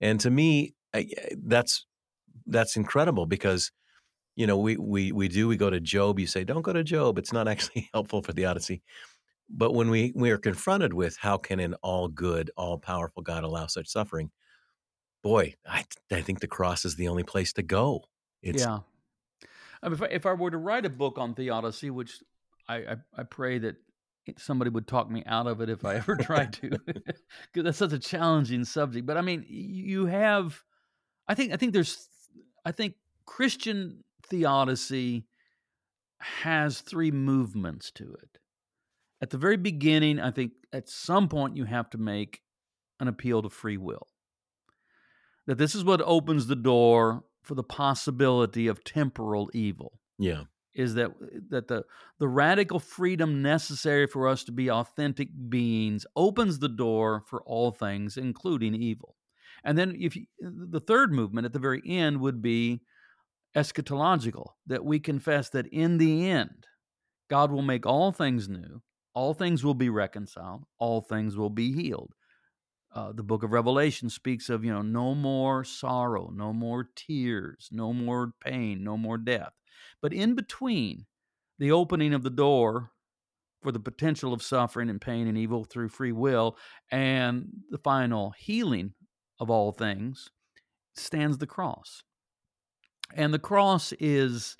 And 0.00 0.18
to 0.20 0.30
me, 0.30 0.74
eh, 0.92 1.04
that's 1.46 1.86
that's 2.46 2.76
incredible 2.76 3.26
because 3.26 3.70
you 4.34 4.48
know 4.48 4.58
we 4.58 4.76
we 4.76 5.12
we 5.12 5.28
do 5.28 5.46
we 5.46 5.56
go 5.56 5.70
to 5.70 5.78
Job. 5.78 6.18
You 6.18 6.26
say 6.26 6.42
don't 6.42 6.62
go 6.62 6.72
to 6.72 6.82
Job; 6.82 7.16
it's 7.16 7.32
not 7.32 7.46
actually 7.52 7.88
helpful 7.94 8.22
for 8.22 8.32
theodicy. 8.32 8.82
But 9.48 9.72
when 9.72 9.88
we 9.88 10.12
we 10.16 10.32
are 10.32 10.38
confronted 10.38 10.92
with 10.92 11.16
how 11.16 11.36
can 11.38 11.60
an 11.60 11.74
all 11.74 12.08
good, 12.08 12.50
all 12.56 12.76
powerful 12.76 13.22
God 13.22 13.44
allow 13.44 13.68
such 13.68 13.86
suffering, 13.86 14.32
boy, 15.24 15.54
I 15.66 15.84
I 16.12 16.20
think 16.20 16.38
the 16.38 16.46
cross 16.46 16.84
is 16.84 16.94
the 16.94 17.08
only 17.08 17.24
place 17.24 17.52
to 17.54 17.62
go. 17.62 18.04
It's 18.42 18.62
yeah. 18.62 18.80
I 19.82 19.88
mean, 19.88 19.94
if 19.94 20.02
I, 20.02 20.06
if 20.06 20.26
I 20.26 20.34
were 20.34 20.50
to 20.50 20.58
write 20.58 20.86
a 20.86 20.90
book 20.90 21.18
on 21.18 21.34
theodicy, 21.34 21.90
which 21.90 22.22
I, 22.68 22.76
I, 22.76 22.96
I 23.18 23.22
pray 23.24 23.58
that 23.58 23.76
somebody 24.38 24.70
would 24.70 24.86
talk 24.86 25.10
me 25.10 25.22
out 25.26 25.46
of 25.46 25.60
it 25.60 25.68
if 25.68 25.84
I 25.84 25.96
ever 25.96 26.16
tried 26.16 26.52
to, 26.60 26.70
because 26.86 27.64
that's 27.64 27.78
such 27.78 27.92
a 27.92 27.98
challenging 27.98 28.64
subject. 28.64 29.06
But 29.06 29.16
I 29.16 29.20
mean, 29.20 29.44
you 29.48 30.06
have, 30.06 30.62
I 31.28 31.34
think, 31.34 31.52
I 31.52 31.56
think 31.56 31.72
there's, 31.72 32.08
I 32.64 32.72
think 32.72 32.94
Christian 33.26 34.04
theodicy 34.26 35.26
has 36.18 36.80
three 36.80 37.10
movements 37.10 37.90
to 37.92 38.14
it. 38.22 38.38
At 39.20 39.30
the 39.30 39.38
very 39.38 39.58
beginning, 39.58 40.18
I 40.18 40.30
think 40.30 40.52
at 40.72 40.88
some 40.88 41.28
point 41.28 41.56
you 41.56 41.64
have 41.64 41.90
to 41.90 41.98
make 41.98 42.40
an 43.00 43.08
appeal 43.08 43.42
to 43.42 43.50
free 43.50 43.76
will. 43.76 44.06
That 45.46 45.58
this 45.58 45.74
is 45.74 45.84
what 45.84 46.00
opens 46.02 46.46
the 46.46 46.56
door 46.56 47.24
for 47.42 47.54
the 47.54 47.62
possibility 47.62 48.66
of 48.66 48.84
temporal 48.84 49.50
evil. 49.52 50.00
yeah, 50.18 50.44
Is 50.74 50.94
that 50.94 51.10
uh, 51.10 51.26
that 51.50 51.68
the 51.68 51.84
the 52.18 52.28
radical 52.28 52.80
freedom 52.80 53.42
necessary 53.42 54.06
for 54.06 54.26
us 54.28 54.44
to 54.44 54.52
be 54.52 54.70
authentic 54.70 55.28
beings 55.48 56.06
opens 56.16 56.58
the 56.58 56.68
door 56.68 57.22
for 57.26 57.42
all 57.42 57.70
things, 57.70 58.16
including 58.16 58.74
evil. 58.74 59.16
And 59.62 59.78
then, 59.78 59.96
if 59.98 60.16
you, 60.16 60.26
the 60.40 60.80
third 60.80 61.12
movement 61.12 61.44
at 61.46 61.52
the 61.52 61.58
very 61.58 61.82
end 61.86 62.20
would 62.20 62.42
be 62.42 62.82
eschatological, 63.56 64.48
that 64.66 64.84
we 64.84 64.98
confess 64.98 65.48
that 65.50 65.66
in 65.68 65.98
the 65.98 66.28
end, 66.28 66.66
God 67.30 67.50
will 67.50 67.62
make 67.62 67.86
all 67.86 68.12
things 68.12 68.48
new, 68.48 68.82
all 69.14 69.32
things 69.34 69.64
will 69.64 69.74
be 69.74 69.88
reconciled, 69.88 70.64
all 70.78 71.00
things 71.00 71.36
will 71.36 71.50
be 71.50 71.72
healed. 71.72 72.12
Uh, 72.94 73.10
the 73.12 73.24
book 73.24 73.42
of 73.42 73.52
Revelation 73.52 74.08
speaks 74.08 74.48
of, 74.48 74.64
you 74.64 74.72
know, 74.72 74.82
no 74.82 75.16
more 75.16 75.64
sorrow, 75.64 76.30
no 76.32 76.52
more 76.52 76.88
tears, 76.94 77.68
no 77.72 77.92
more 77.92 78.32
pain, 78.40 78.84
no 78.84 78.96
more 78.96 79.18
death. 79.18 79.52
But 80.00 80.12
in 80.12 80.34
between 80.34 81.06
the 81.58 81.72
opening 81.72 82.14
of 82.14 82.22
the 82.22 82.30
door 82.30 82.92
for 83.62 83.72
the 83.72 83.80
potential 83.80 84.32
of 84.32 84.42
suffering 84.42 84.90
and 84.90 85.00
pain 85.00 85.26
and 85.26 85.36
evil 85.36 85.64
through 85.64 85.88
free 85.88 86.12
will 86.12 86.56
and 86.92 87.48
the 87.70 87.78
final 87.78 88.32
healing 88.38 88.92
of 89.40 89.50
all 89.50 89.72
things 89.72 90.30
stands 90.94 91.38
the 91.38 91.46
cross. 91.46 92.02
And 93.14 93.34
the 93.34 93.38
cross 93.40 93.92
is 93.98 94.56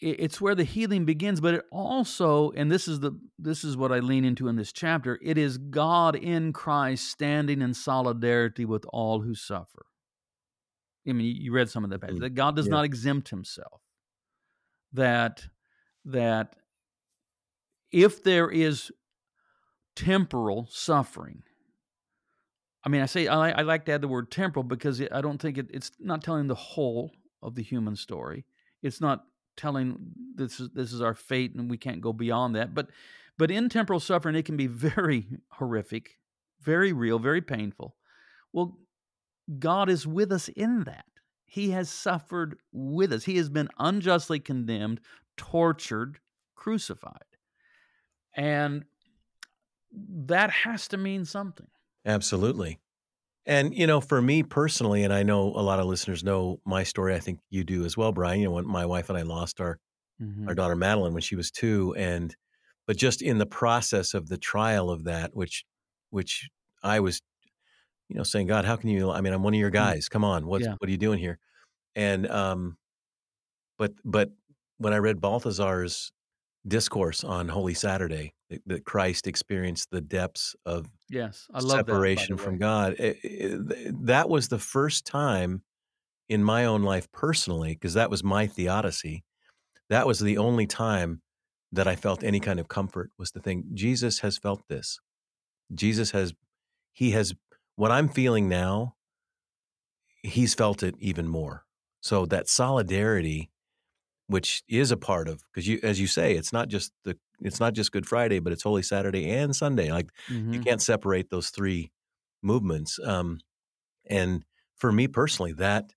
it's 0.00 0.40
where 0.40 0.54
the 0.54 0.64
healing 0.64 1.04
begins 1.04 1.40
but 1.40 1.54
it 1.54 1.64
also 1.70 2.50
and 2.52 2.70
this 2.70 2.88
is 2.88 3.00
the 3.00 3.12
this 3.38 3.62
is 3.64 3.76
what 3.76 3.92
i 3.92 4.00
lean 4.00 4.24
into 4.24 4.48
in 4.48 4.56
this 4.56 4.72
chapter 4.72 5.18
it 5.22 5.38
is 5.38 5.56
god 5.56 6.16
in 6.16 6.52
christ 6.52 7.08
standing 7.08 7.62
in 7.62 7.72
solidarity 7.72 8.64
with 8.64 8.84
all 8.92 9.20
who 9.20 9.34
suffer 9.34 9.86
i 11.08 11.12
mean 11.12 11.36
you 11.38 11.52
read 11.52 11.70
some 11.70 11.84
of 11.84 11.90
that 11.90 12.00
passage 12.00 12.16
Mm, 12.16 12.20
that 12.20 12.34
god 12.34 12.56
does 12.56 12.66
yeah. 12.66 12.72
not 12.72 12.84
exempt 12.84 13.28
himself 13.28 13.80
that 14.92 15.46
that 16.04 16.56
if 17.92 18.22
there 18.24 18.50
is 18.50 18.90
temporal 19.94 20.66
suffering 20.70 21.42
i 22.84 22.88
mean 22.88 23.00
i 23.00 23.06
say 23.06 23.28
i, 23.28 23.50
I 23.50 23.62
like 23.62 23.84
to 23.86 23.92
add 23.92 24.00
the 24.00 24.08
word 24.08 24.30
temporal 24.30 24.64
because 24.64 25.00
i 25.00 25.20
don't 25.20 25.40
think 25.40 25.56
it, 25.56 25.66
it's 25.72 25.92
not 26.00 26.24
telling 26.24 26.48
the 26.48 26.54
whole 26.56 27.12
of 27.42 27.54
the 27.54 27.62
human 27.62 27.94
story 27.94 28.44
it's 28.82 29.00
not 29.00 29.24
telling 29.56 29.96
this 30.34 30.60
is 30.60 30.70
this 30.70 30.92
is 30.92 31.00
our 31.00 31.14
fate 31.14 31.54
and 31.54 31.70
we 31.70 31.76
can't 31.76 32.00
go 32.00 32.12
beyond 32.12 32.54
that 32.54 32.74
but 32.74 32.88
but 33.38 33.50
in 33.50 33.68
temporal 33.68 34.00
suffering 34.00 34.34
it 34.34 34.44
can 34.44 34.56
be 34.56 34.66
very 34.68 35.26
horrific 35.50 36.18
very 36.60 36.92
real 36.92 37.18
very 37.18 37.42
painful. 37.42 37.96
Well 38.52 38.78
god 39.58 39.88
is 39.88 40.06
with 40.06 40.32
us 40.32 40.48
in 40.48 40.84
that. 40.84 41.04
He 41.44 41.70
has 41.70 41.88
suffered 41.88 42.56
with 42.72 43.12
us. 43.12 43.24
He 43.24 43.36
has 43.36 43.48
been 43.48 43.68
unjustly 43.78 44.40
condemned 44.40 45.00
tortured 45.36 46.18
crucified. 46.54 47.22
And 48.34 48.84
that 49.92 50.50
has 50.50 50.88
to 50.88 50.96
mean 50.96 51.24
something. 51.24 51.68
Absolutely. 52.04 52.80
And 53.46 53.74
you 53.76 53.86
know, 53.86 54.00
for 54.00 54.22
me 54.22 54.42
personally, 54.42 55.02
and 55.04 55.12
I 55.12 55.22
know 55.22 55.48
a 55.48 55.60
lot 55.62 55.78
of 55.80 55.86
listeners 55.86 56.24
know 56.24 56.60
my 56.64 56.82
story. 56.82 57.14
I 57.14 57.20
think 57.20 57.40
you 57.50 57.64
do 57.64 57.84
as 57.84 57.96
well, 57.96 58.12
Brian. 58.12 58.40
You 58.40 58.46
know, 58.46 58.52
when 58.52 58.66
my 58.66 58.86
wife 58.86 59.08
and 59.10 59.18
I 59.18 59.22
lost 59.22 59.60
our 59.60 59.78
Mhm. 60.18 60.48
our 60.48 60.54
daughter 60.54 60.76
Madeline 60.76 61.14
when 61.14 61.22
she 61.22 61.36
was 61.36 61.50
two, 61.50 61.94
and 61.96 62.36
but 62.86 62.96
just 62.98 63.22
in 63.22 63.38
the 63.38 63.46
process 63.46 64.14
of 64.14 64.28
the 64.28 64.38
trial 64.38 64.90
of 64.90 65.04
that, 65.04 65.34
which 65.36 65.64
which 66.10 66.48
I 66.82 67.00
was, 67.00 67.20
you 68.08 68.16
know, 68.16 68.24
saying, 68.24 68.48
God, 68.48 68.64
how 68.66 68.76
can 68.76 68.90
you? 68.90 69.10
I 69.10 69.20
mean, 69.22 69.32
I'm 69.34 69.42
one 69.44 69.54
of 69.54 69.60
your 69.60 69.70
guys. 69.70 70.08
Come 70.08 70.24
on, 70.24 70.46
what 70.46 70.64
Yeah. 70.64 70.76
what 70.78 70.88
are 70.88 70.92
you 70.92 70.98
doing 70.98 71.18
here? 71.20 71.38
And 71.96 72.28
um, 72.30 72.78
but 73.78 73.92
but 74.04 74.30
when 74.78 74.92
I 74.92 74.98
read 74.98 75.20
Balthasar's 75.20 76.12
discourse 76.66 77.24
on 77.24 77.48
Holy 77.48 77.74
Saturday, 77.74 78.34
that, 78.50 78.62
that 78.66 78.84
Christ 78.84 79.26
experienced 79.26 79.90
the 79.90 80.00
depths 80.00 80.56
of 80.64 80.88
yes 81.10 81.46
i 81.52 81.58
love 81.58 81.68
that 81.70 81.86
separation 81.86 82.36
from. 82.36 82.58
God. 82.58 82.94
it- 82.98 83.18
it- 83.22 84.06
that 84.06 84.28
was 84.28 84.48
the 84.48 84.58
first 84.58 85.04
time 85.06 85.62
in 86.28 86.42
my 86.42 86.64
own 86.64 86.82
life 86.82 87.10
personally, 87.12 87.74
because 87.74 87.94
that 87.94 88.10
was 88.10 88.24
my 88.24 88.46
theodicy. 88.46 89.24
That 89.90 90.06
was 90.06 90.20
the 90.20 90.38
only 90.38 90.66
time 90.66 91.20
that 91.72 91.86
I 91.86 91.96
felt 91.96 92.24
any 92.24 92.40
kind 92.40 92.58
of 92.58 92.68
comfort 92.68 93.10
was 93.18 93.30
to 93.32 93.40
think 93.40 93.74
Jesus 93.74 94.20
has 94.20 94.38
felt 94.38 94.62
this. 94.68 94.98
Jesus 95.74 96.12
has, 96.12 96.32
he 96.94 97.10
has, 97.10 97.34
what 97.76 97.90
I'm 97.90 98.08
feeling 98.08 98.48
now, 98.48 98.94
he's 100.22 100.54
felt 100.54 100.82
it 100.82 100.94
even 100.98 101.28
more. 101.28 101.64
So 102.00 102.24
that 102.26 102.48
solidarity, 102.48 103.50
which 104.26 104.62
is 104.68 104.90
a 104.90 104.96
part 104.96 105.28
of, 105.28 105.42
because 105.52 105.68
you, 105.68 105.80
as 105.82 106.00
you 106.00 106.06
say, 106.06 106.34
it's 106.34 106.52
not 106.52 106.68
just 106.68 106.92
the, 107.04 107.18
it's 107.40 107.60
not 107.60 107.74
just 107.74 107.92
Good 107.92 108.06
Friday, 108.06 108.38
but 108.38 108.52
it's 108.52 108.62
Holy 108.62 108.82
Saturday 108.82 109.28
and 109.30 109.54
Sunday. 109.54 109.92
Like 109.92 110.10
you 110.50 110.60
Mhm. 110.60 110.64
can't 110.64 110.82
separate 110.82 111.30
those 111.30 111.50
three 111.50 111.92
movements. 112.42 112.98
Um, 113.04 113.40
and 114.06 114.44
for 114.76 114.92
me 114.92 115.08
personally, 115.08 115.52
that 115.54 115.94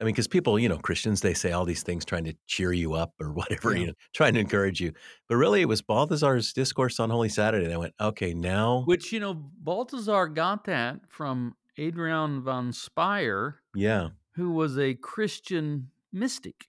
I 0.00 0.04
mean, 0.04 0.14
because 0.14 0.28
people, 0.28 0.60
you 0.60 0.68
know, 0.68 0.78
Christians, 0.78 1.22
they 1.22 1.34
say 1.34 1.50
all 1.50 1.64
these 1.64 1.82
things 1.82 2.04
trying 2.04 2.22
to 2.24 2.34
cheer 2.46 2.72
you 2.72 2.92
up 2.94 3.14
or 3.20 3.32
whatever, 3.32 3.74
Yeah. 3.74 3.80
you 3.80 3.86
know, 3.88 3.92
trying 4.14 4.34
to 4.34 4.40
encourage 4.40 4.80
you. 4.80 4.92
But 5.28 5.36
really, 5.36 5.60
it 5.60 5.64
was 5.68 5.82
Balthasar's 5.82 6.52
discourse 6.52 7.00
on 7.00 7.10
Holy 7.10 7.28
Saturday. 7.28 7.64
And 7.64 7.74
I 7.74 7.78
went, 7.78 7.94
okay, 8.00 8.32
now, 8.32 8.82
Which, 8.84 9.12
you 9.12 9.18
know, 9.18 9.34
Balthasar 9.34 10.28
got 10.28 10.64
that 10.66 11.00
from 11.10 11.56
Adrienne 11.76 12.42
von 12.42 12.70
Speyr, 12.70 13.54
yeah, 13.74 14.10
who 14.34 14.52
was 14.52 14.78
a 14.78 14.94
Christian 14.94 15.90
mystic. 16.12 16.68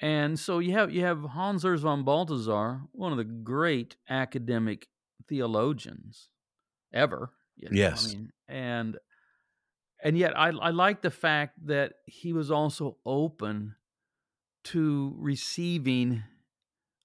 And 0.00 0.38
so 0.38 0.58
you 0.60 0.72
have 0.72 0.92
you 0.92 1.02
have 1.02 1.22
Hans 1.22 1.64
Urs 1.64 1.80
von 1.80 2.04
Balthasar, 2.04 2.82
one 2.92 3.12
of 3.12 3.18
the 3.18 3.24
great 3.24 3.96
academic 4.08 4.88
theologians 5.28 6.30
ever. 6.92 7.32
you 7.56 7.70
know, 7.70 7.76
Yes. 7.76 7.98
I 7.98 8.08
mean, 8.08 8.32
and 8.48 8.98
and 10.02 10.16
yet 10.16 10.36
I, 10.36 10.48
I 10.48 10.70
like 10.70 11.02
the 11.02 11.10
fact 11.10 11.66
that 11.66 11.94
he 12.06 12.32
was 12.32 12.50
also 12.50 12.98
open 13.04 13.74
to 14.64 15.14
receiving 15.18 16.22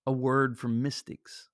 a 0.05 0.11
word 0.11 0.57
from 0.59 0.81
mystics 0.81 1.49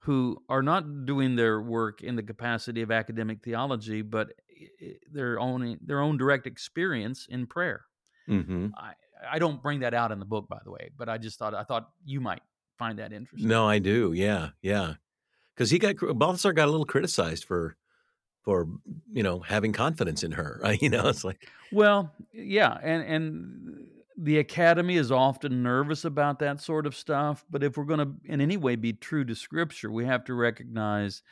who 0.00 0.44
are 0.48 0.62
not 0.62 1.06
doing 1.06 1.36
their 1.36 1.60
work 1.62 2.02
in 2.02 2.16
the 2.16 2.22
capacity 2.22 2.82
of 2.82 2.90
academic 2.90 3.42
theology, 3.44 4.02
but 4.02 4.32
i- 4.50 4.70
i- 4.86 4.98
their 5.10 5.40
own 5.40 5.78
their 5.82 6.00
own 6.00 6.16
direct 6.18 6.46
experience 6.46 7.26
in 7.28 7.46
prayer. 7.46 7.86
hmm 8.26 8.68
I, 8.76 8.94
I 9.30 9.38
don't 9.38 9.62
bring 9.62 9.80
that 9.80 9.94
out 9.94 10.12
in 10.12 10.18
the 10.18 10.24
book, 10.24 10.48
by 10.48 10.58
the 10.64 10.70
way, 10.70 10.90
but 10.96 11.08
I 11.08 11.18
just 11.18 11.38
thought 11.38 11.54
I 11.54 11.64
thought 11.64 11.90
you 12.04 12.20
might 12.20 12.42
find 12.78 12.98
that 12.98 13.12
interesting. 13.12 13.48
No, 13.48 13.68
I 13.68 13.78
do. 13.78 14.12
Yeah, 14.12 14.50
yeah. 14.60 14.94
Because 15.54 15.70
he 15.70 15.78
got 15.78 15.96
Balthasar 16.18 16.52
got 16.52 16.68
a 16.68 16.70
little 16.70 16.86
criticized 16.86 17.44
for 17.44 17.76
for 18.42 18.68
you 19.12 19.22
know 19.22 19.40
having 19.40 19.72
confidence 19.72 20.22
in 20.22 20.32
her. 20.32 20.60
You 20.80 20.90
know, 20.90 21.08
it's 21.08 21.24
like 21.24 21.46
well, 21.70 22.12
yeah, 22.32 22.76
and 22.82 23.02
and 23.02 23.86
the 24.16 24.38
academy 24.38 24.96
is 24.96 25.10
often 25.10 25.62
nervous 25.62 26.04
about 26.04 26.38
that 26.40 26.60
sort 26.60 26.86
of 26.86 26.94
stuff. 26.94 27.44
But 27.50 27.62
if 27.62 27.76
we're 27.76 27.84
going 27.84 28.00
to 28.00 28.12
in 28.24 28.40
any 28.40 28.56
way 28.56 28.76
be 28.76 28.92
true 28.92 29.24
to 29.24 29.34
Scripture, 29.34 29.90
we 29.90 30.04
have 30.04 30.24
to 30.24 30.34
recognize 30.34 31.22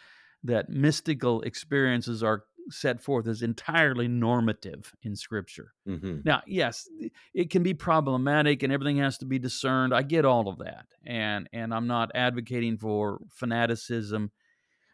that 0.44 0.70
mystical 0.70 1.42
experiences 1.42 2.22
are 2.22 2.44
set 2.70 3.00
forth 3.00 3.26
as 3.26 3.42
entirely 3.42 4.08
normative 4.08 4.92
in 5.02 5.16
Scripture. 5.16 5.72
Mm-hmm. 5.88 6.20
Now, 6.24 6.42
yes, 6.46 6.88
it 7.34 7.50
can 7.50 7.62
be 7.62 7.74
problematic, 7.74 8.62
and 8.62 8.72
everything 8.72 8.98
has 8.98 9.18
to 9.18 9.26
be 9.26 9.38
discerned. 9.38 9.94
I 9.94 10.02
get 10.02 10.24
all 10.24 10.48
of 10.48 10.58
that, 10.58 10.86
and 11.04 11.48
and 11.52 11.74
I'm 11.74 11.86
not 11.86 12.10
advocating 12.14 12.78
for 12.78 13.18
fanaticism. 13.30 14.30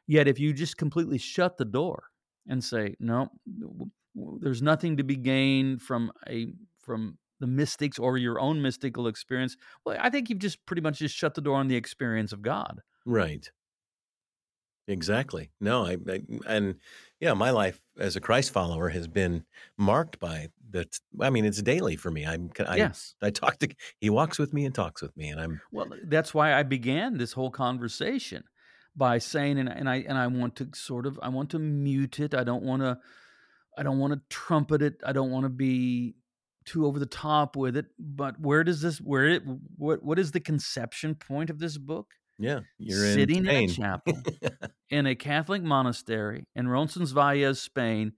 Yet, 0.06 0.28
if 0.28 0.38
you 0.38 0.52
just 0.52 0.76
completely 0.76 1.18
shut 1.18 1.56
the 1.56 1.64
door 1.64 2.04
and 2.48 2.62
say 2.62 2.96
no, 3.00 3.28
there's 4.40 4.62
nothing 4.62 4.96
to 4.96 5.04
be 5.04 5.16
gained 5.16 5.82
from 5.82 6.12
a 6.28 6.52
from 6.78 7.18
the 7.40 7.46
mystics 7.46 7.98
or 7.98 8.16
your 8.16 8.40
own 8.40 8.62
mystical 8.62 9.08
experience, 9.08 9.56
well, 9.84 9.98
I 10.00 10.10
think 10.10 10.30
you've 10.30 10.38
just 10.38 10.64
pretty 10.66 10.82
much 10.82 10.98
just 10.98 11.14
shut 11.14 11.34
the 11.34 11.40
door 11.40 11.56
on 11.56 11.68
the 11.68 11.76
experience 11.76 12.32
of 12.32 12.42
God. 12.42 12.80
Right. 13.04 13.50
Exactly. 14.88 15.50
No, 15.60 15.84
I, 15.84 15.96
I, 16.08 16.20
and 16.46 16.76
yeah, 17.20 17.32
my 17.34 17.50
life 17.50 17.80
as 17.98 18.16
a 18.16 18.20
Christ 18.20 18.52
follower 18.52 18.90
has 18.90 19.08
been 19.08 19.44
marked 19.78 20.18
by 20.18 20.48
that. 20.70 20.98
I 21.20 21.30
mean, 21.30 21.44
it's 21.44 21.62
daily 21.62 21.96
for 21.96 22.10
me. 22.10 22.26
I'm 22.26 22.50
I, 22.66 22.76
yes. 22.76 23.14
I 23.22 23.30
talk 23.30 23.58
to 23.58 23.68
he 23.98 24.10
walks 24.10 24.38
with 24.38 24.52
me 24.52 24.64
and 24.64 24.74
talks 24.74 25.00
with 25.00 25.16
me, 25.16 25.30
and 25.30 25.40
I'm 25.40 25.60
well. 25.72 25.88
That's 26.04 26.34
why 26.34 26.54
I 26.54 26.62
began 26.62 27.16
this 27.16 27.32
whole 27.32 27.50
conversation 27.50 28.44
by 28.94 29.18
saying, 29.18 29.58
and, 29.58 29.68
and 29.68 29.88
I 29.88 29.96
and 30.08 30.18
I 30.18 30.26
want 30.26 30.56
to 30.56 30.68
sort 30.74 31.06
of 31.06 31.18
I 31.22 31.28
want 31.28 31.50
to 31.50 31.58
mute 31.58 32.20
it. 32.20 32.34
I 32.34 32.44
don't 32.44 32.62
want 32.62 32.82
to 32.82 32.98
I 33.78 33.82
don't 33.82 33.98
want 33.98 34.12
to 34.12 34.20
trumpet 34.28 34.82
it. 34.82 35.00
I 35.04 35.12
don't 35.12 35.30
want 35.30 35.44
to 35.44 35.50
be 35.50 36.16
too 36.66 36.86
over 36.86 36.98
the 36.98 37.06
top 37.06 37.56
with 37.56 37.76
it. 37.76 37.86
But 37.98 38.38
where 38.40 38.64
does 38.64 38.82
this 38.82 38.98
where 38.98 39.26
it 39.26 39.42
what 39.76 40.02
what 40.02 40.18
is 40.18 40.32
the 40.32 40.40
conception 40.40 41.14
point 41.14 41.48
of 41.48 41.58
this 41.58 41.78
book? 41.78 42.08
Yeah, 42.38 42.60
you're 42.78 43.14
sitting 43.14 43.46
in, 43.46 43.48
in 43.48 43.64
a 43.64 43.68
chapel 43.72 44.14
in 44.90 45.06
a 45.06 45.14
Catholic 45.14 45.62
monastery 45.62 46.44
in 46.54 46.68
Roncesvalles, 46.68 47.60
Spain, 47.60 48.12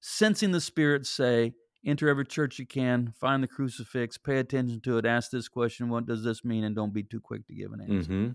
sensing 0.00 0.50
the 0.50 0.60
Spirit 0.60 1.06
say, 1.06 1.52
"Enter 1.84 2.08
every 2.08 2.26
church 2.26 2.58
you 2.58 2.66
can, 2.66 3.12
find 3.20 3.42
the 3.42 3.48
crucifix, 3.48 4.18
pay 4.18 4.38
attention 4.38 4.80
to 4.82 4.98
it, 4.98 5.06
ask 5.06 5.30
this 5.30 5.48
question: 5.48 5.88
What 5.88 6.06
does 6.06 6.24
this 6.24 6.44
mean?" 6.44 6.64
And 6.64 6.74
don't 6.74 6.92
be 6.92 7.02
too 7.02 7.20
quick 7.20 7.46
to 7.46 7.54
give 7.54 7.72
an 7.72 7.80
answer. 7.80 8.12
Mm-hmm. 8.12 8.30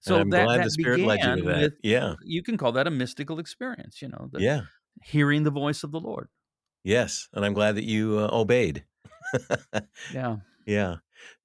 So 0.00 0.20
I'm 0.20 0.30
that, 0.30 0.44
glad 0.44 0.58
that 0.58 0.64
the 0.64 0.70
Spirit 0.70 1.00
led 1.00 1.20
you 1.22 1.36
to 1.36 1.42
that. 1.42 1.62
with 1.62 1.72
yeah, 1.82 2.14
you 2.22 2.42
can 2.42 2.56
call 2.56 2.72
that 2.72 2.86
a 2.86 2.90
mystical 2.90 3.38
experience. 3.38 4.02
You 4.02 4.08
know, 4.08 4.28
the, 4.30 4.40
yeah, 4.40 4.60
hearing 5.02 5.42
the 5.42 5.50
voice 5.50 5.82
of 5.82 5.90
the 5.90 6.00
Lord. 6.00 6.28
yes, 6.84 7.28
and 7.32 7.44
I'm 7.44 7.54
glad 7.54 7.76
that 7.76 7.84
you 7.84 8.18
uh, 8.18 8.28
obeyed. 8.30 8.84
Yeah. 10.12 10.36
Yeah. 10.66 10.96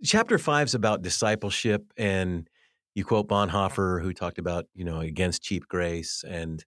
Chapter 0.04 0.38
five 0.38 0.68
is 0.68 0.76
about 0.76 1.02
discipleship, 1.02 1.92
and 1.98 2.50
you 2.96 3.06
quote 3.06 3.28
Bonhoeffer, 3.28 4.02
who 4.02 4.14
talked 4.14 4.40
about 4.40 4.66
you 4.74 4.86
know 4.86 5.00
against 5.00 5.42
cheap 5.42 5.68
grace, 5.68 6.24
and 6.28 6.64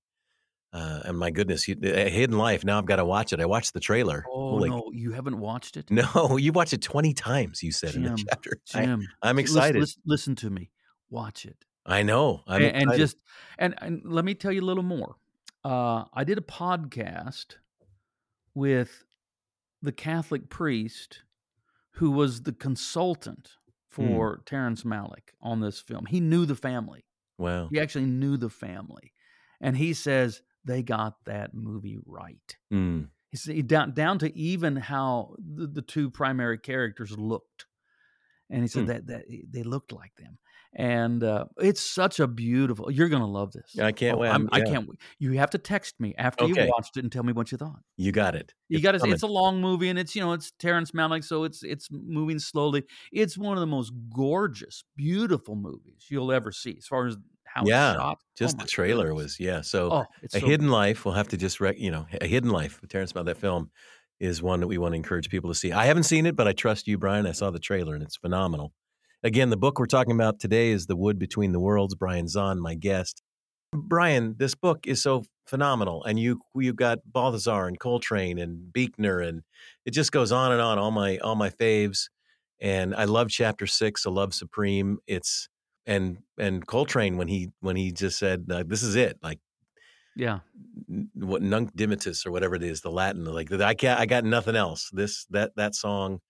uh, 0.73 1.01
and 1.05 1.19
my 1.19 1.31
goodness, 1.31 1.69
you, 1.69 1.77
Hidden 1.81 2.37
Life. 2.37 2.65
Now 2.65 2.79
I've 2.79 2.87
got 2.87 2.97
to 2.97 3.05
watch 3.05 3.33
it. 3.33 3.41
I 3.41 3.47
watched 3.47 3.75
the 3.75 3.81
trailer. 3.81 4.25
Oh 4.29 4.51
Holy- 4.51 4.71
no, 4.71 4.91
you 4.93 5.13
haven't 5.13 5.39
watched 5.39 5.77
it, 5.77 5.91
no, 5.91 6.37
you 6.37 6.53
watched 6.53 6.73
it 6.73 6.83
twenty 6.83 7.15
times. 7.15 7.63
You 7.63 7.73
said 7.73 7.95
in 7.95 8.03
the 8.03 8.25
chapter. 8.29 8.59
I, 8.75 8.85
Jim. 8.85 9.07
I'm 9.23 9.39
excited. 9.39 9.81
lis- 9.81 9.99
listen 10.05 10.35
to 10.37 10.51
me. 10.51 10.71
Watch 11.11 11.45
it. 11.47 11.65
I 11.87 12.03
know. 12.03 12.43
I'm 12.47 12.63
and, 12.63 12.77
and 12.77 12.95
just 12.95 13.17
and, 13.59 13.75
and 13.79 14.03
let 14.05 14.25
me 14.25 14.35
tell 14.35 14.53
you 14.53 14.63
a 14.63 14.65
little 14.65 14.83
more. 14.83 15.17
Uh, 15.65 16.05
I 16.13 16.25
did 16.25 16.39
a 16.39 16.43
podcast 16.43 17.57
with 18.55 19.05
the 19.83 19.93
Catholic 19.93 20.49
priest 20.49 21.23
who 21.97 22.11
was 22.11 22.43
the 22.43 22.53
consultant 22.53 23.51
Hmm. 23.95 24.07
for 24.09 24.43
Terrence 24.45 24.83
Malick 24.83 25.31
on 25.41 25.61
this 25.61 25.81
film. 25.81 26.07
He 26.07 26.19
knew 26.21 26.47
the 26.47 26.57
family. 26.57 27.05
wow. 27.39 27.69
He 27.71 27.79
actually 27.81 28.07
knew 28.07 28.37
the 28.37 28.51
family, 28.51 29.13
and 29.61 29.77
he 29.77 29.93
says 29.95 30.43
they 30.65 30.83
got 30.83 31.25
that 31.27 31.55
movie 31.55 31.99
right. 32.05 32.57
Mm. 32.73 33.09
He 33.31 33.37
said 33.37 33.67
down 33.69 33.93
down 33.95 34.19
to 34.21 34.37
even 34.37 34.77
how 34.77 35.35
the, 35.39 35.67
the 35.69 35.83
two 35.83 36.11
primary 36.11 36.59
characters 36.59 37.17
looked, 37.17 37.67
and 38.51 38.63
he 38.63 38.69
said 38.69 38.83
Hmm. 38.83 38.89
that 38.89 39.07
that 39.07 39.25
they 39.51 39.63
looked 39.63 39.93
like 39.93 40.15
them. 40.17 40.39
And 40.77 41.23
uh, 41.23 41.45
it's 41.59 41.81
such 41.81 42.19
a 42.19 42.27
beautiful. 42.27 42.91
You're 42.91 43.09
gonna 43.09 43.31
love 43.31 43.53
this. 43.53 43.79
I 43.79 43.93
can't 43.93 44.17
Oh, 44.17 44.21
wait. 44.21 44.29
I'm- 44.31 44.49
I'm- 44.53 44.63
I 44.63 44.67
can't 44.69 44.89
wait. 44.89 44.99
You 45.21 45.33
have 45.39 45.51
to 45.51 45.59
text 45.59 45.95
me 46.01 46.15
after 46.19 46.45
Okay. 46.45 46.65
you 46.65 46.73
watched 46.77 46.97
it 46.97 47.05
and 47.05 47.13
tell 47.13 47.23
me 47.23 47.33
what 47.33 47.53
you 47.53 47.59
thought. 47.59 47.79
You 47.97 48.11
got 48.11 48.35
it. 48.35 48.53
You 48.69 48.79
It's 48.79 48.83
got 48.83 48.93
to. 48.93 48.99
coming. 48.99 49.15
It's 49.15 49.23
a 49.23 49.29
long 49.29 49.61
movie, 49.61 49.89
and 49.89 49.99
it's 49.99 50.17
you 50.17 50.23
know 50.23 50.33
it's 50.33 50.51
Terrence 50.59 50.91
Malick, 50.91 51.23
so 51.25 51.45
it's 51.45 51.63
it's 51.63 51.89
moving 51.93 52.39
slowly. 52.41 52.83
It's 53.13 53.39
one 53.39 53.57
of 53.57 53.61
the 53.61 53.67
most 53.69 53.93
gorgeous, 54.15 54.83
beautiful 54.97 55.55
movies 55.55 56.07
you'll 56.11 56.33
ever 56.33 56.51
see, 56.51 56.75
as 56.79 56.87
far 56.87 57.07
as 57.07 57.17
how 57.45 57.63
Yeah, 57.67 57.91
it's 57.93 58.01
shot. 58.01 58.19
Just 58.37 58.57
Oh 58.59 58.63
the 58.63 58.69
trailer 58.69 59.09
goodness. 59.11 59.23
was 59.25 59.41
yeah. 59.41 59.61
So 59.61 59.93
Oh, 59.93 60.05
it's 60.23 60.35
a 60.35 60.41
hidden 60.41 60.71
life. 60.71 61.05
We'll 61.05 61.15
have 61.15 61.29
to 61.29 61.37
just 61.37 61.61
rec- 61.61 61.79
you 61.79 61.91
know 61.93 62.07
a 62.21 62.27
hidden 62.27 62.51
life. 62.51 62.81
Terrence 62.89 63.13
about 63.13 63.27
that 63.27 63.37
film 63.39 63.71
is 64.19 64.43
one 64.43 64.59
that 64.61 64.67
we 64.69 64.79
want 64.79 64.93
to 64.93 64.97
encourage 64.97 65.29
people 65.29 65.51
to 65.51 65.55
see. 65.55 65.71
I 65.73 65.87
haven't 65.87 66.05
seen 66.05 66.25
it, 66.27 66.35
but 66.35 66.49
I 66.49 66.53
trust 66.53 66.87
you, 66.89 66.99
Brian. 66.99 67.27
I 67.27 67.33
saw 67.33 67.51
the 67.51 67.59
trailer 67.61 67.95
and 67.95 68.03
it's 68.03 68.17
phenomenal. 68.17 68.73
Again, 69.25 69.49
the 69.49 69.57
book 69.57 69.79
we're 69.79 69.87
talking 69.87 70.13
about 70.13 70.39
today 70.39 70.71
is 70.71 70.85
The 70.87 70.97
Wood 70.97 71.19
Between 71.19 71.53
the 71.53 71.59
Worlds. 71.59 71.95
Brian 71.95 72.27
Zahnd, 72.27 72.59
my 72.59 72.75
guest. 72.75 73.23
Brian, 73.73 74.35
this 74.39 74.55
book 74.55 74.87
is 74.87 75.03
so 75.03 75.25
phenomenal, 75.47 76.05
and 76.05 76.21
you 76.21 76.43
you 76.55 76.75
got 76.75 76.99
Balthasar 77.07 77.67
and 77.67 77.81
Coltrane 77.81 78.39
and 78.39 78.71
Buechner, 78.71 79.21
and 79.21 79.43
it 79.87 79.93
just 79.93 80.13
goes 80.13 80.31
on 80.31 80.53
and 80.53 80.61
on. 80.61 80.79
All 80.79 80.91
my 80.91 81.17
all 81.19 81.37
my 81.37 81.49
faves, 81.49 82.11
and 82.61 82.95
I 82.95 83.05
love 83.05 83.31
Chapter 83.31 83.67
Six, 83.67 84.05
A 84.05 84.11
Love 84.11 84.35
Supreme. 84.35 84.99
It's 85.07 85.49
and 85.87 86.19
and 86.39 86.67
Coltrane 86.67 87.17
when 87.17 87.29
he 87.29 87.49
when 87.61 87.77
he 87.77 87.93
just 87.93 88.19
said 88.19 88.47
this 88.47 88.83
is 88.83 88.95
it, 88.95 89.19
like 89.23 89.41
yeah. 90.17 90.41
what 91.15 91.41
Nunc 91.41 91.75
Dimittis 91.75 92.27
or 92.27 92.31
whatever 92.31 92.55
it 92.57 92.63
is, 92.63 92.83
the 92.83 92.91
Latin, 92.91 93.25
like 93.25 93.51
I 93.51 93.73
can't, 93.73 93.99
I 93.99 94.05
got 94.05 94.25
nothing 94.25 94.55
else. 94.55 94.91
This 94.93 95.25
that 95.31 95.53
that 95.57 95.75
song, 95.75 96.21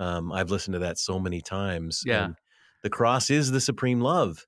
um, 0.00 0.32
I've 0.32 0.50
listened 0.50 0.72
to 0.74 0.80
that 0.80 0.98
so 0.98 1.20
many 1.20 1.40
times. 1.40 2.02
Yeah. 2.04 2.24
and 2.24 2.34
the 2.82 2.90
cross 2.90 3.30
is 3.30 3.50
the 3.52 3.60
supreme 3.60 4.00
love, 4.00 4.46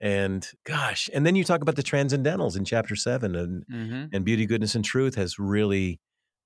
and 0.00 0.48
gosh, 0.64 1.10
and 1.12 1.26
then 1.26 1.34
you 1.36 1.44
talk 1.44 1.60
about 1.60 1.76
the 1.76 1.82
transcendentals 1.82 2.56
in 2.56 2.64
chapter 2.64 2.96
seven, 2.96 3.34
and 3.34 3.64
Mm-hmm. 3.70 4.04
and 4.14 4.24
beauty, 4.24 4.46
goodness, 4.46 4.74
and 4.74 4.84
truth 4.84 5.14
has 5.16 5.38
really 5.38 6.00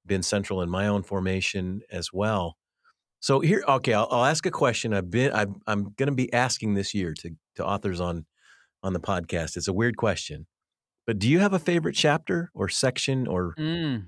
been 0.07 0.23
central 0.23 0.63
in 0.63 0.71
my 0.71 0.89
own 0.89 1.03
formation 1.03 1.83
as 1.93 2.11
well. 2.13 2.57
So 3.21 3.41
here, 3.41 3.63
okay, 3.69 3.93
I'll, 3.95 4.09
I'll 4.11 4.25
ask 4.25 4.47
a 4.47 4.51
question. 4.51 4.95
I've 4.95 5.11
been, 5.11 5.33
I've, 5.33 5.51
I'm 5.67 5.93
going 5.99 6.07
to 6.09 6.15
be 6.15 6.33
asking 6.33 6.75
this 6.75 6.95
year 6.95 7.13
to 7.15 7.31
to 7.57 7.65
authors 7.67 8.01
on 8.01 8.25
on 8.83 8.93
the 8.93 9.01
podcast. 9.01 9.57
It's 9.57 9.67
a 9.69 9.73
weird 9.73 9.97
question, 9.97 10.47
but 11.07 11.19
do 11.19 11.29
you 11.29 11.41
have 11.41 11.53
a 11.53 11.59
favorite 11.59 11.95
chapter 11.97 12.51
or 12.55 12.69
section 12.69 13.27
or 13.27 13.55
Mm. 13.59 14.07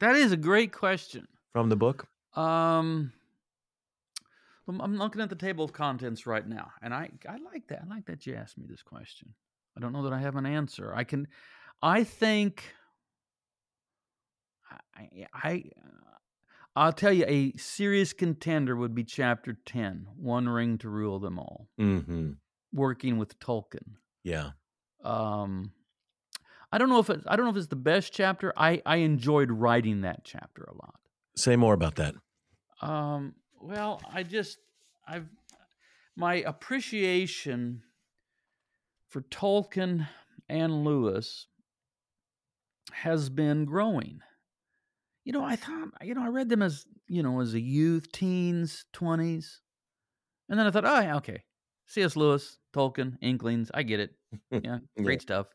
That 0.00 0.14
is 0.16 0.30
a 0.32 0.36
great 0.36 0.72
question. 0.72 1.26
from 1.52 1.68
the 1.68 1.76
book? 1.76 2.06
Um, 2.36 3.12
I'm- 4.68 4.96
looking 4.96 5.20
at 5.20 5.28
the 5.30 5.36
table 5.36 5.64
of 5.64 5.72
contents 5.72 6.26
right 6.26 6.46
now, 6.46 6.70
and 6.82 6.94
I 6.94 7.10
I 7.28 7.38
like 7.38 7.66
that. 7.68 7.82
I 7.84 7.86
like 7.86 8.06
that 8.06 8.26
you 8.26 8.34
asked 8.34 8.56
me 8.58 8.66
this 8.68 8.82
question. 8.82 9.34
I 9.76 9.80
don't 9.80 9.92
know 9.92 10.02
that 10.04 10.12
I 10.12 10.20
have 10.20 10.36
an 10.36 10.46
answer. 10.46 10.92
I 10.94 11.04
can, 11.04 11.26
I 11.82 12.04
think, 12.04 12.74
I, 14.96 15.26
I 15.32 15.64
uh, 15.76 16.16
I'll 16.76 16.92
tell 16.92 17.12
you 17.12 17.24
a 17.26 17.52
serious 17.56 18.12
contender 18.12 18.76
would 18.76 18.94
be 18.94 19.04
chapter 19.04 19.56
ten, 19.66 20.06
One 20.16 20.48
Ring 20.48 20.78
to 20.78 20.88
Rule 20.88 21.18
Them 21.18 21.38
All, 21.38 21.68
Mm-hmm. 21.80 22.32
working 22.72 23.18
with 23.18 23.38
Tolkien. 23.40 23.94
Yeah. 24.22 24.50
Um, 25.02 25.72
I 26.72 26.78
don't 26.78 26.88
know 26.88 27.00
if 27.00 27.10
it, 27.10 27.20
I 27.26 27.34
don't 27.36 27.46
know 27.46 27.50
if 27.50 27.56
it's 27.56 27.66
the 27.66 27.76
best 27.76 28.12
chapter. 28.12 28.52
I 28.56 28.82
I 28.86 28.96
enjoyed 28.96 29.50
writing 29.50 30.02
that 30.02 30.24
chapter 30.24 30.62
a 30.64 30.74
lot. 30.74 31.00
Say 31.36 31.56
more 31.56 31.74
about 31.74 31.96
that. 31.96 32.14
Um, 32.82 33.34
well, 33.60 34.00
I 34.12 34.22
just 34.22 34.58
I've 35.06 35.28
my 36.16 36.34
appreciation 36.34 37.82
for 39.08 39.22
Tolkien 39.22 40.08
and 40.48 40.84
Lewis 40.84 41.46
has 42.92 43.28
been 43.28 43.64
growing. 43.64 44.20
You 45.24 45.32
know, 45.32 45.44
I 45.44 45.56
thought 45.56 45.88
you 46.02 46.14
know 46.14 46.22
I 46.22 46.28
read 46.28 46.48
them 46.48 46.62
as 46.62 46.86
you 47.08 47.22
know 47.22 47.40
as 47.40 47.54
a 47.54 47.60
youth, 47.60 48.10
teens, 48.12 48.84
twenties, 48.92 49.60
and 50.48 50.58
then 50.58 50.66
I 50.66 50.70
thought, 50.70 50.84
oh, 50.84 51.00
yeah, 51.00 51.16
okay, 51.16 51.44
C.S. 51.86 52.16
Lewis, 52.16 52.58
Tolkien, 52.74 53.16
Inklings, 53.22 53.70
I 53.72 53.84
get 53.84 54.00
it. 54.00 54.10
Yeah, 54.62 54.78
great 54.96 55.22
stuff. 55.22 55.46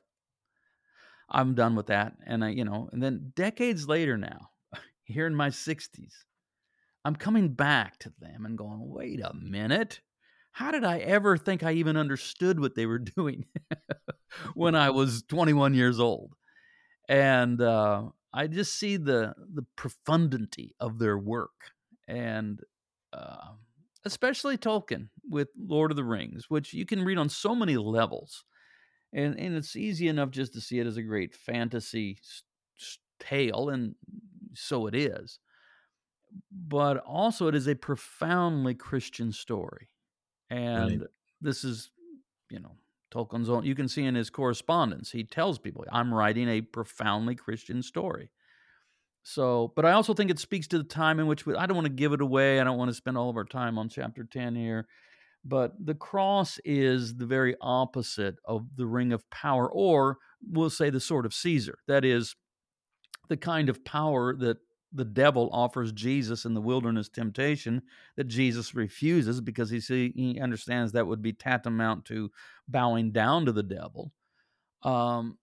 I'm 1.29 1.55
done 1.55 1.75
with 1.75 1.87
that, 1.87 2.13
and 2.25 2.43
I, 2.43 2.49
you 2.49 2.65
know, 2.65 2.89
and 2.91 3.01
then 3.01 3.31
decades 3.35 3.87
later 3.87 4.17
now, 4.17 4.49
here 5.03 5.27
in 5.27 5.35
my 5.35 5.49
sixties, 5.49 6.25
I'm 7.05 7.15
coming 7.15 7.49
back 7.49 7.99
to 7.99 8.11
them 8.19 8.45
and 8.45 8.57
going, 8.57 8.79
wait 8.81 9.21
a 9.21 9.31
minute. 9.35 10.01
How 10.51 10.71
did 10.71 10.83
I 10.83 10.97
ever 10.97 11.37
think 11.37 11.61
I 11.61 11.73
even 11.73 11.97
understood 11.97 12.59
what 12.59 12.73
they 12.73 12.87
were 12.87 12.97
doing 13.17 13.45
when 14.55 14.73
I 14.73 14.89
was 14.89 15.21
21 15.29 15.75
years 15.75 15.99
old? 15.99 16.33
And 17.07 17.61
uh, 17.61 18.05
I 18.33 18.47
just 18.47 18.73
see 18.79 18.97
the 18.97 19.35
the 19.53 19.65
profundity 19.75 20.73
of 20.79 20.97
their 20.97 21.19
work, 21.19 21.71
and 22.07 22.59
uh, 23.13 23.51
especially 24.03 24.57
Tolkien 24.57 25.09
with 25.29 25.49
Lord 25.55 25.91
of 25.91 25.97
the 25.97 26.03
Rings, 26.03 26.45
which 26.49 26.73
you 26.73 26.87
can 26.87 27.05
read 27.05 27.19
on 27.19 27.29
so 27.29 27.53
many 27.53 27.77
levels, 27.77 28.43
and 29.13 29.39
and 29.39 29.55
it's 29.55 29.75
easy 29.75 30.07
enough 30.07 30.31
just 30.31 30.53
to 30.53 30.61
see 30.61 30.79
it 30.79 30.87
as 30.87 30.97
a 30.97 31.03
great 31.03 31.35
fantasy 31.35 32.17
tale, 33.19 33.69
and 33.69 33.93
so 34.55 34.87
it 34.87 34.95
is. 34.95 35.39
But 36.51 36.97
also, 36.97 37.47
it 37.47 37.55
is 37.55 37.67
a 37.67 37.75
profoundly 37.75 38.73
Christian 38.73 39.31
story, 39.31 39.89
and 40.49 41.01
right. 41.01 41.09
this 41.41 41.63
is, 41.63 41.91
you 42.49 42.59
know, 42.59 42.75
Tolkien's 43.11 43.49
own. 43.49 43.65
You 43.65 43.75
can 43.75 43.87
see 43.87 44.03
in 44.03 44.15
his 44.15 44.29
correspondence, 44.29 45.11
he 45.11 45.23
tells 45.23 45.59
people, 45.59 45.85
"I'm 45.91 46.13
writing 46.13 46.49
a 46.49 46.61
profoundly 46.61 47.35
Christian 47.35 47.81
story." 47.81 48.31
So, 49.27 49.73
but 49.75 49.85
I 49.85 49.93
also 49.93 50.13
think 50.13 50.29
it 50.29 50.37
speaks 50.37 50.67
to 50.67 50.77
the 50.77 50.83
time 50.83 51.19
in 51.19 51.25
which 51.25 51.47
we, 51.47 51.55
I 51.55 51.65
don't 51.65 51.75
want 51.75 51.87
to 51.87 51.93
give 51.93 52.13
it 52.13 52.21
away. 52.21 52.59
I 52.59 52.63
don't 52.63 52.77
want 52.77 52.89
to 52.89 52.95
spend 52.95 53.17
all 53.17 53.29
of 53.29 53.37
our 53.37 53.43
time 53.43 53.79
on 53.79 53.89
chapter 53.89 54.23
10 54.23 54.53
here. 54.53 54.87
But 55.43 55.73
the 55.83 55.95
cross 55.95 56.59
is 56.63 57.15
the 57.15 57.25
very 57.25 57.55
opposite 57.59 58.35
of 58.45 58.67
the 58.75 58.85
ring 58.85 59.11
of 59.11 59.27
power, 59.31 59.71
or 59.71 60.17
we'll 60.47 60.69
say 60.69 60.91
the 60.91 60.99
sword 60.99 61.25
of 61.25 61.33
Caesar. 61.33 61.79
That 61.87 62.05
is 62.05 62.35
the 63.27 63.37
kind 63.37 63.67
of 63.67 63.83
power 63.83 64.35
that 64.35 64.57
the 64.95 65.05
devil 65.05 65.49
offers 65.51 65.91
Jesus 65.91 66.45
in 66.45 66.53
the 66.53 66.61
wilderness 66.61 67.09
temptation 67.09 67.81
that 68.15 68.27
Jesus 68.27 68.73
refuses 68.73 69.41
because 69.41 69.69
he 69.69 69.79
see, 69.79 70.13
he 70.15 70.39
understands 70.39 70.93
that 70.93 71.05
would 71.05 71.21
be 71.21 71.33
tantamount 71.33 72.05
to 72.05 72.31
bowing 72.67 73.11
down 73.11 73.45
to 73.45 73.51
the 73.51 73.63
devil. 73.63 74.13
Um, 74.83 75.37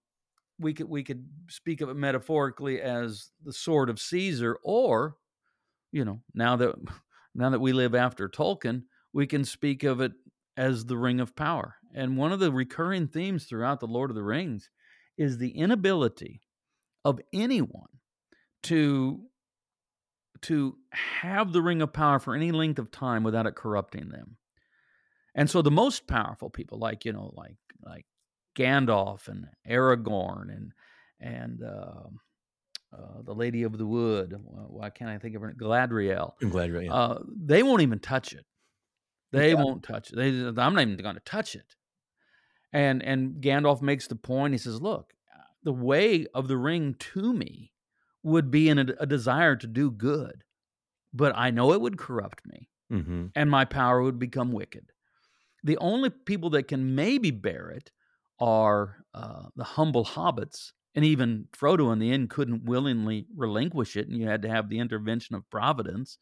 we 0.59 0.72
could 0.72 0.88
we 0.88 1.03
could 1.03 1.26
speak 1.48 1.80
of 1.80 1.88
it 1.88 1.96
metaphorically 1.96 2.80
as 2.80 3.30
the 3.44 3.53
sword 3.53 3.90
of 3.90 4.00
Caesar, 4.00 4.59
or 4.62 5.16
you 5.90 6.05
know, 6.05 6.20
now 6.34 6.57
that 6.57 6.74
now 7.34 7.50
that 7.50 7.61
we 7.61 7.72
live 7.72 7.94
after 7.94 8.28
Tolkien, 8.28 8.84
we 9.12 9.26
can 9.26 9.44
speak 9.44 9.82
of 9.82 10.00
it 10.00 10.12
as 10.57 10.84
the 10.86 10.96
ring 10.96 11.20
of 11.20 11.36
power. 11.36 11.76
And 11.94 12.16
one 12.16 12.32
of 12.32 12.40
the 12.40 12.53
recurring 12.53 13.09
themes 13.09 13.44
throughout 13.44 13.80
the 13.80 13.86
Lord 13.86 14.11
of 14.11 14.16
the 14.16 14.22
Rings 14.22 14.70
is 15.18 15.36
the 15.36 15.50
inability 15.50 16.40
of 17.05 17.20
anyone 17.32 17.88
to 18.64 19.22
to 20.43 20.76
have 20.90 21.53
the 21.53 21.62
ring 21.62 21.82
of 21.82 21.93
power 21.93 22.18
for 22.18 22.34
any 22.34 22.53
length 22.53 22.78
of 22.78 22.90
time 22.90 23.22
without 23.22 23.47
it 23.47 23.55
corrupting 23.55 24.09
them. 24.09 24.36
And 25.34 25.49
so 25.49 25.62
the 25.62 25.70
most 25.70 26.07
powerful 26.07 26.51
people, 26.51 26.78
like 26.78 27.05
you 27.05 27.12
know, 27.12 27.32
like 27.34 27.57
like 27.84 28.05
Gandalf 28.57 29.28
and 29.28 29.47
Aragorn 29.68 30.55
and 30.55 30.72
and 31.20 31.62
uh, 31.62 32.09
uh, 32.93 33.22
the 33.24 33.34
Lady 33.34 33.62
of 33.62 33.78
the 33.78 33.86
Wood. 33.86 34.34
Why 34.45 34.90
can't 34.90 35.11
I 35.11 35.18
think 35.18 35.34
of 35.34 35.43
her? 35.43 35.55
Galadriel. 35.59 36.32
Galadriel. 36.43 36.84
Yeah. 36.84 36.95
Uh, 36.95 37.22
they 37.34 37.62
won't 37.62 37.82
even 37.82 37.99
touch 37.99 38.32
it. 38.32 38.45
They 39.30 39.51
yeah. 39.51 39.62
won't 39.62 39.82
touch 39.82 40.11
it. 40.12 40.16
They, 40.16 40.28
I'm 40.28 40.74
not 40.74 40.82
even 40.82 40.97
going 40.97 41.14
to 41.14 41.20
touch 41.20 41.55
it. 41.55 41.74
And 42.72 43.03
and 43.03 43.43
Gandalf 43.43 43.80
makes 43.80 44.07
the 44.07 44.16
point. 44.16 44.53
He 44.53 44.59
says, 44.59 44.80
"Look, 44.80 45.14
the 45.62 45.72
way 45.72 46.26
of 46.34 46.49
the 46.49 46.57
ring 46.57 46.97
to 46.99 47.32
me 47.32 47.72
would 48.23 48.51
be 48.51 48.68
in 48.68 48.79
a, 48.79 48.87
a 49.01 49.07
desire 49.07 49.57
to 49.57 49.66
do 49.66 49.91
good, 49.91 50.45
but 51.12 51.33
I 51.37 51.51
know 51.51 51.73
it 51.73 51.81
would 51.81 51.99
corrupt 51.99 52.47
me, 52.47 52.68
mm-hmm. 52.93 53.27
and 53.35 53.51
my 53.51 53.64
power 53.64 54.03
would 54.03 54.18
become 54.18 54.53
wicked. 54.53 54.93
The 55.64 55.79
only 55.79 56.11
people 56.11 56.51
that 56.51 56.68
can 56.68 56.95
maybe 56.95 57.31
bear 57.31 57.70
it 57.70 57.91
are 58.41 59.05
uh, 59.14 59.45
the 59.57 59.64
humble 59.64 60.05
hobbits. 60.05 60.73
And 60.95 61.05
even 61.07 61.49
Frodo 61.57 61.91
in 61.93 62.01
the 62.01 62.11
end 62.12 62.29
couldn't 62.29 62.64
willingly 62.64 63.27
relinquish 63.35 63.97
it, 63.97 64.09
and 64.09 64.16
you 64.16 64.27
had 64.27 64.43
to 64.43 64.49
have 64.49 64.68
the 64.68 64.79
intervention 64.79 65.35
of 65.35 65.49
Providence 65.49 66.18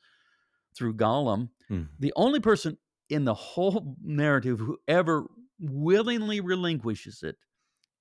through 0.77 0.95
Gollum. 0.95 1.49
Mm. 1.71 1.89
The 1.99 2.13
only 2.15 2.39
person 2.39 2.79
in 3.09 3.25
the 3.25 3.35
whole 3.35 3.97
narrative 4.03 4.61
who 4.61 4.79
ever 4.87 5.27
willingly 5.59 6.41
relinquishes 6.41 7.23
it 7.23 7.37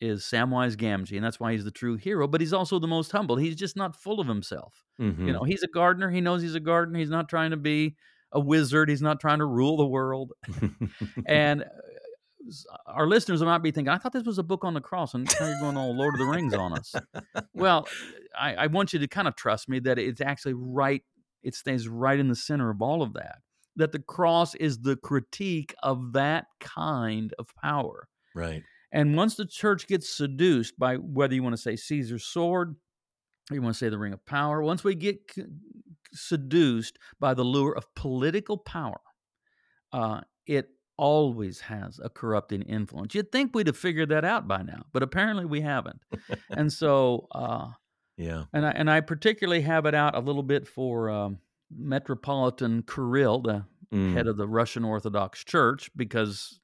is 0.01 0.23
Samwise 0.23 0.75
Gamgee, 0.75 1.15
and 1.15 1.23
that's 1.23 1.39
why 1.39 1.51
he's 1.51 1.65
the 1.65 1.71
true 1.71 1.95
hero. 1.95 2.27
But 2.27 2.41
he's 2.41 2.53
also 2.53 2.79
the 2.79 2.87
most 2.87 3.11
humble. 3.11 3.35
He's 3.35 3.55
just 3.55 3.75
not 3.75 3.95
full 3.95 4.19
of 4.19 4.27
himself. 4.27 4.83
Mm-hmm. 4.99 5.27
You 5.27 5.33
know, 5.33 5.43
he's 5.43 5.63
a 5.63 5.67
gardener. 5.67 6.09
He 6.09 6.21
knows 6.21 6.41
he's 6.41 6.55
a 6.55 6.59
gardener. 6.59 6.99
He's 6.99 7.09
not 7.09 7.29
trying 7.29 7.51
to 7.51 7.57
be 7.57 7.95
a 8.31 8.39
wizard. 8.39 8.89
He's 8.89 9.01
not 9.01 9.19
trying 9.19 9.39
to 9.39 9.45
rule 9.45 9.77
the 9.77 9.85
world. 9.85 10.33
and 11.25 11.65
our 12.85 13.07
listeners 13.07 13.41
might 13.41 13.59
be 13.59 13.71
thinking, 13.71 13.89
I 13.89 13.97
thought 13.97 14.13
this 14.13 14.23
was 14.23 14.37
a 14.37 14.43
book 14.43 14.63
on 14.63 14.73
the 14.73 14.81
cross, 14.81 15.13
and 15.13 15.29
now 15.39 15.47
you're 15.47 15.59
going 15.59 15.77
all 15.77 15.95
Lord 15.95 16.15
of 16.15 16.19
the 16.19 16.25
Rings 16.25 16.53
on 16.53 16.73
us. 16.73 16.95
well, 17.53 17.87
I, 18.37 18.55
I, 18.55 18.67
want 18.67 18.93
you 18.93 18.99
to 18.99 19.07
kind 19.07 19.27
of 19.27 19.35
trust 19.35 19.69
me 19.69 19.79
that 19.79 19.99
it's 19.99 20.21
actually 20.21 20.53
right, 20.53 21.03
it 21.43 21.55
stays 21.55 21.87
right 21.87 22.19
in 22.19 22.27
the 22.27 22.35
center 22.35 22.69
of 22.69 22.81
all 22.81 23.01
of 23.01 23.13
that. 23.13 23.37
That 23.75 23.91
the 23.91 23.99
cross 23.99 24.55
is 24.55 24.79
the 24.79 24.95
critique 24.97 25.73
of 25.83 26.13
that 26.13 26.45
kind 26.59 27.33
of 27.39 27.47
power. 27.61 28.07
Right. 28.35 28.63
And 28.91 29.15
once 29.15 29.35
the 29.35 29.45
church 29.45 29.87
gets 29.87 30.09
seduced 30.09 30.77
by 30.79 30.95
whether 30.95 31.35
you 31.35 31.43
want 31.43 31.53
to 31.53 31.61
say 31.61 31.75
Caesar's 31.75 32.25
sword, 32.25 32.75
or 33.51 33.55
you 33.55 33.61
want 33.61 33.75
to 33.75 33.77
say 33.77 33.89
the 33.89 33.99
ring 33.99 34.13
of 34.13 34.25
power, 34.25 34.61
once 34.61 34.83
we 34.83 34.95
get 34.95 35.19
seduced 36.11 36.97
by 37.19 37.33
the 37.33 37.43
lure 37.43 37.75
of 37.75 37.93
political 37.95 38.57
power, 38.57 38.99
uh, 39.93 40.21
it 40.47 40.69
always 40.97 41.61
has 41.61 41.99
a 42.03 42.09
corrupting 42.09 42.63
influence. 42.63 43.15
You'd 43.15 43.31
think 43.31 43.55
we'd 43.55 43.67
have 43.67 43.77
figured 43.77 44.09
that 44.09 44.25
out 44.25 44.47
by 44.47 44.63
now, 44.63 44.85
but 44.91 45.03
apparently 45.03 45.45
we 45.45 45.61
haven't. 45.61 46.01
and 46.49 46.71
so, 46.71 47.27
uh, 47.31 47.69
yeah, 48.17 48.45
and 48.51 48.65
I 48.65 48.71
and 48.71 48.91
I 48.91 48.99
particularly 49.01 49.61
have 49.61 49.85
it 49.85 49.95
out 49.95 50.15
a 50.15 50.19
little 50.19 50.43
bit 50.43 50.67
for 50.67 51.09
um, 51.09 51.39
Metropolitan 51.71 52.83
Kirill, 52.83 53.39
the 53.39 53.65
mm. 53.93 54.13
head 54.13 54.27
of 54.27 54.35
the 54.35 54.47
Russian 54.47 54.83
Orthodox 54.83 55.43
Church, 55.45 55.89
because 55.95 56.59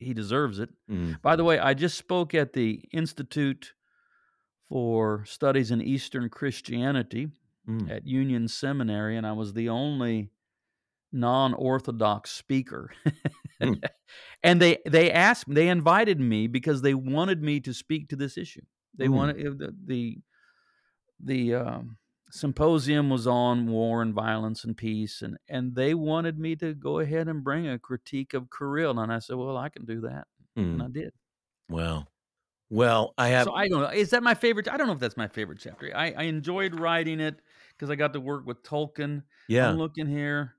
he 0.00 0.14
deserves 0.14 0.58
it. 0.58 0.70
Mm. 0.90 1.20
By 1.22 1.36
the 1.36 1.44
way, 1.44 1.58
I 1.58 1.74
just 1.74 1.96
spoke 1.96 2.34
at 2.34 2.52
the 2.52 2.82
Institute 2.92 3.74
for 4.68 5.24
Studies 5.26 5.70
in 5.70 5.80
Eastern 5.80 6.28
Christianity 6.28 7.28
mm. 7.68 7.90
at 7.90 8.06
Union 8.06 8.48
Seminary, 8.48 9.16
and 9.16 9.26
I 9.26 9.32
was 9.32 9.52
the 9.52 9.68
only 9.68 10.30
non-orthodox 11.12 12.30
speaker 12.30 12.92
hmm. 13.60 13.72
and 14.44 14.62
they 14.62 14.78
they 14.86 15.10
asked 15.10 15.52
they 15.52 15.66
invited 15.66 16.20
me 16.20 16.46
because 16.46 16.82
they 16.82 16.94
wanted 16.94 17.42
me 17.42 17.58
to 17.58 17.74
speak 17.74 18.08
to 18.08 18.14
this 18.14 18.38
issue 18.38 18.60
they 18.96 19.08
mm. 19.08 19.14
wanted 19.14 19.58
the 19.58 19.74
the, 19.86 20.18
the 21.18 21.54
um, 21.54 21.96
symposium 22.30 23.10
was 23.10 23.26
on 23.26 23.66
war 23.66 24.02
and 24.02 24.14
violence 24.14 24.64
and 24.64 24.76
peace 24.76 25.22
and 25.22 25.36
and 25.48 25.74
they 25.74 25.94
wanted 25.94 26.38
me 26.38 26.56
to 26.56 26.74
go 26.74 26.98
ahead 27.00 27.28
and 27.28 27.44
bring 27.44 27.68
a 27.68 27.78
critique 27.78 28.34
of 28.34 28.48
Kirill 28.56 28.98
and 28.98 29.12
I 29.12 29.18
said 29.18 29.36
well 29.36 29.56
I 29.56 29.68
can 29.68 29.84
do 29.84 30.00
that 30.02 30.26
mm. 30.56 30.62
and 30.62 30.82
I 30.82 30.88
did 30.88 31.12
well 31.68 32.08
well 32.68 33.14
I 33.18 33.28
have 33.28 33.44
so 33.44 33.54
I 33.54 33.68
don't 33.68 33.80
know 33.80 33.88
is 33.88 34.10
that 34.10 34.22
my 34.22 34.34
favorite 34.34 34.68
I 34.68 34.76
don't 34.76 34.86
know 34.86 34.92
if 34.92 35.00
that's 35.00 35.16
my 35.16 35.28
favorite 35.28 35.58
chapter 35.60 35.90
I 35.94 36.12
I 36.16 36.22
enjoyed 36.24 36.78
writing 36.78 37.20
it 37.20 37.40
because 37.76 37.90
I 37.90 37.96
got 37.96 38.12
to 38.12 38.20
work 38.20 38.46
with 38.46 38.62
Tolkien 38.62 39.22
yeah 39.48 39.68
I'm 39.68 39.76
looking 39.76 40.06
here 40.06 40.54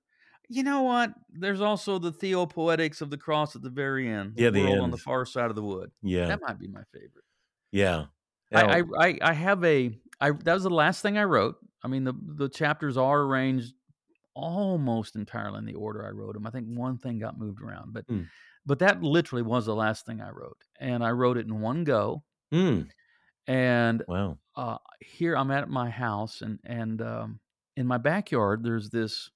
you 0.53 0.63
know 0.63 0.82
what? 0.82 1.13
There's 1.32 1.61
also 1.61 1.97
the 1.97 2.11
theopoetics 2.11 2.99
of 2.99 3.09
the 3.09 3.17
cross 3.17 3.55
at 3.55 3.61
the 3.61 3.69
very 3.69 4.09
end. 4.09 4.36
The 4.36 4.43
yeah, 4.43 4.49
the 4.49 4.65
world 4.65 4.80
on 4.80 4.91
the 4.91 4.97
far 4.97 5.26
side 5.26 5.49
of 5.49 5.55
the 5.55 5.63
wood. 5.63 5.91
Yeah, 6.03 6.28
that 6.28 6.41
might 6.41 6.59
be 6.59 6.67
my 6.67 6.82
favorite. 6.91 7.24
Yeah, 7.72 8.07
I, 8.53 8.84
I, 8.99 9.17
I 9.22 9.34
have 9.34 9.63
a 9.63 9.97
I 10.22 10.32
that 10.32 10.53
was 10.53 10.63
the 10.63 10.69
last 10.69 11.01
thing 11.01 11.17
I 11.17 11.24
wrote. 11.24 11.55
I 11.84 11.88
mean 11.88 12.03
the 12.03 12.13
the 12.38 12.49
chapters 12.49 12.97
are 12.97 13.22
arranged 13.22 13.74
almost 14.34 15.15
entirely 15.15 15.59
in 15.59 15.65
the 15.65 15.74
order 15.74 16.05
I 16.05 16.11
wrote 16.11 16.34
them. 16.34 16.47
I 16.47 16.51
think 16.51 16.67
one 16.67 16.97
thing 16.97 17.19
got 17.19 17.38
moved 17.38 17.61
around, 17.61 17.93
but 17.93 18.07
mm. 18.07 18.28
but 18.65 18.80
that 18.80 19.03
literally 19.03 19.43
was 19.43 19.65
the 19.65 19.76
last 19.76 20.05
thing 20.05 20.22
I 20.22 20.30
wrote, 20.30 20.57
and 20.80 21.03
I 21.03 21.11
wrote 21.11 21.38
it 21.38 21.47
in 21.47 21.59
one 21.59 21.84
go. 21.84 22.24
Mm. 22.53 22.88
And 23.47 24.03
wow, 24.07 24.38
uh, 24.55 24.78
here 24.99 25.36
I'm 25.36 25.51
at 25.51 25.69
my 25.69 25.89
house, 25.89 26.41
and 26.41 26.59
and 26.63 27.01
um, 27.01 27.39
in 27.76 27.88
my 27.88 27.97
backyard 27.97 28.63
there's 28.63 28.89
this 28.89 29.30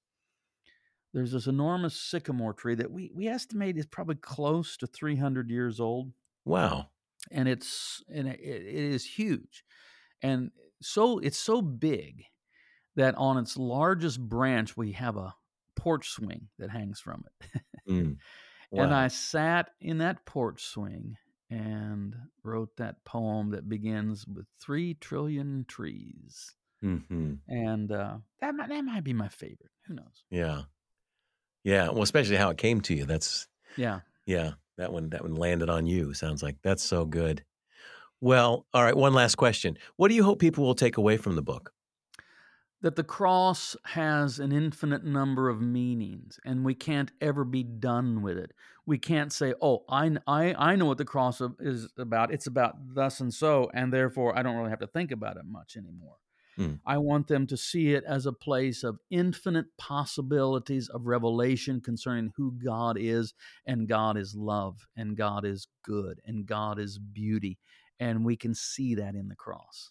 there's 1.16 1.32
this 1.32 1.46
enormous 1.46 1.98
sycamore 1.98 2.52
tree 2.52 2.74
that 2.74 2.90
we, 2.90 3.10
we 3.14 3.26
estimate 3.26 3.78
is 3.78 3.86
probably 3.86 4.16
close 4.16 4.76
to 4.76 4.86
300 4.86 5.48
years 5.48 5.80
old. 5.80 6.12
Wow. 6.44 6.88
And 7.30 7.48
it's 7.48 8.04
and 8.12 8.28
it, 8.28 8.38
it 8.38 8.66
is 8.66 9.02
huge. 9.02 9.64
And 10.20 10.50
so 10.82 11.18
it's 11.18 11.38
so 11.38 11.62
big 11.62 12.24
that 12.96 13.14
on 13.16 13.38
its 13.38 13.56
largest 13.56 14.20
branch 14.20 14.76
we 14.76 14.92
have 14.92 15.16
a 15.16 15.34
porch 15.76 16.10
swing 16.10 16.48
that 16.58 16.70
hangs 16.70 17.00
from 17.00 17.24
it. 17.26 17.62
mm. 17.88 18.16
wow. 18.70 18.84
And 18.84 18.94
I 18.94 19.08
sat 19.08 19.70
in 19.80 19.98
that 19.98 20.24
porch 20.24 20.62
swing 20.64 21.16
and 21.50 22.16
wrote 22.42 22.76
that 22.76 23.04
poem 23.04 23.50
that 23.50 23.68
begins 23.68 24.26
with 24.26 24.46
3 24.60 24.94
trillion 24.94 25.64
trees 25.68 26.54
hmm 26.82 27.34
and 27.48 27.90
uh, 27.90 28.18
that 28.40 28.54
might 28.54 28.68
that 28.68 28.84
might 28.84 29.04
be 29.04 29.12
my 29.12 29.28
favorite. 29.28 29.70
Who 29.86 29.94
knows? 29.94 30.24
Yeah. 30.30 30.62
Yeah. 31.64 31.88
Well, 31.90 32.02
especially 32.02 32.36
how 32.36 32.50
it 32.50 32.58
came 32.58 32.80
to 32.82 32.94
you. 32.94 33.04
That's 33.04 33.48
Yeah. 33.76 34.00
yeah. 34.26 34.52
That 34.78 34.92
one 34.92 35.10
that 35.10 35.22
one 35.22 35.34
landed 35.34 35.70
on 35.70 35.86
you. 35.86 36.12
Sounds 36.12 36.42
like 36.42 36.56
that's 36.62 36.82
so 36.82 37.04
good. 37.06 37.44
Well, 38.20 38.66
all 38.72 38.82
right. 38.82 38.96
One 38.96 39.14
last 39.14 39.36
question. 39.36 39.78
What 39.96 40.08
do 40.08 40.14
you 40.14 40.24
hope 40.24 40.38
people 40.38 40.64
will 40.64 40.74
take 40.74 40.96
away 40.96 41.16
from 41.16 41.36
the 41.36 41.42
book? 41.42 41.72
that 42.82 42.96
the 42.96 43.04
cross 43.04 43.74
has 43.86 44.38
an 44.38 44.52
infinite 44.52 45.02
number 45.04 45.48
of 45.48 45.60
meanings 45.60 46.38
and 46.44 46.64
we 46.64 46.74
can't 46.74 47.10
ever 47.20 47.44
be 47.44 47.62
done 47.62 48.22
with 48.22 48.36
it 48.36 48.52
we 48.84 48.98
can't 48.98 49.32
say 49.32 49.54
oh 49.62 49.84
i 49.88 50.10
i, 50.26 50.54
I 50.54 50.76
know 50.76 50.84
what 50.84 50.98
the 50.98 51.04
cross 51.04 51.40
is 51.58 51.88
about 51.96 52.32
it's 52.32 52.46
about 52.46 52.74
thus 52.94 53.20
and 53.20 53.32
so 53.32 53.70
and 53.72 53.92
therefore 53.92 54.38
i 54.38 54.42
don't 54.42 54.56
really 54.56 54.70
have 54.70 54.78
to 54.80 54.86
think 54.86 55.10
about 55.10 55.36
it 55.36 55.44
much 55.46 55.76
anymore 55.76 56.16
Hmm. 56.56 56.76
i 56.86 56.98
want 56.98 57.28
them 57.28 57.46
to 57.48 57.56
see 57.56 57.94
it 57.94 58.04
as 58.04 58.26
a 58.26 58.32
place 58.32 58.84
of 58.84 58.98
infinite 59.10 59.66
possibilities 59.78 60.88
of 60.88 61.06
revelation 61.06 61.80
concerning 61.80 62.32
who 62.36 62.52
god 62.52 62.96
is 62.98 63.34
and 63.66 63.88
god 63.88 64.16
is 64.18 64.34
love 64.36 64.86
and 64.96 65.16
god 65.16 65.44
is 65.44 65.68
good 65.82 66.20
and 66.26 66.46
god 66.46 66.78
is 66.78 66.98
beauty 66.98 67.58
and 67.98 68.24
we 68.24 68.36
can 68.36 68.54
see 68.54 68.94
that 68.94 69.14
in 69.14 69.28
the 69.28 69.36
cross 69.36 69.90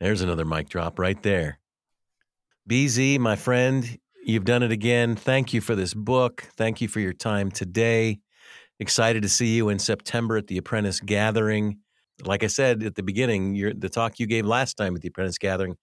There's 0.00 0.20
another 0.20 0.44
mic 0.44 0.68
drop 0.68 0.98
right 0.98 1.22
there. 1.22 1.58
BZ, 2.68 3.18
my 3.18 3.36
friend, 3.36 3.98
you've 4.24 4.44
done 4.44 4.62
it 4.62 4.70
again. 4.70 5.16
Thank 5.16 5.52
you 5.52 5.60
for 5.60 5.74
this 5.74 5.94
book. 5.94 6.48
Thank 6.56 6.80
you 6.80 6.88
for 6.88 7.00
your 7.00 7.12
time 7.12 7.50
today. 7.50 8.20
Excited 8.78 9.22
to 9.22 9.28
see 9.28 9.56
you 9.56 9.68
in 9.68 9.78
September 9.78 10.36
at 10.36 10.46
the 10.46 10.58
Apprentice 10.58 11.00
Gathering. 11.00 11.78
Like 12.24 12.44
I 12.44 12.46
said 12.46 12.82
at 12.82 12.94
the 12.94 13.02
beginning, 13.02 13.54
your, 13.54 13.74
the 13.74 13.88
talk 13.88 14.20
you 14.20 14.26
gave 14.26 14.46
last 14.46 14.74
time 14.74 14.94
at 14.94 15.02
the 15.02 15.08
Apprentice 15.08 15.38
Gathering 15.38 15.76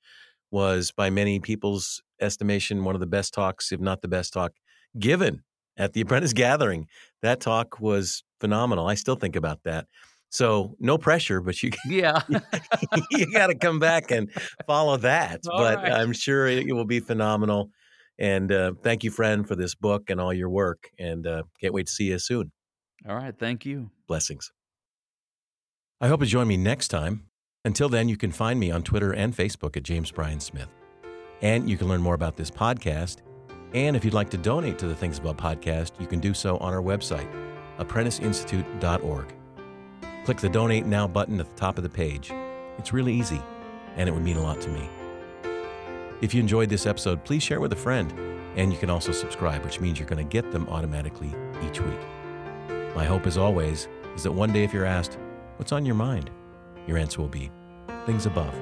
was, 0.51 0.91
by 0.91 1.09
many 1.09 1.39
people's 1.39 2.01
estimation, 2.21 2.83
one 2.83 2.95
of 2.95 3.01
the 3.01 3.07
best 3.07 3.33
talks, 3.33 3.71
if 3.71 3.79
not 3.79 4.01
the 4.01 4.07
best 4.07 4.33
talk, 4.33 4.53
given 4.97 5.43
at 5.77 5.93
the 5.93 6.01
Apprentice 6.01 6.33
Gathering. 6.33 6.87
That 7.21 7.39
talk 7.39 7.79
was 7.79 8.23
phenomenal. 8.39 8.87
I 8.87 8.95
still 8.95 9.15
think 9.15 9.35
about 9.35 9.63
that. 9.63 9.85
So, 10.31 10.75
no 10.79 10.97
pressure, 10.97 11.41
but 11.41 11.61
you 11.63 11.71
yeah 11.87 12.21
you 13.11 13.31
got 13.33 13.47
to 13.47 13.55
come 13.55 13.79
back 13.79 14.11
and 14.11 14.29
follow 14.67 14.97
that. 14.97 15.41
All 15.49 15.59
but 15.59 15.77
right. 15.77 15.91
I'm 15.91 16.13
sure 16.13 16.47
it, 16.47 16.67
it 16.67 16.73
will 16.73 16.85
be 16.85 16.99
phenomenal. 16.99 17.71
And 18.19 18.51
uh, 18.51 18.73
thank 18.83 19.03
you, 19.03 19.11
friend, 19.11 19.47
for 19.47 19.55
this 19.55 19.75
book 19.75 20.09
and 20.09 20.19
all 20.19 20.33
your 20.33 20.49
work. 20.49 20.89
And 20.99 21.25
uh, 21.25 21.43
can't 21.61 21.73
wait 21.73 21.87
to 21.87 21.91
see 21.93 22.05
you 22.05 22.19
soon. 22.19 22.51
all 23.07 23.15
right 23.15 23.37
thank 23.37 23.65
you 23.65 23.91
Blessings. 24.07 24.51
I 26.01 26.07
hope 26.07 26.21
you 26.21 26.27
join 26.27 26.47
me 26.47 26.57
next 26.57 26.87
time. 26.87 27.25
Until 27.65 27.89
then, 27.89 28.09
you 28.09 28.17
can 28.17 28.31
find 28.31 28.59
me 28.59 28.71
on 28.71 28.83
Twitter 28.83 29.13
and 29.13 29.35
Facebook 29.35 29.77
at 29.77 29.83
James 29.83 30.11
Bryan 30.11 30.39
Smith. 30.39 30.69
And 31.41 31.69
you 31.69 31.77
can 31.77 31.87
learn 31.87 32.01
more 32.01 32.15
about 32.15 32.37
this 32.37 32.49
podcast. 32.49 33.17
And 33.73 33.95
if 33.95 34.03
you'd 34.03 34.13
like 34.13 34.29
to 34.31 34.37
donate 34.37 34.79
to 34.79 34.87
the 34.87 34.95
Things 34.95 35.19
Above 35.19 35.37
podcast, 35.37 35.91
you 35.99 36.07
can 36.07 36.19
do 36.19 36.33
so 36.33 36.57
on 36.57 36.73
our 36.73 36.81
website, 36.81 37.29
apprenticeinstitute.org. 37.77 39.38
Click 40.25 40.37
the 40.37 40.49
Donate 40.49 40.85
Now 40.85 41.07
button 41.07 41.39
at 41.39 41.47
the 41.47 41.59
top 41.59 41.77
of 41.77 41.83
the 41.83 41.89
page. 41.89 42.31
It's 42.77 42.93
really 42.93 43.13
easy, 43.13 43.41
and 43.95 44.07
it 44.07 44.11
would 44.11 44.23
mean 44.23 44.37
a 44.37 44.43
lot 44.43 44.61
to 44.61 44.69
me. 44.69 44.87
If 46.21 46.33
you 46.33 46.41
enjoyed 46.41 46.69
this 46.69 46.85
episode, 46.85 47.23
please 47.23 47.41
share 47.41 47.59
with 47.59 47.73
a 47.73 47.77
friend, 47.77 48.13
and 48.55 48.71
you 48.71 48.77
can 48.77 48.89
also 48.89 49.11
subscribe, 49.11 49.63
which 49.63 49.79
means 49.79 49.97
you're 49.97 50.07
going 50.07 50.25
to 50.25 50.29
get 50.29 50.51
them 50.51 50.67
automatically 50.69 51.33
each 51.65 51.79
week. 51.81 51.99
My 52.95 53.05
hope, 53.05 53.25
as 53.25 53.37
always, 53.37 53.87
is 54.15 54.23
that 54.23 54.31
one 54.31 54.51
day 54.51 54.63
if 54.63 54.73
you're 54.73 54.85
asked, 54.85 55.17
What's 55.57 55.71
on 55.71 55.85
your 55.85 55.95
mind? 55.95 56.29
your 56.87 56.97
answer 56.97 57.21
will 57.21 57.27
be 57.27 57.51
things 58.05 58.25
above. 58.25 58.55